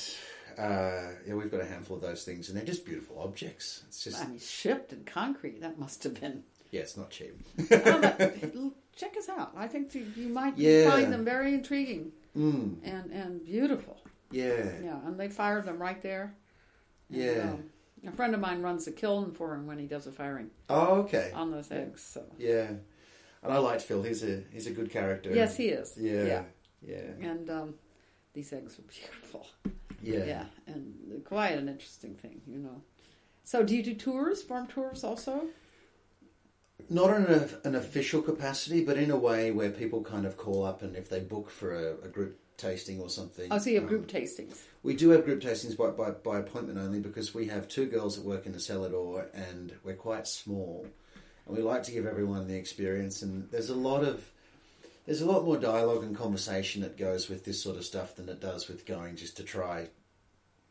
uh, 0.58 1.08
yeah, 1.26 1.34
we've 1.34 1.50
got 1.50 1.60
a 1.60 1.64
handful 1.66 1.96
of 1.96 2.02
those 2.02 2.22
things, 2.24 2.48
and 2.48 2.56
they're 2.56 2.64
just 2.64 2.84
beautiful 2.84 3.18
objects. 3.18 3.82
It's 3.88 4.04
just 4.04 4.22
I 4.22 4.28
mean, 4.28 4.38
shipped 4.38 4.92
in 4.92 5.04
concrete. 5.04 5.60
That 5.62 5.78
must 5.78 6.04
have 6.04 6.20
been. 6.20 6.44
yeah, 6.70 6.82
it's 6.82 6.96
not 6.96 7.10
cheap. 7.10 7.34
Oh, 7.72 8.72
check 8.96 9.16
us 9.16 9.28
out. 9.28 9.52
I 9.56 9.66
think 9.66 9.94
you 9.94 10.06
you 10.16 10.28
might 10.28 10.56
Yeah. 10.56 10.90
find 10.90 11.12
them 11.12 11.24
very 11.24 11.52
intriguing 11.54 12.12
mm, 12.36 12.76
and 12.84 13.10
and 13.12 13.44
beautiful. 13.44 13.98
yeah, 14.30 14.70
Yeah, 14.82 14.98
and 15.06 15.18
they 15.18 15.28
fire 15.28 15.62
them 15.62 15.78
right 15.80 16.00
there. 16.02 16.34
And, 17.10 17.18
Yeah. 17.20 17.42
um, 17.52 17.64
a 18.06 18.12
friend 18.12 18.34
of 18.34 18.40
mine 18.40 18.62
runs 18.62 18.84
the 18.84 18.92
kiln 18.92 19.32
for 19.32 19.54
him 19.54 19.66
when 19.66 19.78
he 19.78 19.86
does 19.86 20.04
the 20.04 20.12
firing 20.12 20.50
Oh, 20.68 21.00
okay. 21.02 21.30
on 21.34 21.50
those 21.50 21.70
eggs. 21.72 22.02
So 22.02 22.22
Yeah, 22.38 22.68
and 23.42 23.52
I 23.52 23.58
liked 23.58 23.82
Phil. 23.82 24.02
He's 24.02 24.22
a 24.22 24.42
he's 24.52 24.66
a 24.66 24.72
good 24.72 24.90
character. 24.90 25.30
yes, 25.34 25.56
he 25.56 25.68
is. 25.68 25.96
Yeah. 25.96 26.24
yeah. 26.24 26.42
Yeah. 26.82 27.28
And 27.30 27.50
um, 27.50 27.74
these 28.32 28.52
eggs 28.52 28.78
are 28.78 28.82
beautiful. 28.82 29.46
Yeah. 30.02 30.24
Yeah, 30.24 30.44
and 30.66 31.22
quite 31.24 31.58
an 31.58 31.68
interesting 31.68 32.14
thing, 32.14 32.42
you 32.46 32.58
know. 32.58 32.82
So, 33.44 33.62
do 33.62 33.74
you 33.74 33.82
do 33.82 33.94
tours, 33.94 34.42
farm 34.42 34.66
tours, 34.66 35.02
also? 35.04 35.46
Not 36.88 37.16
in 37.16 37.24
a, 37.24 37.48
an 37.64 37.74
official 37.74 38.22
capacity, 38.22 38.84
but 38.84 38.96
in 38.96 39.10
a 39.10 39.16
way 39.16 39.50
where 39.50 39.70
people 39.70 40.02
kind 40.02 40.24
of 40.26 40.36
call 40.36 40.64
up 40.64 40.82
and 40.82 40.94
if 40.96 41.08
they 41.08 41.20
book 41.20 41.50
for 41.50 41.74
a, 41.74 42.04
a 42.04 42.08
group 42.08 42.38
tasting 42.56 43.00
or 43.00 43.08
something. 43.10 43.48
Oh, 43.50 43.58
so 43.58 43.70
you 43.70 43.76
have 43.76 43.84
um, 43.84 43.88
group 43.88 44.06
tastings. 44.06 44.58
We 44.82 44.94
do 44.94 45.10
have 45.10 45.24
group 45.24 45.42
tastings 45.42 45.76
by, 45.76 45.88
by, 45.90 46.10
by 46.12 46.38
appointment 46.38 46.78
only 46.78 47.00
because 47.00 47.34
we 47.34 47.46
have 47.48 47.68
two 47.68 47.86
girls 47.86 48.16
that 48.16 48.24
work 48.24 48.46
in 48.46 48.52
the 48.52 48.60
cellar 48.60 48.88
door 48.88 49.26
and 49.34 49.72
we're 49.84 49.94
quite 49.94 50.26
small. 50.26 50.86
And 51.46 51.56
we 51.56 51.62
like 51.62 51.82
to 51.84 51.92
give 51.92 52.06
everyone 52.06 52.46
the 52.48 52.56
experience. 52.56 53.22
And 53.22 53.50
there's 53.50 53.70
a 53.70 53.74
lot 53.74 54.04
of 54.04 54.24
there's 55.06 55.20
a 55.20 55.26
lot 55.26 55.44
more 55.44 55.56
dialogue 55.56 56.02
and 56.02 56.16
conversation 56.16 56.82
that 56.82 56.96
goes 56.96 57.28
with 57.28 57.44
this 57.44 57.62
sort 57.62 57.76
of 57.76 57.84
stuff 57.84 58.16
than 58.16 58.28
it 58.28 58.40
does 58.40 58.66
with 58.68 58.86
going 58.86 59.14
just 59.16 59.36
to 59.36 59.44
try 59.44 59.88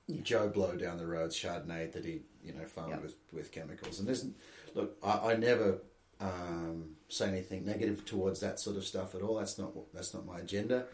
Yeah. 0.08 0.21
Joe 0.23 0.49
Blow 0.49 0.75
down 0.75 0.97
the 0.97 1.06
road 1.08 1.32
Chardonnay 1.32 1.91
that 1.93 2.04
he 2.04 2.21
you 2.43 2.54
know 2.54 2.65
farmed 2.65 2.91
Yep. 2.93 3.01
with, 3.04 3.15
with 3.32 3.51
chemicals. 3.51 3.99
And 3.99 4.08
there's 4.08 4.25
look, 4.73 4.97
I, 5.04 5.32
I 5.32 5.36
never 5.36 5.80
um, 6.25 6.95
say 7.07 7.27
anything 7.27 7.65
negative 7.65 8.05
towards 8.05 8.39
that 8.39 8.59
sort 8.59 8.77
of 8.77 8.85
stuff 8.85 9.15
at 9.15 9.21
all. 9.21 9.35
That's 9.38 9.57
not 9.57 9.71
that's 9.93 10.13
not 10.13 10.25
my 10.25 10.39
agenda. 10.39 10.85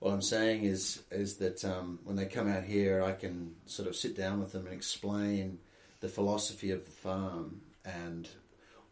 What 0.00 0.12
I'm 0.12 0.22
saying 0.22 0.64
is 0.64 1.02
is 1.10 1.36
that 1.36 1.64
um, 1.64 2.00
when 2.04 2.16
they 2.16 2.26
come 2.26 2.50
out 2.50 2.64
here, 2.64 3.02
I 3.02 3.12
can 3.12 3.54
sort 3.66 3.88
of 3.88 3.96
sit 3.96 4.16
down 4.16 4.40
with 4.40 4.52
them 4.52 4.66
and 4.66 4.74
explain 4.74 5.58
the 6.00 6.08
philosophy 6.08 6.72
of 6.72 6.84
the 6.84 6.90
farm 6.90 7.60
and 7.84 8.28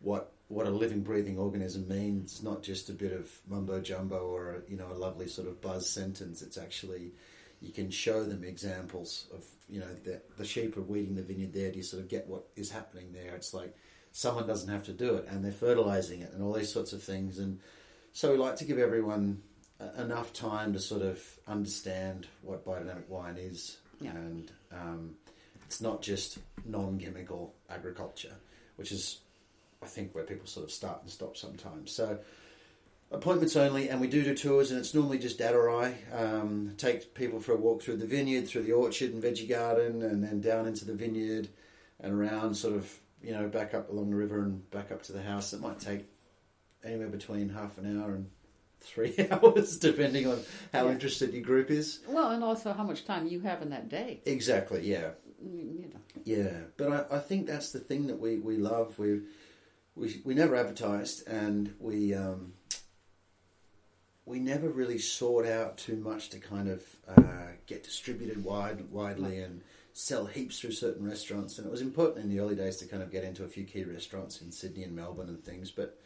what 0.01 0.33
what 0.49 0.67
a 0.67 0.71
living, 0.71 1.03
breathing 1.03 1.39
organism 1.39 1.89
means. 1.89 2.43
Not 2.43 2.63
just 2.63 2.89
a 2.89 2.93
bit 2.93 3.13
of 3.13 3.31
mumbo 3.49 3.81
jumbo 3.81 4.19
or 4.19 4.63
you 4.69 4.77
know 4.77 4.91
a 4.93 4.95
lovely 4.95 5.27
sort 5.27 5.49
of 5.49 5.61
buzz 5.61 5.89
sentence. 5.89 6.43
It's 6.43 6.59
actually 6.59 7.13
you 7.61 7.73
can 7.73 7.91
show 7.91 8.25
them 8.25 8.45
examples 8.45 9.27
of 9.35 9.45
you 9.69 9.81
know 9.81 9.93
the, 10.05 10.21
the 10.39 10.45
sheep 10.45 10.77
are 10.77 10.83
weeding 10.83 11.17
the 11.17 11.23
vineyard 11.23 11.53
there. 11.53 11.71
Do 11.71 11.79
you 11.79 11.83
sort 11.83 12.03
of 12.03 12.09
get 12.09 12.27
what 12.29 12.47
is 12.57 12.71
happening 12.71 13.13
there? 13.13 13.35
It's 13.35 13.53
like 13.53 13.77
someone 14.13 14.47
doesn't 14.47 14.69
have 14.71 14.85
to 14.85 14.93
do 14.93 15.15
it, 15.17 15.27
and 15.29 15.45
they're 15.45 15.53
fertilizing 15.53 16.21
it, 16.21 16.33
and 16.33 16.43
all 16.43 16.53
these 16.53 16.73
sorts 16.73 16.93
of 16.93 17.03
things. 17.03 17.39
And 17.39 17.61
so 18.13 18.33
we 18.33 18.39
like 18.39 18.57
to 18.57 18.65
give 18.65 18.79
everyone 18.79 19.43
uh, 19.81 20.03
enough 20.03 20.33
time 20.33 20.73
to 20.73 20.79
sort 20.81 21.03
of 21.03 21.23
understand 21.47 22.27
what 22.43 22.65
biodynamic 22.65 23.09
wine 23.09 23.37
is, 23.37 23.79
Yeah. 24.01 24.11
and 24.13 24.51
um, 24.73 25.15
it's 25.65 25.81
not 25.81 26.03
just 26.03 26.39
non-chemical 26.65 27.55
agriculture, 27.71 28.35
which 28.77 28.93
is 28.93 29.21
I 29.83 29.87
think 29.87 30.15
where 30.15 30.25
people 30.25 30.47
sort 30.47 30.65
of 30.65 30.71
start 30.73 31.01
and 31.03 31.11
stop 31.11 31.37
sometimes. 31.39 31.91
So 31.93 32.19
appointments 33.11 33.57
only, 33.57 33.89
and 33.89 34.01
we 34.01 34.09
do 34.09 34.23
do 34.23 34.35
tours, 34.35 34.71
and 34.71 34.79
it's 34.79 34.93
normally 34.95 35.19
just 35.19 35.39
Dad 35.39 35.55
or 35.55 35.71
I 35.71 35.95
um, 36.13 36.75
take 36.77 37.15
people 37.15 37.41
for 37.41 37.53
a 37.53 37.57
walk 37.57 37.83
through 37.83 37.97
the 37.97 38.07
vineyard, 38.07 38.47
through 38.47 38.65
the 38.65 38.73
orchard 38.73 39.13
and 39.15 39.23
veggie 39.23 39.49
garden, 39.49 40.03
and 40.03 40.23
then 40.23 40.41
down 40.41 40.67
into 40.67 40.85
the 40.85 40.93
vineyard 40.93 41.49
and 41.99 42.13
around, 42.13 42.55
sort 42.55 42.75
of 42.75 42.93
you 43.23 43.33
know 43.33 43.49
back 43.49 43.75
up 43.75 43.91
along 43.91 44.11
the 44.11 44.17
river 44.17 44.41
and 44.41 44.69
back 44.71 44.91
up 44.93 45.03
to 45.05 45.13
the 45.13 45.23
house. 45.23 45.53
It 45.53 45.61
might 45.61 45.79
take 45.81 46.07
anywhere 46.85 47.09
between 47.09 47.49
half 47.51 47.79
an 47.79 48.01
hour 48.01 48.15
and 48.15 48.31
three 48.81 49.15
hours, 49.31 49.79
depending 49.79 50.27
on 50.27 50.41
how 50.73 50.87
Yeah. 50.87 50.93
interested 50.93 51.33
your 51.35 51.43
group 51.43 51.71
is. 51.71 52.01
Well, 52.09 52.31
and 52.31 52.43
also 52.43 52.73
how 52.73 52.83
much 52.85 53.05
time 53.05 53.27
you 53.27 53.41
have 53.41 53.61
in 53.63 53.71
that 53.71 53.89
day. 53.91 54.21
Exactly, 54.25 54.89
yeah. 54.89 55.11
You 55.43 55.91
know. 55.93 56.01
Yeah, 56.25 56.53
but 56.77 57.09
I, 57.13 57.17
I 57.17 57.19
think 57.19 57.47
that's 57.47 57.73
the 57.73 57.79
thing 57.79 58.07
that 58.09 58.19
we, 58.19 58.39
we 58.39 58.57
love. 58.57 58.99
We 58.99 59.21
we 59.95 60.21
we 60.25 60.35
never 60.35 60.55
advertised, 60.57 61.27
and 61.29 61.75
we 61.79 62.15
um, 62.15 62.53
we 64.25 64.39
never 64.39 64.69
really 64.69 64.99
sought 64.99 65.47
out 65.47 65.77
too 65.77 65.97
much 65.97 66.31
to 66.31 66.39
kind 66.39 66.69
of 66.69 66.83
uh, 67.09 67.53
get 67.67 67.83
distributed 67.83 68.45
wide 68.45 68.91
widely 68.91 69.41
and 69.41 69.63
sell 69.93 70.27
heaps 70.27 70.61
through 70.61 70.73
certain 70.73 71.07
restaurants. 71.09 71.59
And 71.59 71.67
it 71.67 71.71
was 71.71 71.81
important 71.81 72.25
in 72.25 72.31
the 72.31 72.41
early 72.41 72.55
days 72.55 72.77
to 72.79 72.87
kind 72.87 73.03
of 73.03 73.11
get 73.11 73.25
into 73.25 73.45
a 73.45 73.49
few 73.49 73.65
key 73.65 73.85
restaurants 73.85 74.41
in 74.41 74.53
Sydney 74.53 74.85
and 74.85 74.95
Melbourne 74.95 75.29
and 75.29 75.43
things. 75.45 75.71
But 75.71 75.99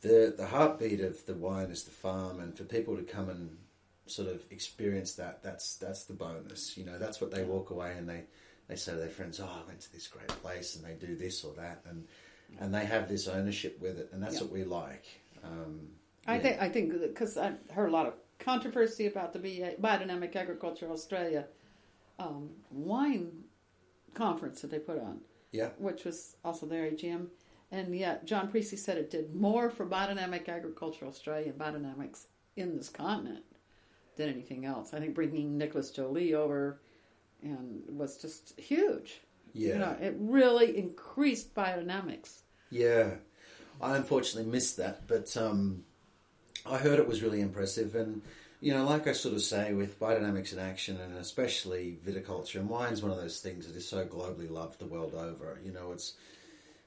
the 0.00 0.34
the 0.36 0.46
heartbeat 0.46 1.00
of 1.00 1.24
the 1.26 1.34
wine 1.34 1.70
is 1.70 1.84
the 1.84 1.90
farm, 1.90 2.40
and 2.40 2.56
for 2.56 2.64
people 2.64 2.96
to 2.96 3.02
come 3.02 3.28
and 3.28 3.58
sort 4.06 4.28
of 4.28 4.42
experience 4.50 5.14
that, 5.14 5.42
that's 5.42 5.76
that's 5.76 6.04
the 6.04 6.14
bonus. 6.14 6.76
You 6.76 6.84
know, 6.84 6.98
that's 6.98 7.20
what 7.20 7.30
they 7.30 7.44
walk 7.44 7.70
away 7.70 7.94
and 7.96 8.08
they 8.08 8.24
they 8.68 8.76
say 8.76 8.92
to 8.92 8.98
their 8.98 9.08
friends, 9.08 9.40
"Oh, 9.40 9.44
I 9.62 9.66
went 9.66 9.80
to 9.80 9.92
this 9.92 10.06
great 10.06 10.28
place 10.28 10.76
and 10.76 10.84
they 10.84 10.94
do 10.94 11.16
this 11.16 11.44
or 11.44 11.52
that," 11.54 11.82
and 11.88 12.06
and 12.58 12.74
they 12.74 12.84
have 12.84 13.08
this 13.08 13.28
ownership 13.28 13.80
with 13.80 13.98
it, 13.98 14.10
and 14.12 14.22
that's 14.22 14.36
Yeah. 14.36 14.42
what 14.42 14.52
we 14.52 14.64
like. 14.64 15.04
Um, 15.44 15.90
I 16.26 16.38
think 16.38 16.60
I 16.60 16.68
think 16.68 17.00
because 17.00 17.36
I 17.36 17.54
heard 17.70 17.88
a 17.88 17.92
lot 17.92 18.06
of 18.06 18.14
controversy 18.38 19.06
about 19.06 19.32
the 19.32 19.38
BA, 19.38 19.76
Biodynamic 19.80 20.34
Agriculture 20.36 20.90
Australia 20.90 21.46
um, 22.20 22.50
wine 22.70 23.30
conference 24.14 24.60
that 24.60 24.70
they 24.70 24.78
put 24.78 24.98
on, 24.98 25.20
yeah, 25.52 25.70
which 25.78 26.04
was 26.04 26.36
also 26.44 26.66
their 26.66 26.90
AGM. 26.90 27.26
And 27.72 27.94
yet, 27.96 28.26
John 28.26 28.48
Priestley 28.50 28.78
said 28.78 28.98
it 28.98 29.10
did 29.10 29.34
more 29.34 29.70
for 29.70 29.86
biodynamic 29.86 30.48
agriculture 30.48 31.06
Australia 31.06 31.50
and 31.50 31.58
biodynamics 31.58 32.26
in 32.56 32.76
this 32.76 32.88
continent 32.88 33.44
than 34.16 34.28
anything 34.28 34.64
else. 34.64 34.92
I 34.92 34.98
think 34.98 35.14
bringing 35.14 35.56
Nicolas 35.56 35.90
Joly 35.92 36.34
over 36.34 36.80
and 37.42 37.82
was 37.88 38.16
just 38.20 38.58
huge. 38.58 39.20
yeah, 39.52 39.74
You 39.74 39.78
know, 39.78 39.96
it 40.00 40.16
really 40.18 40.76
increased 40.76 41.54
biodynamics. 41.54 42.42
yeah. 42.70 43.10
I 43.82 43.96
unfortunately 43.96 44.50
missed 44.50 44.76
that, 44.76 45.06
but 45.06 45.34
um, 45.38 45.84
I 46.66 46.76
heard 46.76 46.98
it 46.98 47.08
was 47.08 47.22
really 47.22 47.40
impressive, 47.40 47.94
and 47.94 48.20
you 48.60 48.72
know, 48.72 48.84
like 48.84 49.06
I 49.06 49.12
sort 49.12 49.34
of 49.34 49.42
say 49.42 49.72
with 49.72 49.98
biodynamics 49.98 50.52
in 50.52 50.58
action, 50.58 50.98
and 51.00 51.16
especially 51.16 51.98
viticulture 52.06 52.56
and 52.56 52.68
wine's 52.68 53.02
one 53.02 53.10
of 53.10 53.16
those 53.16 53.40
things 53.40 53.66
that 53.66 53.76
is 53.76 53.88
so 53.88 54.04
globally 54.04 54.50
loved 54.50 54.78
the 54.78 54.86
world 54.86 55.14
over. 55.14 55.58
You 55.64 55.72
know, 55.72 55.92
it's 55.92 56.14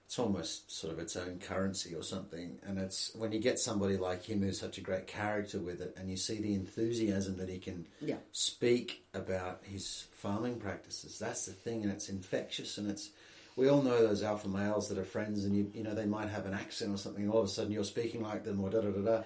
it's 0.06 0.20
almost 0.20 0.72
sort 0.72 0.94
of 0.94 1.00
its 1.00 1.16
own 1.16 1.40
currency 1.40 1.96
or 1.96 2.04
something. 2.04 2.60
And 2.68 2.78
it's 2.78 3.16
when 3.16 3.32
you 3.32 3.40
get 3.40 3.58
somebody 3.58 3.98
like 3.98 4.24
him 4.24 4.44
who's 4.44 4.60
such 4.60 4.78
a 4.78 4.82
great 4.82 5.08
character 5.08 5.60
with 5.60 5.82
it, 5.82 5.96
and 5.98 6.10
you 6.10 6.18
see 6.18 6.40
the 6.40 6.54
enthusiasm 6.54 7.38
that 7.38 7.50
he 7.50 7.58
can 7.58 7.88
Yeah. 8.00 8.18
speak 8.32 9.06
about 9.14 9.62
his 9.64 10.06
farming 10.12 10.60
practices. 10.60 11.18
That's 11.18 11.46
the 11.46 11.54
thing, 11.54 11.82
and 11.82 11.92
it's 11.92 12.10
infectious. 12.10 12.78
And 12.78 12.92
it's 12.92 13.10
we 13.56 13.70
all 13.70 13.82
know 13.82 14.06
those 14.06 14.24
alpha 14.24 14.48
males 14.48 14.90
that 14.90 14.98
are 14.98 15.06
friends, 15.06 15.46
and 15.46 15.56
you 15.56 15.72
you 15.74 15.84
know 15.84 15.94
they 15.94 16.06
might 16.06 16.30
have 16.30 16.46
an 16.46 16.54
accent 16.54 16.94
or 16.94 16.98
something, 16.98 17.30
all 17.30 17.40
of 17.40 17.46
a 17.46 17.50
sudden 17.50 17.72
you're 17.72 17.84
speaking 17.84 18.24
like 18.24 18.44
them, 18.44 18.60
or 18.60 18.70
da 18.70 18.82
da 18.82 18.90
da 18.90 19.02
da. 19.02 19.24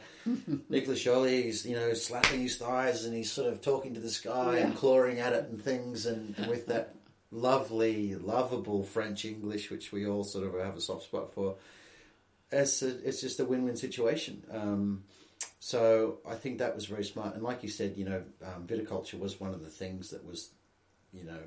Nicolas 0.70 1.02
Joly, 1.02 1.44
he's 1.44 1.66
you 1.66 1.76
know 1.76 1.94
slapping 1.94 2.42
his 2.42 2.58
thighs, 2.58 3.06
and 3.06 3.16
he's 3.16 3.32
sort 3.32 3.52
of 3.52 3.62
talking 3.62 3.94
to 3.94 4.00
the 4.00 4.10
sky 4.10 4.58
and 4.58 4.76
clawing 4.76 5.20
at 5.20 5.34
it 5.34 5.50
and 5.50 5.62
things, 5.62 6.06
and, 6.06 6.36
and 6.38 6.48
with 6.48 6.68
that 6.68 6.96
lovely, 7.32 8.16
lovable 8.16 8.84
French 8.84 9.26
English, 9.26 9.70
which 9.70 9.92
we 9.92 10.08
all 10.08 10.24
sort 10.24 10.46
of 10.46 10.60
have 10.60 10.76
a 10.76 10.82
soft 10.82 11.04
spot 11.04 11.34
for. 11.34 11.56
It's 12.52 12.82
a, 12.82 12.88
it's 13.08 13.20
just 13.20 13.42
a 13.42 13.46
win-win 13.46 13.76
situation. 13.76 14.44
Um, 14.50 15.04
so 15.60 16.20
I 16.28 16.36
think 16.36 16.60
that 16.60 16.76
was 16.76 16.86
very 16.86 17.04
smart. 17.04 17.36
And 17.36 17.44
like 17.44 17.64
you 17.64 17.70
said, 17.70 17.96
you 17.98 18.06
know, 18.06 18.24
um, 18.44 18.66
viticulture 18.66 19.20
was 19.20 19.40
one 19.40 19.54
of 19.54 19.62
the 19.62 19.70
things 19.70 20.12
that 20.12 20.26
was, 20.26 20.52
you 21.12 21.26
know, 21.26 21.40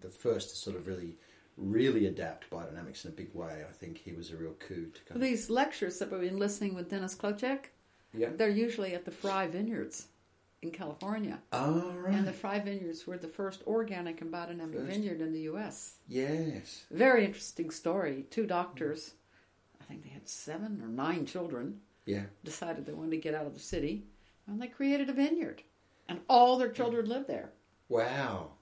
the 0.00 0.10
first 0.10 0.50
to 0.50 0.56
sort 0.56 0.76
of 0.76 0.86
really, 0.86 1.16
really 1.58 2.06
adapt 2.06 2.48
biodynamics 2.50 3.04
in 3.04 3.10
a 3.10 3.14
big 3.14 3.34
way. 3.34 3.64
I 3.68 3.72
think 3.72 3.98
he 3.98 4.12
was 4.12 4.30
a 4.30 4.36
real 4.36 4.52
coup 4.54 4.90
to 5.06 5.14
of, 5.14 5.20
These 5.20 5.50
lectures 5.50 5.98
that 5.98 6.10
we've 6.10 6.20
been 6.20 6.38
listening 6.38 6.74
with 6.74 6.88
Dennis 6.88 7.14
Klocek, 7.14 7.66
yeah. 8.14 8.28
they're 8.36 8.48
usually 8.48 8.94
at 8.94 9.04
the 9.04 9.10
Frey 9.10 9.46
Vineyards 9.48 10.06
in 10.62 10.70
California. 10.70 11.38
Oh, 11.52 11.92
right. 11.98 12.14
And 12.14 12.26
the 12.26 12.32
Frey 12.32 12.60
Vineyards 12.60 13.06
were 13.06 13.18
the 13.18 13.28
first 13.28 13.62
organic 13.66 14.20
and 14.20 14.32
biodynamic 14.32 14.74
First. 14.74 14.86
vineyard 14.86 15.20
in 15.20 15.32
the 15.32 15.40
U.S. 15.42 15.96
yes. 16.08 16.84
Very 16.90 17.24
interesting 17.24 17.70
story. 17.70 18.24
Two 18.30 18.46
doctors, 18.46 19.14
I 19.80 19.84
think 19.84 20.02
they 20.04 20.10
had 20.10 20.28
seven 20.28 20.80
or 20.82 20.88
nine 20.88 21.26
children, 21.26 21.80
Yeah. 22.06 22.24
decided 22.44 22.86
they 22.86 22.92
wanted 22.92 23.10
to 23.12 23.16
get 23.18 23.34
out 23.34 23.46
of 23.46 23.54
the 23.54 23.60
city, 23.60 24.04
and 24.46 24.60
they 24.62 24.68
created 24.68 25.10
a 25.10 25.12
vineyard. 25.12 25.62
And 26.08 26.20
all 26.28 26.56
their 26.56 26.70
children 26.70 27.06
lived 27.06 27.26
there. 27.28 27.50
Wow. 27.88 28.52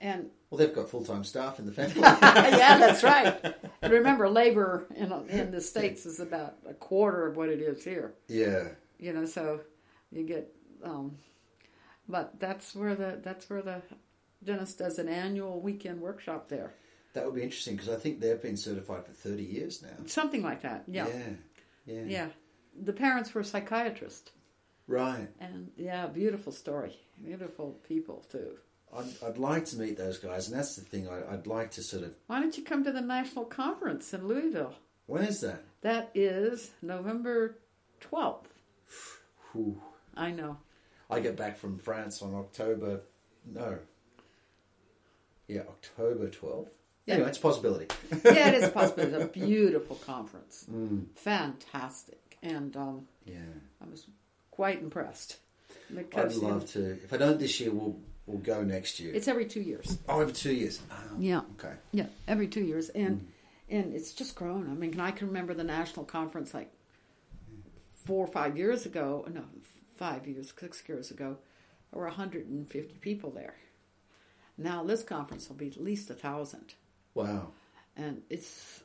And 0.00 0.30
Well, 0.50 0.58
they've 0.58 0.74
got 0.74 0.88
full-time 0.88 1.24
staff 1.24 1.58
in 1.58 1.66
the 1.66 1.72
family. 1.80 2.00
yeah, 2.00 2.78
that's 2.78 3.02
right. 3.02 3.54
And 3.82 3.92
remember, 3.92 4.28
labor 4.28 4.86
in 4.96 5.12
in 5.28 5.50
the 5.52 5.60
states 5.60 6.04
is 6.06 6.18
about 6.20 6.56
a 6.68 6.74
quarter 6.74 7.26
of 7.28 7.36
what 7.36 7.48
it 7.48 7.60
is 7.60 7.84
here. 7.84 8.14
yeah. 8.28 8.68
You 8.98 9.12
know, 9.12 9.24
so 9.26 9.60
you 10.10 10.24
get. 10.24 10.52
Um, 10.82 11.16
but 12.08 12.40
that's 12.40 12.74
where 12.74 12.96
the 12.96 13.20
that's 13.22 13.48
where 13.48 13.62
the 13.62 13.82
dentist 14.42 14.78
does 14.78 14.98
an 14.98 15.08
annual 15.08 15.60
weekend 15.60 16.00
workshop 16.00 16.48
there, 16.48 16.74
That 17.12 17.24
would 17.26 17.34
be 17.36 17.42
interesting 17.42 17.76
because 17.76 17.88
I 17.90 17.96
think 17.96 18.18
they've 18.20 18.40
been 18.42 18.56
certified 18.56 19.04
for 19.06 19.12
30 19.12 19.42
years 19.44 19.82
now. 19.82 20.06
something 20.06 20.42
like 20.42 20.62
that. 20.62 20.84
Yeah, 20.88 21.06
Yeah. 21.08 21.28
Yeah. 21.86 22.02
yeah. 22.06 22.28
The 22.80 22.92
parents 22.92 23.34
were 23.34 23.42
psychiatrists, 23.44 24.30
Right. 24.88 25.28
and 25.40 25.70
yeah, 25.76 26.06
beautiful 26.06 26.52
story, 26.52 26.96
beautiful 27.22 27.78
people 27.88 28.24
too. 28.30 28.56
I'd, 28.96 29.06
I'd 29.26 29.38
like 29.38 29.64
to 29.66 29.76
meet 29.78 29.96
those 29.96 30.18
guys, 30.18 30.48
and 30.48 30.56
that's 30.58 30.76
the 30.76 30.82
thing. 30.82 31.08
I, 31.08 31.34
I'd 31.34 31.46
like 31.46 31.70
to 31.72 31.82
sort 31.82 32.04
of. 32.04 32.14
Why 32.26 32.40
don't 32.40 32.56
you 32.56 32.64
come 32.64 32.84
to 32.84 32.92
the 32.92 33.00
national 33.00 33.44
conference 33.44 34.12
in 34.14 34.26
Louisville? 34.26 34.74
When 35.06 35.24
is 35.24 35.40
that? 35.40 35.62
That 35.82 36.10
is 36.14 36.70
November 36.82 37.58
twelfth. 38.00 38.52
I 40.16 40.30
know. 40.30 40.58
I 41.10 41.20
get 41.20 41.36
back 41.36 41.56
from 41.58 41.78
France 41.78 42.22
on 42.22 42.34
October. 42.34 43.00
No. 43.46 43.78
Yeah, 45.46 45.60
October 45.62 46.28
12th. 46.28 46.68
Yeah. 47.06 47.14
Anyway, 47.14 47.28
it's 47.30 47.38
a 47.38 47.40
possibility. 47.40 47.86
Yeah, 48.24 48.48
it 48.48 48.54
is 48.62 48.68
possible. 48.74 49.02
It's 49.04 49.24
a 49.24 49.26
beautiful 49.26 49.96
conference, 49.96 50.66
Mm. 50.70 51.06
fantastic, 51.14 52.36
and 52.42 52.76
um, 52.76 53.06
Yeah. 53.24 53.38
I 53.82 53.88
was 53.90 54.06
quite 54.50 54.80
impressed. 54.82 55.38
I'd 55.90 55.96
Because 55.96 56.36
you 56.36 56.42
know, 56.42 56.48
love 56.48 56.70
to. 56.72 56.98
If 57.02 57.12
I 57.14 57.16
don't 57.16 57.38
this 57.40 57.58
year, 57.60 57.70
we'll 57.72 57.98
we'll 58.28 58.38
go 58.38 58.62
next 58.62 59.00
year. 59.00 59.12
it's 59.14 59.26
every 59.26 59.46
two 59.46 59.60
years. 59.60 59.98
oh, 60.08 60.20
every 60.20 60.32
two 60.34 60.52
years. 60.52 60.80
Oh, 60.90 60.96
Yeah. 61.18 61.40
Okay. 61.58 61.74
Yeah, 61.92 62.06
every 62.28 62.46
two 62.46 62.62
years, 62.62 62.90
and 62.90 63.20
mm. 63.20 63.24
and 63.70 63.94
it's 63.94 64.12
just 64.12 64.34
grown. 64.34 64.70
I 64.70 64.74
mean, 64.74 65.00
I 65.00 65.10
can 65.10 65.26
remember 65.28 65.54
the 65.54 65.64
national 65.64 66.04
conference 66.04 66.54
like 66.54 66.70
four 68.04 68.24
or 68.24 68.30
five 68.30 68.56
years 68.56 68.86
ago. 68.86 69.26
No, 69.32 69.44
five 69.96 70.26
years, 70.26 70.52
six 70.58 70.82
years 70.86 71.10
ago. 71.10 71.38
There 71.90 72.00
were 72.00 72.06
150 72.06 72.94
people 73.00 73.30
there. 73.30 73.54
Now 74.58 74.84
this 74.84 75.02
conference 75.02 75.48
will 75.48 75.56
be 75.56 75.68
at 75.68 75.80
least 75.82 76.10
a 76.10 76.14
thousand, 76.14 76.74
Wow. 77.14 77.52
and 77.96 78.22
it's 78.28 78.82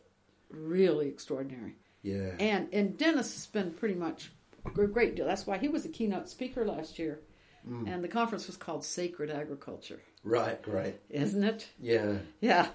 really 0.49 1.07
extraordinary. 1.09 1.75
Yeah. 2.03 2.31
And 2.39 2.69
and 2.71 2.97
Dennis 2.97 3.33
has 3.33 3.45
been 3.47 3.71
pretty 3.71 3.95
much 3.95 4.31
a 4.65 4.69
great 4.69 5.15
deal. 5.15 5.25
That's 5.25 5.45
why 5.47 5.57
he 5.57 5.67
was 5.67 5.83
a 5.85 5.89
keynote 5.89 6.29
speaker 6.29 6.63
last 6.65 6.99
year, 6.99 7.19
and 7.65 8.03
the 8.03 8.07
conference 8.07 8.47
was 8.47 8.57
called 8.57 8.83
Sacred 8.83 9.29
Agriculture, 9.29 9.99
right. 10.23 10.61
Great. 10.61 10.95
isn't 11.09 11.43
it? 11.43 11.67
Yeah. 11.79 12.17
Yeah. 12.41 12.67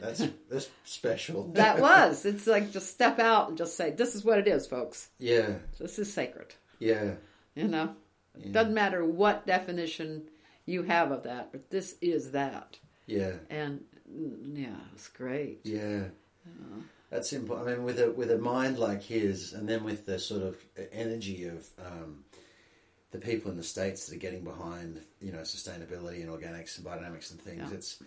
That's 0.00 0.22
that's 0.50 0.68
special. 0.84 1.44
That 1.54 1.80
was. 1.80 2.24
It's 2.26 2.46
like 2.46 2.72
just 2.72 2.90
step 2.90 3.18
out 3.18 3.48
and 3.48 3.56
just 3.58 3.76
say, 3.76 3.90
"This 3.92 4.14
is 4.14 4.24
what 4.24 4.38
it 4.38 4.48
is, 4.48 4.66
folks. 4.66 5.08
yeah, 5.18 5.54
This 5.78 5.98
is 5.98 6.12
sacred." 6.12 6.54
yeah, 6.80 7.12
You 7.54 7.68
know, 7.68 7.94
it 8.36 8.52
doesn't 8.52 8.74
matter 8.74 9.04
what 9.04 9.46
definition 9.46 10.28
you 10.66 10.82
have 10.82 11.10
of 11.12 11.22
that, 11.22 11.52
but 11.52 11.70
this 11.70 11.94
is 12.00 12.32
that. 12.32 12.78
yeah, 13.06 13.34
And 13.48 13.84
mm, 14.12 14.58
yeah, 14.58 14.76
it's 14.94 15.08
great. 15.08 15.60
yeah. 15.64 16.04
That's 17.10 17.32
important. 17.32 17.68
I 17.68 17.72
mean, 17.76 17.84
with 17.84 18.00
a 18.00 18.10
with 18.10 18.30
a 18.32 18.38
mind 18.38 18.78
like 18.78 19.02
his, 19.04 19.52
and 19.52 19.68
then 19.68 19.84
with 19.84 20.04
the 20.06 20.18
sort 20.18 20.42
of 20.42 20.56
energy 20.92 21.44
of 21.44 21.64
um, 21.78 22.24
the 23.14 23.20
people 23.20 23.50
in 23.50 23.56
the 23.56 23.62
states 23.62 24.06
that 24.06 24.16
are 24.16 24.18
getting 24.18 24.42
behind, 24.44 25.00
you 25.20 25.30
know, 25.32 25.38
sustainability 25.38 26.20
and 26.22 26.28
organics 26.28 26.76
and 26.76 26.84
biodynamics 26.86 27.30
and 27.30 27.40
things. 27.40 27.62
Yeah. 27.70 27.74
It's 27.76 28.02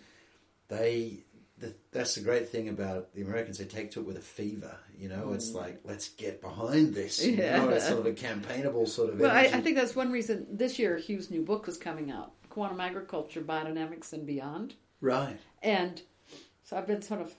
they. 0.68 1.24
The, 1.60 1.74
that's 1.90 2.14
the 2.14 2.20
great 2.20 2.50
thing 2.50 2.68
about 2.68 3.12
the 3.14 3.22
Americans. 3.22 3.58
They 3.58 3.64
take 3.64 3.90
to 3.92 4.00
it 4.00 4.06
with 4.06 4.16
a 4.16 4.20
fever. 4.20 4.76
You 4.96 5.08
know, 5.08 5.32
it's 5.32 5.50
like 5.52 5.80
let's 5.84 6.10
get 6.10 6.40
behind 6.40 6.94
this. 6.94 7.24
You 7.24 7.32
Mm. 7.32 7.38
Yeah. 7.38 7.56
know, 7.56 7.68
it's 7.70 7.88
sort 7.88 7.98
of 7.98 8.06
a 8.06 8.12
campaignable 8.12 8.86
sort 8.86 9.10
of. 9.12 9.18
Well, 9.18 9.32
I. 9.34 9.44
I 9.52 9.60
think 9.60 9.74
that's 9.76 9.96
one 9.96 10.12
reason 10.12 10.46
this 10.52 10.78
year 10.78 10.96
Hugh's 10.98 11.30
new 11.32 11.42
book 11.42 11.66
was 11.66 11.76
coming 11.76 12.12
out, 12.12 12.30
Quantum 12.50 12.80
Agriculture, 12.80 13.40
Biodynamics, 13.40 14.12
and 14.12 14.24
Beyond. 14.24 14.74
right. 15.00 15.36
And 15.62 16.00
so 16.62 16.76
I've 16.76 16.86
been 16.86 17.02
sort 17.02 17.22
of 17.22 17.34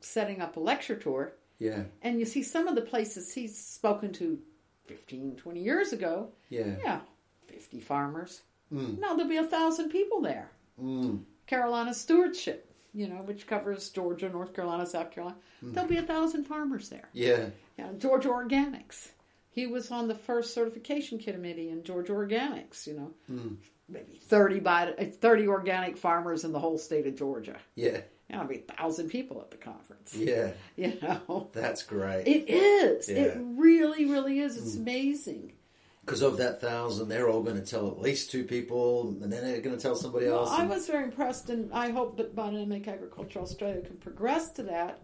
setting 0.00 0.40
up 0.40 0.56
a 0.56 0.60
lecture 0.60 0.94
tour, 0.94 1.32
Yeah. 1.58 1.82
and 2.02 2.20
you 2.20 2.24
see 2.26 2.44
some 2.44 2.68
of 2.68 2.76
the 2.76 2.82
places 2.82 3.32
he's 3.34 3.58
spoken 3.58 4.12
to 4.14 4.38
15, 4.86 5.36
20 5.36 5.60
years 5.60 5.92
ago. 5.92 6.28
Yeah. 6.48 6.76
Yeah, 6.82 7.00
50 7.48 7.80
farmers. 7.80 8.42
Mm. 8.72 8.98
Now 8.98 9.14
there'll 9.14 9.28
be 9.30 9.36
a 9.36 9.44
thousand 9.44 9.90
people 9.90 10.20
there. 10.20 10.50
Mm. 10.82 11.22
Carolina 11.46 11.94
Stewardship, 11.94 12.70
you 12.92 13.08
know, 13.08 13.22
which 13.22 13.46
covers 13.46 13.88
Georgia, 13.90 14.28
North 14.28 14.52
Carolina, 14.54 14.86
South 14.86 15.10
Carolina. 15.12 15.36
Mm. 15.64 15.74
There'll 15.74 15.88
be 15.88 15.98
a 15.98 16.02
thousand 16.02 16.44
farmers 16.44 16.88
there. 16.88 17.08
Yeah. 17.12 17.46
Yeah, 17.78 17.88
Georgia 17.98 18.28
Organics. 18.28 19.08
He 19.50 19.66
was 19.66 19.90
on 19.90 20.08
the 20.08 20.14
first 20.14 20.52
certification 20.52 21.18
committee 21.18 21.70
in 21.70 21.82
Georgia 21.84 22.12
Organics. 22.12 22.86
You 22.86 22.94
know, 22.94 23.10
Mm. 23.30 23.56
maybe 23.88 24.18
thirty 24.20 24.60
by 24.60 24.92
thirty 25.20 25.46
organic 25.46 25.96
farmers 25.96 26.44
in 26.44 26.52
the 26.52 26.58
whole 26.58 26.76
state 26.78 27.06
of 27.06 27.14
Georgia. 27.16 27.56
Yeah. 27.74 28.00
Yeah, 28.28 28.36
there'll 28.36 28.48
be 28.48 28.64
a 28.68 28.74
thousand 28.74 29.08
people 29.08 29.40
at 29.40 29.50
the 29.50 29.56
conference. 29.56 30.14
Yeah. 30.14 30.50
You 30.76 30.98
know, 31.00 31.48
That's 31.52 31.82
great. 31.82 32.26
it 32.26 32.50
is. 32.50 33.08
It 33.08 33.38
really, 33.40 34.04
really 34.04 34.40
is. 34.40 34.56
It's 34.56 34.74
hmm. 34.74 34.82
amazing. 34.82 35.52
Because 36.04 36.22
of 36.22 36.36
that 36.36 36.60
thousand, 36.60 37.08
they're 37.08 37.28
all 37.28 37.42
going 37.42 37.60
to 37.60 37.66
tell 37.66 37.88
at 37.88 37.98
least 37.98 38.30
two 38.30 38.44
people, 38.44 39.08
and 39.22 39.32
then 39.32 39.42
they're 39.42 39.60
going 39.60 39.76
to 39.76 39.82
tell 39.82 39.96
somebody 39.96 40.26
Well, 40.26 40.40
else. 40.40 40.50
I 40.50 40.60
and- 40.60 40.70
was 40.70 40.86
very 40.86 41.04
impressed, 41.04 41.50
and 41.50 41.72
I 41.72 41.90
hope 41.90 42.16
that 42.18 42.36
Biodynamic 42.36 42.86
Agriculture 42.86 43.40
Australia 43.40 43.80
can 43.80 43.96
progress 43.96 44.50
to 44.52 44.62
that, 44.64 45.00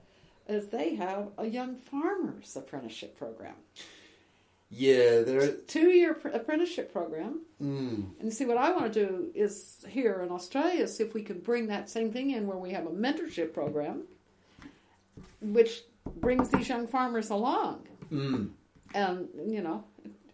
as 0.47 0.69
they 0.69 0.95
have 0.97 1.31
a 1.39 1.47
young 1.47 1.77
farmers 1.77 2.55
apprenticeship 2.55 3.19
program, 3.19 3.55
yeah, 4.75 5.21
they're. 5.21 5.53
two-year 5.53 6.15
pr- 6.15 6.29
apprenticeship 6.29 6.93
program. 6.93 7.43
Mm, 7.63 8.07
And 8.21 8.33
see, 8.33 8.47
what 8.47 8.57
I 8.57 8.73
want 8.73 8.93
to 8.93 9.07
do 9.07 9.31
is 9.35 9.85
here 9.89 10.23
in 10.25 10.31
Australia, 10.33 10.89
see 10.89 11.05
if 11.05 11.13
we 11.15 11.23
can 11.23 11.39
bring 11.41 11.67
that 11.69 11.91
same 11.91 12.11
thing 12.11 12.31
in 12.31 12.47
where 12.47 12.57
we 12.57 12.71
have 12.73 12.87
a 12.87 12.91
mentorship 12.91 13.53
program, 13.53 14.05
which 15.41 15.83
brings 16.17 16.49
these 16.51 16.69
young 16.69 16.87
farmers 16.87 17.31
along. 17.31 17.87
mm, 18.11 18.51
And, 18.95 19.29
you 19.47 19.63
know, 19.63 19.85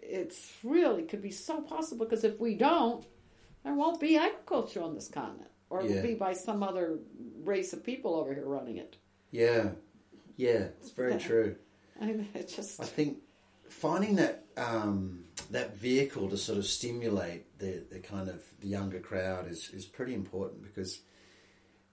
it's 0.03 0.53
really 0.63 1.03
could 1.03 1.21
be 1.23 1.31
so 1.31 1.61
possible 1.61 2.07
because 2.07 2.25
if 2.25 2.41
we 2.41 2.55
don't, 2.55 3.05
there 3.65 3.75
won't 3.75 4.01
be 4.01 4.17
agriculture 4.17 4.83
on 4.83 4.95
this 4.95 5.09
continent, 5.09 5.51
or 5.69 5.81
it 5.83 5.91
will 5.91 6.03
be 6.03 6.15
by 6.15 6.33
some 6.33 6.63
other 6.63 6.99
race 7.45 7.73
of 7.73 7.85
people 7.85 8.15
over 8.15 8.33
here 8.33 8.47
running 8.47 8.77
it. 8.79 8.97
yeah, 9.33 9.71
yeah, 10.37 10.69
it's 10.81 10.91
very 10.93 11.19
true. 11.19 11.57
I 12.01 12.07
mean, 12.07 12.29
it 12.33 12.49
just 12.49 12.81
I 12.81 12.85
think 12.85 13.19
finding 13.71 14.17
that 14.17 14.45
um, 14.57 15.25
that 15.51 15.77
vehicle 15.77 16.29
to 16.29 16.37
sort 16.37 16.59
of 16.59 16.67
stimulate 16.67 17.59
the, 17.59 17.85
the 17.91 17.99
kind 17.99 18.29
of 18.29 18.43
the 18.61 18.69
younger 18.69 19.01
crowd 19.01 19.51
is, 19.51 19.71
is 19.71 19.85
pretty 19.85 20.15
important 20.15 20.63
because 20.63 21.01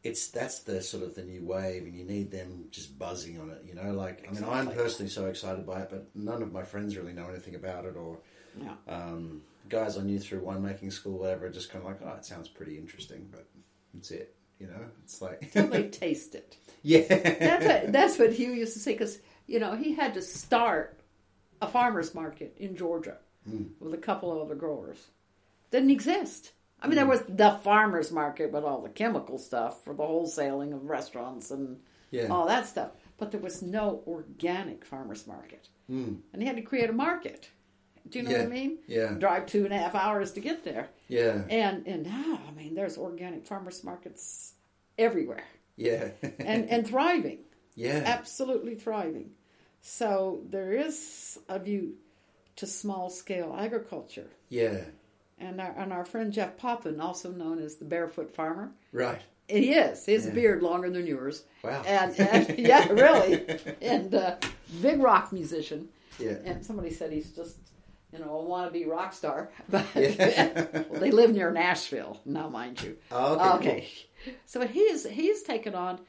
it's 0.03 0.27
that's 0.27 0.59
the 0.59 0.81
sort 0.81 1.03
of 1.03 1.15
the 1.15 1.23
new 1.23 1.43
wave, 1.43 1.83
and 1.83 1.95
you 1.95 2.03
need 2.03 2.31
them 2.31 2.65
just 2.69 2.97
buzzing 2.99 3.39
on 3.39 3.49
it. 3.49 3.63
You 3.67 3.73
know, 3.73 3.91
like 3.93 4.27
I 4.29 4.33
mean, 4.33 4.43
I'm 4.43 4.69
personally 4.69 5.09
so 5.09 5.25
excited 5.25 5.65
by 5.65 5.81
it, 5.81 5.89
but 5.89 6.07
none 6.13 6.43
of 6.43 6.51
my 6.51 6.63
friends 6.63 6.95
really 6.95 7.13
know 7.13 7.27
anything 7.27 7.55
about 7.55 7.85
it, 7.85 7.95
or 7.95 8.19
yeah. 8.55 8.73
um, 8.87 9.41
guys 9.67 9.97
I 9.97 10.03
knew 10.03 10.19
through 10.19 10.41
winemaking 10.41 10.93
school, 10.93 11.17
whatever, 11.17 11.49
just 11.49 11.71
kind 11.71 11.83
of 11.83 11.89
like, 11.89 12.01
oh, 12.05 12.17
it 12.17 12.25
sounds 12.25 12.47
pretty 12.47 12.77
interesting, 12.77 13.27
but 13.31 13.47
that's 13.93 14.11
it. 14.11 14.35
You 14.59 14.67
know, 14.67 14.85
it's 15.03 15.21
like, 15.21 15.51
they 15.53 15.89
taste 15.89 16.35
it. 16.35 16.55
yeah, 16.83 17.01
That's 17.07 17.65
what, 17.65 17.91
that's 17.91 18.19
what 18.19 18.33
Hugh 18.33 18.51
used 18.51 18.73
to 18.73 18.79
say 18.79 18.93
because 18.93 19.17
you 19.47 19.59
know 19.59 19.75
he 19.75 19.93
had 19.93 20.13
to 20.13 20.21
start 20.21 20.99
a 21.61 21.67
farmers 21.67 22.13
market 22.13 22.55
in 22.57 22.75
Georgia 22.75 23.17
hmm. 23.47 23.63
with 23.79 23.93
a 23.93 23.97
couple 23.97 24.31
of 24.31 24.41
other 24.41 24.55
growers. 24.55 25.07
Didn't 25.71 25.91
exist. 25.91 26.51
I 26.81 26.87
mean, 26.87 26.95
there 26.95 27.05
hmm. 27.05 27.11
was 27.11 27.23
the 27.27 27.59
farmers 27.63 28.11
market 28.11 28.51
with 28.51 28.63
all 28.63 28.81
the 28.81 28.89
chemical 28.89 29.37
stuff 29.37 29.83
for 29.83 29.93
the 29.93 30.03
wholesaling 30.03 30.73
of 30.73 30.85
restaurants 30.85 31.51
and 31.51 31.77
yeah, 32.11 32.27
all 32.27 32.47
that 32.47 32.67
stuff, 32.67 32.91
but 33.17 33.31
there 33.31 33.39
was 33.39 33.61
no 33.61 34.03
organic 34.07 34.85
farmers 34.85 35.27
market, 35.27 35.69
Mm. 35.89 36.21
and 36.31 36.41
he 36.41 36.47
had 36.47 36.55
to 36.55 36.61
create 36.61 36.89
a 36.89 36.93
market. 36.93 37.49
Do 38.09 38.19
you 38.19 38.25
know 38.25 38.31
what 38.31 38.41
I 38.41 38.45
mean? 38.45 38.77
yeah, 38.87 39.13
Drive 39.13 39.47
two 39.47 39.65
and 39.65 39.73
a 39.73 39.77
half 39.77 39.95
hours 39.95 40.31
to 40.33 40.39
get 40.39 40.63
there, 40.63 40.89
yeah, 41.07 41.41
and 41.49 41.87
and 41.87 42.03
now 42.03 42.39
I 42.47 42.51
mean, 42.51 42.75
there's 42.75 42.97
organic 42.97 43.45
farmers 43.45 43.83
markets 43.83 44.53
everywhere. 44.97 45.43
Yeah, 45.75 46.09
and 46.39 46.69
and 46.69 46.87
thriving. 46.87 47.39
Yeah, 47.75 48.03
absolutely 48.05 48.75
thriving. 48.75 49.31
So 49.87 50.41
there 50.49 50.73
is 50.73 51.37
a 51.47 51.59
view 51.59 51.93
to 52.55 52.65
small 52.65 53.11
scale 53.11 53.55
agriculture. 53.57 54.25
yeah, 54.49 54.81
And 55.37 55.61
our, 55.61 55.75
and 55.77 55.93
our 55.93 56.05
friend 56.05 56.33
Jeff 56.33 56.57
Poppen, 56.57 56.99
also 56.99 57.31
known 57.31 57.59
as 57.59 57.75
the 57.75 57.85
Barefoot 57.85 58.33
Farmer, 58.33 58.71
right, 58.91 59.21
he 59.47 59.73
is. 59.73 60.03
His 60.07 60.25
Yeah. 60.25 60.31
beard 60.33 60.63
longer 60.63 60.89
than 60.89 61.05
yours. 61.05 61.43
wow, 61.63 61.83
And, 61.85 62.19
and 62.19 62.57
yeah, 62.71 62.87
really. 62.91 63.45
And 63.81 64.15
uh, 64.15 64.37
big 64.81 64.99
rock 65.03 65.31
musician. 65.31 65.89
yeah, 66.17 66.37
And 66.43 66.65
somebody 66.65 66.89
said 66.89 67.11
he's 67.11 67.29
just, 67.29 67.57
you 68.11 68.17
know, 68.17 68.39
a 68.39 68.43
wannabe 68.43 68.87
rock 68.87 69.13
star. 69.13 69.51
But 69.69 69.85
Yeah. 69.95 70.65
well, 70.89 70.99
they 70.99 71.11
live 71.11 71.31
near 71.31 71.51
Nashville, 71.51 72.21
now 72.25 72.49
mind 72.49 72.81
you. 72.81 72.97
Oh, 73.11 73.35
okay, 73.35 73.55
Okay. 73.57 73.87
So 74.47 74.65
he's 74.65 75.05
he's 75.07 75.43
taken 75.43 75.75
on. 75.75 75.99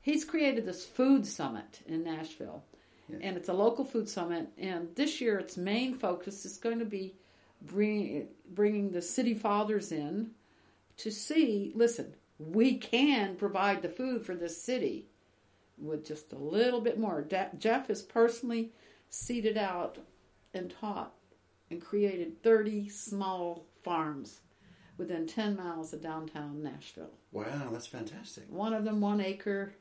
He's 0.00 0.24
created 0.24 0.64
this 0.64 0.86
food 0.86 1.26
summit 1.26 1.80
in 1.86 2.04
Nashville, 2.04 2.62
Yeah. 3.08 3.18
and 3.22 3.36
it's 3.36 3.48
a 3.48 3.54
local 3.54 3.84
food 3.84 4.08
summit. 4.08 4.48
And 4.58 4.94
this 4.94 5.20
year, 5.20 5.38
its 5.38 5.56
main 5.56 5.94
focus 5.94 6.44
is 6.44 6.58
going 6.58 6.78
to 6.78 6.84
be 6.84 7.14
bring, 7.62 8.28
bringing 8.50 8.90
the 8.90 9.02
city 9.02 9.34
fathers 9.34 9.92
in 9.92 10.32
to 10.98 11.10
see. 11.10 11.72
Listen, 11.74 12.14
we 12.38 12.76
can 12.76 13.36
provide 13.36 13.82
the 13.82 13.88
food 13.88 14.24
for 14.24 14.34
this 14.34 14.62
city 14.62 15.08
with 15.78 16.06
just 16.06 16.32
a 16.32 16.38
little 16.38 16.80
bit 16.80 16.98
more. 16.98 17.22
Da- 17.22 17.54
Jeff 17.58 17.88
has 17.88 18.02
personally 18.02 18.72
seeded 19.10 19.56
out 19.56 19.98
and 20.52 20.74
taught 20.80 21.14
and 21.70 21.80
created 21.80 22.42
thirty 22.42 22.88
small 22.88 23.66
farms 23.82 24.40
within 24.98 25.26
10 25.26 25.56
miles 25.56 25.94
of 25.94 26.02
downtown 26.02 26.62
Nashville. 26.62 27.12
Wow, 27.32 27.68
that's 27.70 27.86
fantastic. 27.86 28.44
One 28.48 28.74
of 28.74 28.84
them 28.84 29.00
one 29.00 29.20
acre, 29.20 29.72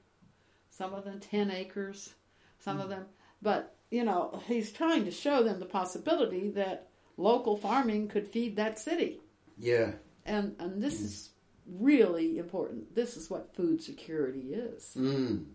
some 0.70 0.94
of 0.94 1.04
them 1.04 1.20
10 1.20 1.52
acres, 1.52 2.14
some 2.60 2.80
of 2.80 2.86
hmm. 2.86 2.92
them. 2.92 3.06
But, 3.42 3.76
you 3.92 4.04
know, 4.04 4.42
he's 4.48 4.72
trying 4.72 5.06
to 5.06 5.12
show 5.12 5.44
them 5.44 5.60
the 5.60 5.66
possibility 5.66 6.50
that 6.52 6.88
local 7.18 7.58
farming 7.58 8.08
could 8.10 8.28
feed 8.28 8.56
that 8.56 8.80
city. 8.80 9.20
Yeah, 9.58 9.92
And, 10.26 10.56
and 10.60 10.82
this 10.82 11.02
is 11.02 11.30
really 11.68 12.38
important. 12.38 12.94
This 12.96 13.18
is 13.18 13.30
what 13.30 13.56
food 13.56 13.82
security 13.82 14.54
is. 14.54 14.94
mm. 14.96 15.46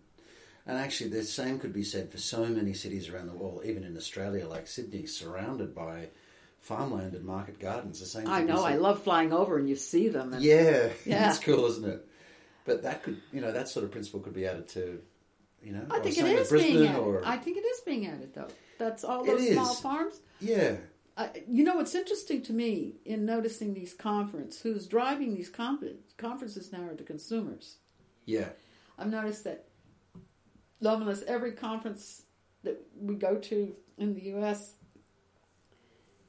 and 0.67 0.79
actually, 0.79 1.11
the 1.11 1.23
same 1.25 1.59
could 1.59 1.73
be 1.73 1.85
said 1.85 2.11
for 2.11 2.19
so 2.19 2.45
many 2.47 2.73
cities 2.75 3.09
around 3.09 3.29
the 3.29 3.35
world, 3.35 3.63
even 3.65 3.85
in 3.85 3.97
Australia, 3.97 4.47
like 4.49 4.67
Sydney, 4.67 5.07
surrounded 5.07 5.75
by 5.75 6.09
farmland 6.61 7.15
and 7.15 7.25
market 7.25 7.59
gardens. 7.61 8.01
The 8.01 8.07
same. 8.07 8.29
I 8.29 8.43
know, 8.43 8.65
I 8.65 8.77
love 8.77 9.03
flying 9.03 9.33
over 9.33 9.57
and 9.59 9.69
you 9.69 9.77
see 9.77 10.09
them. 10.09 10.33
And, 10.33 10.43
Yeah, 10.43 10.89
Yeah. 11.07 11.29
it's 11.31 11.39
cool, 11.39 11.67
isn't 11.67 11.89
it? 11.89 12.07
But 12.65 12.83
that 12.85 13.03
could, 13.03 13.21
you 13.33 13.41
know, 13.41 13.53
that 13.53 13.69
sort 13.69 13.85
of 13.85 13.91
principle 13.91 14.21
could 14.21 14.35
be 14.35 14.47
added 14.47 14.69
to, 14.71 15.01
you 15.63 15.73
know, 15.73 15.87
I 15.91 16.01
think 16.01 16.19
it 16.19 16.25
is 16.27 16.51
being 16.51 16.87
added. 16.87 16.99
or 17.01 17.23
I 17.25 17.37
think 17.37 17.57
it 17.57 17.65
is 17.65 17.81
being 17.81 18.07
added, 18.07 18.35
though. 18.35 18.49
That's 18.79 19.05
all 19.05 19.23
It 19.25 19.27
those 19.29 19.49
small 19.53 19.73
is. 19.73 19.81
farms. 19.81 20.21
yeah, 20.41 20.77
Uh, 21.17 21.29
you 21.49 21.63
know, 21.65 21.79
it's 21.81 21.95
interesting 21.95 22.43
to 22.43 22.53
me 22.53 22.97
in 23.05 23.25
noticing 23.27 23.75
these 23.75 23.95
conferences. 23.95 24.61
Who's 24.63 24.87
driving 24.87 25.35
these 25.35 25.49
con- 25.51 25.99
conferences 26.17 26.73
now 26.73 26.85
are 26.89 26.95
the 26.95 27.05
consumers. 27.05 27.77
yeah, 28.27 28.49
I've 28.99 29.11
noticed 29.11 29.45
that 29.45 29.67
almost 30.85 31.23
every 31.25 31.53
conference 31.53 32.23
that 32.65 32.81
we 33.01 33.15
go 33.15 33.37
to 33.37 33.75
in 33.99 34.15
the 34.15 34.23
U.S., 34.37 34.75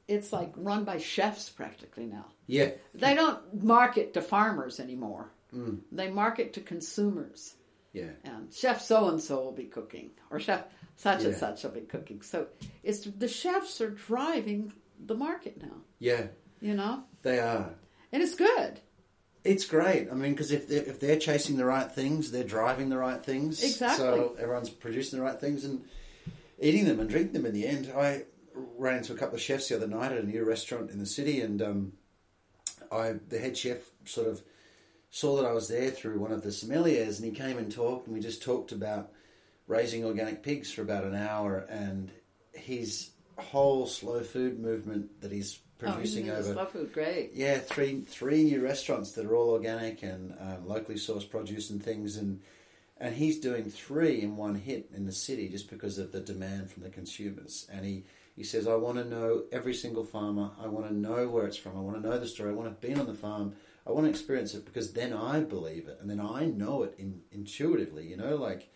it's 0.06 0.32
like 0.32 0.52
run 0.56 0.84
by 0.84 0.98
chefs 0.98 1.48
practically 1.48 2.06
now. 2.06 2.26
yeah, 2.46 2.70
They 2.94 3.14
don't 3.14 3.64
market 3.64 4.14
to 4.14 4.20
farmers 4.22 4.78
anymore. 4.80 5.30
Mm. 5.54 5.80
They 5.92 6.10
market 6.10 6.52
to 6.54 6.60
consumers. 6.60 7.54
Yeah. 7.94 8.10
and 8.24 8.52
chef 8.52 8.82
so 8.82 9.08
and 9.08 9.20
so 9.20 9.36
will 9.42 9.52
be 9.52 9.64
cooking, 9.64 10.10
or 10.30 10.38
chef 10.40 10.64
such 10.96 11.24
and 11.24 11.34
such 11.34 11.62
will 11.62 11.70
be 11.70 11.80
cooking. 11.80 12.20
So 12.20 12.48
it's 12.82 13.00
the 13.04 13.28
chefs 13.28 13.80
are 13.80 13.90
driving 13.90 14.72
the 15.06 15.14
market 15.14 15.62
now, 15.62 15.76
Yeah, 15.98 16.26
you 16.60 16.74
know, 16.74 17.04
they 17.22 17.38
are. 17.38 17.70
and 18.12 18.22
it's 18.22 18.34
good. 18.34 18.80
It's 19.44 19.64
great. 19.66 20.08
I 20.10 20.14
mean, 20.14 20.32
because 20.32 20.50
if 20.52 20.68
they're, 20.68 20.82
if 20.84 21.00
they're 21.00 21.18
chasing 21.18 21.56
the 21.56 21.66
right 21.66 21.90
things, 21.90 22.30
they're 22.30 22.44
driving 22.44 22.88
the 22.88 22.96
right 22.98 23.22
things. 23.22 23.62
Exactly. 23.62 23.98
So 24.04 24.36
everyone's 24.40 24.70
producing 24.70 25.18
the 25.18 25.24
right 25.24 25.38
things 25.38 25.64
and 25.66 25.84
eating 26.58 26.86
them 26.86 26.98
and 26.98 27.08
drinking 27.10 27.34
them 27.34 27.44
in 27.46 27.52
the 27.52 27.66
end. 27.66 27.92
I 27.94 28.22
ran 28.54 28.96
into 28.98 29.12
a 29.12 29.16
couple 29.16 29.34
of 29.34 29.42
chefs 29.42 29.68
the 29.68 29.76
other 29.76 29.86
night 29.86 30.12
at 30.12 30.18
a 30.18 30.26
new 30.26 30.44
restaurant 30.44 30.90
in 30.90 30.98
the 30.98 31.04
city, 31.06 31.42
and 31.42 31.60
um, 31.60 31.92
I 32.90 33.16
the 33.28 33.38
head 33.38 33.56
chef 33.58 33.78
sort 34.06 34.28
of 34.28 34.42
saw 35.14 35.36
that 35.36 35.46
I 35.46 35.52
was 35.52 35.68
there 35.68 35.92
through 35.92 36.18
one 36.18 36.32
of 36.32 36.42
the 36.42 36.48
sommeliers, 36.48 37.18
and 37.18 37.24
he 37.24 37.30
came 37.30 37.56
and 37.56 37.70
talked, 37.70 38.08
and 38.08 38.16
we 38.16 38.20
just 38.20 38.42
talked 38.42 38.72
about 38.72 39.12
raising 39.68 40.04
organic 40.04 40.42
pigs 40.42 40.72
for 40.72 40.82
about 40.82 41.04
an 41.04 41.14
hour, 41.14 41.58
and 41.70 42.10
his 42.52 43.10
whole 43.38 43.86
slow 43.86 44.24
food 44.24 44.58
movement 44.58 45.20
that 45.20 45.30
he's 45.30 45.60
producing 45.78 46.30
oh, 46.30 46.34
over 46.34 46.54
slow 46.54 46.64
food, 46.66 46.92
great. 46.92 47.30
yeah, 47.32 47.58
three 47.58 48.00
three 48.00 48.42
new 48.42 48.60
restaurants 48.60 49.12
that 49.12 49.24
are 49.24 49.36
all 49.36 49.50
organic 49.50 50.02
and 50.02 50.32
uh, 50.32 50.56
locally 50.64 50.98
sourced 50.98 51.30
produce 51.30 51.70
and 51.70 51.80
things, 51.80 52.16
and 52.16 52.40
and 52.98 53.14
he's 53.14 53.38
doing 53.38 53.70
three 53.70 54.20
in 54.20 54.36
one 54.36 54.56
hit 54.56 54.90
in 54.92 55.06
the 55.06 55.12
city 55.12 55.48
just 55.48 55.70
because 55.70 55.96
of 55.96 56.10
the 56.10 56.20
demand 56.20 56.72
from 56.72 56.82
the 56.82 56.90
consumers. 56.90 57.68
And 57.72 57.84
he 57.84 58.02
he 58.34 58.42
says, 58.42 58.66
I 58.66 58.74
want 58.74 58.98
to 58.98 59.04
know 59.04 59.44
every 59.52 59.74
single 59.74 60.04
farmer. 60.04 60.50
I 60.60 60.66
want 60.66 60.88
to 60.88 60.92
know 60.92 61.28
where 61.28 61.46
it's 61.46 61.56
from. 61.56 61.76
I 61.76 61.80
want 61.82 62.02
to 62.02 62.08
know 62.08 62.18
the 62.18 62.26
story. 62.26 62.50
I 62.50 62.54
want 62.54 62.66
to 62.66 62.70
have 62.70 62.80
been 62.80 62.98
on 62.98 63.06
the 63.06 63.14
farm. 63.14 63.54
I 63.86 63.90
want 63.92 64.04
to 64.06 64.10
experience 64.10 64.54
it 64.54 64.64
because 64.64 64.92
then 64.92 65.12
I 65.12 65.40
believe 65.40 65.88
it, 65.88 65.98
and 66.00 66.08
then 66.08 66.20
I 66.20 66.46
know 66.46 66.82
it 66.84 66.94
in, 66.98 67.20
intuitively. 67.32 68.06
You 68.06 68.16
know, 68.16 68.36
like. 68.36 68.70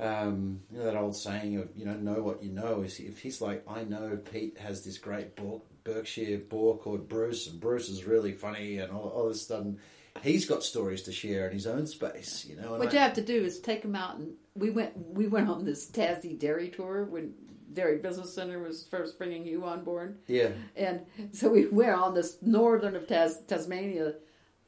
Um, 0.00 0.62
you 0.70 0.78
know 0.78 0.84
that 0.86 0.96
old 0.96 1.14
saying 1.14 1.58
of 1.58 1.68
you 1.76 1.84
know 1.84 1.94
know 1.94 2.22
what 2.22 2.42
you 2.42 2.50
know 2.50 2.80
is 2.80 2.98
if 2.98 3.18
he's 3.20 3.40
like 3.40 3.62
I 3.68 3.84
know 3.84 4.16
Pete 4.16 4.58
has 4.58 4.82
this 4.82 4.96
great 4.98 5.36
boar, 5.36 5.60
Berkshire 5.84 6.38
boar 6.38 6.78
called 6.78 7.08
Bruce 7.08 7.46
and 7.46 7.60
Bruce 7.60 7.88
is 7.90 8.04
really 8.04 8.32
funny 8.32 8.78
and 8.78 8.90
all, 8.90 9.10
all 9.10 9.28
this 9.28 9.42
stuff 9.42 9.60
and 9.60 9.78
he's 10.22 10.46
got 10.46 10.64
stories 10.64 11.02
to 11.02 11.12
share 11.12 11.46
in 11.46 11.52
his 11.52 11.66
own 11.66 11.86
space 11.86 12.44
you 12.46 12.56
know 12.56 12.70
and 12.72 12.78
What 12.80 12.88
I- 12.88 12.92
you 12.94 12.98
have 13.00 13.14
to 13.14 13.22
do 13.22 13.44
is 13.44 13.60
take 13.60 13.84
him 13.84 13.94
out, 13.94 14.16
and 14.16 14.32
we 14.56 14.70
went 14.70 14.96
we 14.96 15.28
went 15.28 15.48
on 15.48 15.64
this 15.64 15.88
Tassie 15.88 16.38
Dairy 16.38 16.70
tour 16.70 17.04
when 17.04 17.34
Dairy 17.72 17.98
Business 17.98 18.34
Center 18.34 18.58
was 18.58 18.84
first 18.90 19.18
bringing 19.18 19.46
you 19.46 19.64
on 19.64 19.84
board, 19.84 20.18
yeah 20.26 20.48
and 20.76 21.00
so 21.32 21.48
we 21.48 21.66
went 21.66 21.92
on 21.92 22.14
this 22.14 22.38
northern 22.42 22.96
of 22.96 23.06
Tas- 23.06 23.42
Tasmania 23.46 24.14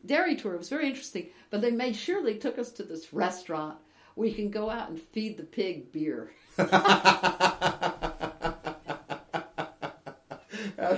dairy 0.07 0.37
tour. 0.37 0.55
It 0.55 0.59
was 0.59 0.69
very 0.69 0.87
interesting, 0.89 1.29
but 1.51 1.61
they 1.61 1.71
made 1.71 1.97
sure 1.97 2.23
they 2.23 2.35
took 2.35 2.59
us 2.59 2.71
to 2.73 2.83
this 2.83 3.13
restaurant 3.13 3.77
where 4.15 4.29
you 4.29 4.35
can 4.35 4.51
go 4.51 4.71
out 4.71 4.91
and 4.91 5.01
feed 5.01 5.37
the 5.37 5.43
pig 5.43 5.91
beer. 5.93 6.31
how 6.57 6.69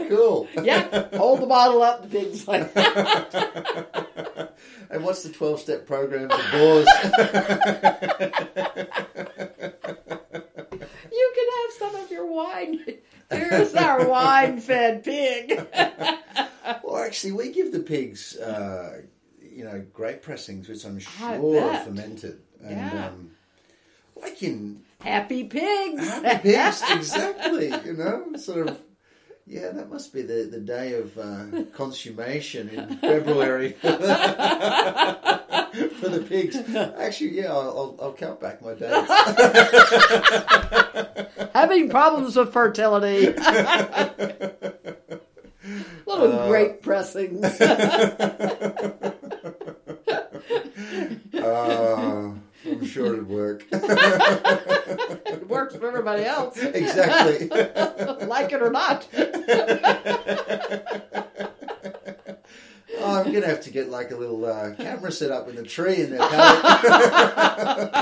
cool 0.08 0.48
Yeah, 0.62 1.08
hold 1.16 1.40
the 1.40 1.46
bottle 1.46 1.82
up. 1.82 2.02
The 2.02 2.08
pig's 2.08 2.46
like, 2.48 2.70
and 4.90 5.04
what's 5.04 5.22
the 5.22 5.32
twelve 5.32 5.60
step 5.60 5.86
program 5.86 6.28
for 6.28 6.50
boars 6.52 6.86
you 11.12 11.32
can 11.34 11.46
have 11.56 11.70
some 11.78 11.94
of 11.96 12.10
your 12.10 12.25
wine. 12.36 12.84
Here's 13.30 13.74
our 13.74 14.06
wine-fed 14.08 15.02
pig. 15.02 15.66
well 16.84 16.98
actually 16.98 17.32
we 17.32 17.50
give 17.50 17.72
the 17.72 17.80
pigs 17.80 18.36
uh, 18.36 19.02
you 19.40 19.64
know 19.64 19.84
grape 19.92 20.22
pressings 20.22 20.68
which 20.68 20.84
I'm 20.84 20.98
sure 21.00 21.60
are 21.62 21.80
fermented 21.84 22.40
and 22.62 22.70
Yeah. 22.70 23.06
um, 23.08 23.30
like 24.14 24.42
in 24.42 24.82
Happy 25.00 25.44
pigs. 25.44 26.08
Happy 26.08 26.50
pigs, 26.52 26.82
exactly. 26.90 27.68
You 27.84 27.92
know, 27.94 28.36
sort 28.36 28.68
of. 28.68 28.80
Yeah, 29.46 29.70
that 29.70 29.88
must 29.90 30.12
be 30.12 30.22
the, 30.22 30.48
the 30.50 30.58
day 30.58 30.94
of 30.94 31.16
uh, 31.18 31.64
consummation 31.72 32.68
in 32.70 32.96
February 32.98 33.76
for 36.10 36.18
the, 36.18 36.24
pigs. 36.24 36.56
Actually, 36.98 37.36
yeah, 37.36 37.52
I'll, 37.52 37.96
I'll, 38.00 38.12
count 38.12 38.40
back 38.40 38.62
my 38.62 38.74
days. 38.74 38.90
having 41.52 41.88
problems 41.90 42.36
with 42.36 42.52
fertility. 42.52 43.32
Little 46.06 46.32
Uh, 46.32 46.46
grape 46.48 46.80
pressings. 46.82 47.44
Uh, 51.34 52.30
I'm 52.64 52.84
sure 52.84 53.14
it'd 53.14 53.28
work. 53.28 53.64
it 53.72 55.48
works 55.48 55.74
for 55.76 55.86
everybody 55.88 56.24
else, 56.24 56.56
exactly. 56.58 57.48
like 58.26 58.52
it 58.52 58.62
or 58.62 58.70
not. 58.70 59.06
Oh, 62.98 63.20
I'm 63.20 63.32
gonna 63.32 63.46
have 63.46 63.62
to 63.62 63.70
get 63.70 63.90
like 63.90 64.10
a 64.10 64.16
little 64.16 64.44
uh, 64.44 64.74
camera 64.74 65.10
set 65.10 65.30
up 65.30 65.48
in 65.48 65.56
the 65.56 65.62
tree 65.62 66.00
in 66.00 66.10
their 66.10 66.20
paddock. 66.20 67.96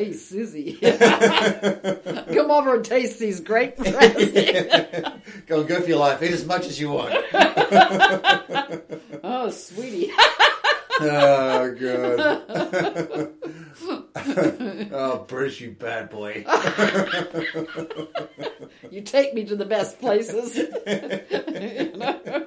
Hey, 0.00 0.12
Susie, 0.14 0.74
come 0.80 2.50
over 2.50 2.76
and 2.76 2.84
taste 2.84 3.18
these 3.18 3.40
grape 3.40 3.76
pressings. 3.76 4.32
go 5.46 5.62
go 5.62 5.80
for 5.82 5.88
your 5.88 5.98
life. 5.98 6.22
Eat 6.22 6.30
as 6.30 6.46
much 6.46 6.64
as 6.66 6.80
you 6.80 6.90
want. 6.90 7.12
oh, 9.22 9.50
sweetie. 9.50 10.10
Oh 11.02 11.74
god. 11.80 13.32
oh, 14.92 15.24
Bruce, 15.26 15.60
you 15.60 15.72
bad 15.72 16.10
boy. 16.10 16.44
You 18.90 19.02
take 19.02 19.34
me 19.34 19.44
to 19.44 19.54
the 19.56 19.66
best 19.66 20.00
places. 20.00 20.58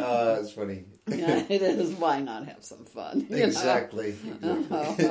Oh, 0.00 0.36
that's 0.36 0.52
funny. 0.52 0.84
yeah, 1.08 1.42
it 1.48 1.60
is. 1.60 1.92
Why 1.92 2.20
not 2.20 2.46
have 2.46 2.62
some 2.62 2.84
fun? 2.84 3.26
you? 3.30 3.36
Exactly. 3.38 4.14
exactly. 4.42 5.08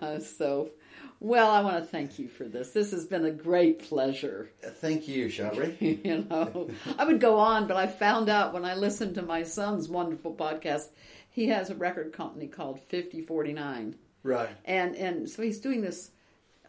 Uh, 0.00 0.18
so, 0.20 0.70
well, 1.20 1.50
I 1.50 1.60
want 1.60 1.76
to 1.76 1.84
thank 1.84 2.18
you 2.18 2.28
for 2.28 2.44
this. 2.44 2.70
This 2.70 2.92
has 2.92 3.04
been 3.04 3.26
a 3.26 3.30
great 3.30 3.80
pleasure. 3.80 4.50
Thank 4.62 5.08
you, 5.08 5.26
Shabri. 5.26 6.04
you 6.04 6.24
know, 6.30 6.70
I 6.96 7.04
would 7.04 7.20
go 7.20 7.38
on, 7.38 7.66
but 7.66 7.76
I 7.76 7.86
found 7.86 8.30
out 8.30 8.54
when 8.54 8.64
I 8.64 8.74
listened 8.76 9.16
to 9.16 9.22
my 9.22 9.42
son's 9.42 9.88
wonderful 9.90 10.34
podcast, 10.34 10.86
he 11.34 11.48
has 11.48 11.68
a 11.68 11.74
record 11.74 12.12
company 12.12 12.46
called 12.46 12.78
5049. 12.78 13.96
Right. 14.22 14.48
And 14.64 14.94
and 14.94 15.28
so 15.28 15.42
he's 15.42 15.58
doing 15.58 15.80
this 15.80 16.12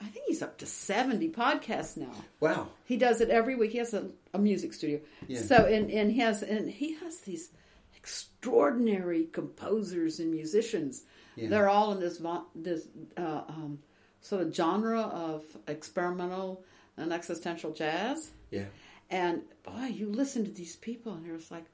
I 0.02 0.06
think 0.06 0.26
he's 0.28 0.42
up 0.42 0.58
to 0.58 0.66
70 0.66 1.30
podcasts 1.30 1.96
now. 1.96 2.12
Wow. 2.40 2.68
He 2.84 2.98
does 2.98 3.22
it 3.22 3.30
every 3.30 3.56
week. 3.56 3.72
He 3.72 3.78
has 3.78 3.94
a, 3.94 4.10
a 4.34 4.40
music 4.40 4.74
studio. 4.74 5.00
Yeah. 5.28 5.42
So 5.42 5.56
and 5.66 5.92
and 5.92 6.12
he 6.12 6.20
has 6.20 6.42
and 6.42 6.70
he 6.70 6.96
has 6.96 7.20
these 7.20 7.52
extraordinary 7.96 9.26
composers 9.26 10.20
and 10.20 10.32
musicians. 10.32 11.04
Yeah. 11.36 11.50
They're 11.50 11.70
all 11.70 11.92
in 11.92 12.00
this 12.00 12.20
this 12.56 12.88
uh, 13.18 13.44
um, 13.48 13.80
sort 14.22 14.42
of 14.42 14.54
genre 14.54 15.02
of 15.02 15.44
experimental 15.68 16.64
and 16.98 17.14
existential 17.14 17.72
jazz. 17.72 18.32
Yeah. 18.50 18.66
And 19.12 19.44
boy, 19.62 19.92
you 19.94 20.10
listen 20.10 20.44
to 20.46 20.52
these 20.52 20.76
people, 20.76 21.14
and 21.14 21.24
you're 21.24 21.38
just 21.38 21.52
like, 21.52 21.66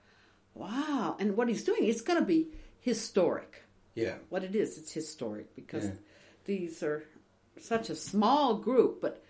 wow. 0.53 1.15
And 1.19 1.37
what 1.37 1.47
he's 1.47 1.63
doing, 1.63 1.85
it's 1.85 2.01
going 2.01 2.19
to 2.19 2.25
be 2.25 2.49
historic. 2.81 3.63
Yeah. 3.95 4.15
What 4.29 4.43
it 4.43 4.55
is, 4.55 4.77
it's 4.77 4.91
historic 4.91 5.55
because 5.55 5.85
Yeah. 5.85 5.91
these 6.45 6.83
are 6.83 7.03
such 7.59 7.89
a 7.89 7.95
small 7.95 8.57
group. 8.57 8.99
But 9.01 9.23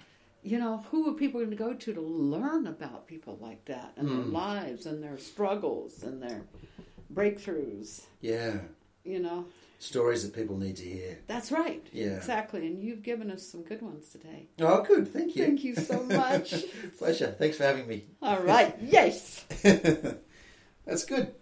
you 0.44 0.58
know, 0.58 0.78
who 0.90 1.08
are 1.08 1.14
people 1.14 1.40
going 1.40 1.52
to 1.52 1.56
go 1.56 1.74
to 1.76 1.94
to 1.94 2.02
learn 2.02 2.66
about 2.66 3.06
people 3.06 3.38
like 3.40 3.64
that 3.66 3.94
and 3.96 4.10
Hmm. 4.10 4.16
their 4.18 4.26
lives 4.26 4.86
and 4.88 5.04
their 5.04 5.18
struggles 5.20 6.02
and 6.02 6.20
their 6.22 6.42
breakthroughs? 7.14 8.02
Yeah. 8.22 8.60
You 9.04 9.20
know, 9.20 9.46
Stories 9.80 10.24
that 10.24 10.34
people 10.36 10.58
need 10.58 10.78
to 10.78 10.84
hear. 10.84 11.20
that's 11.28 11.52
right. 11.52 11.86
Yeah. 11.92 12.16
exactly. 12.18 12.66
And 12.68 12.82
you've 12.84 13.02
given 13.04 13.32
us 13.32 13.42
some 13.46 13.64
good 13.64 13.82
ones 13.82 14.10
today. 14.10 14.48
Oh, 14.60 14.84
good. 14.84 15.08
Thank 15.12 15.36
you. 15.36 15.44
Thank 15.46 15.64
you 15.64 15.76
so 15.76 16.04
much. 16.24 16.54
Pleasure. 17.00 17.36
Thanks 17.38 17.58
for 17.58 17.64
having 17.64 17.88
me. 17.88 18.06
All 18.22 18.42
right. 18.42 18.76
Yes. 18.82 19.44
That's 20.86 21.06
good. 21.06 21.34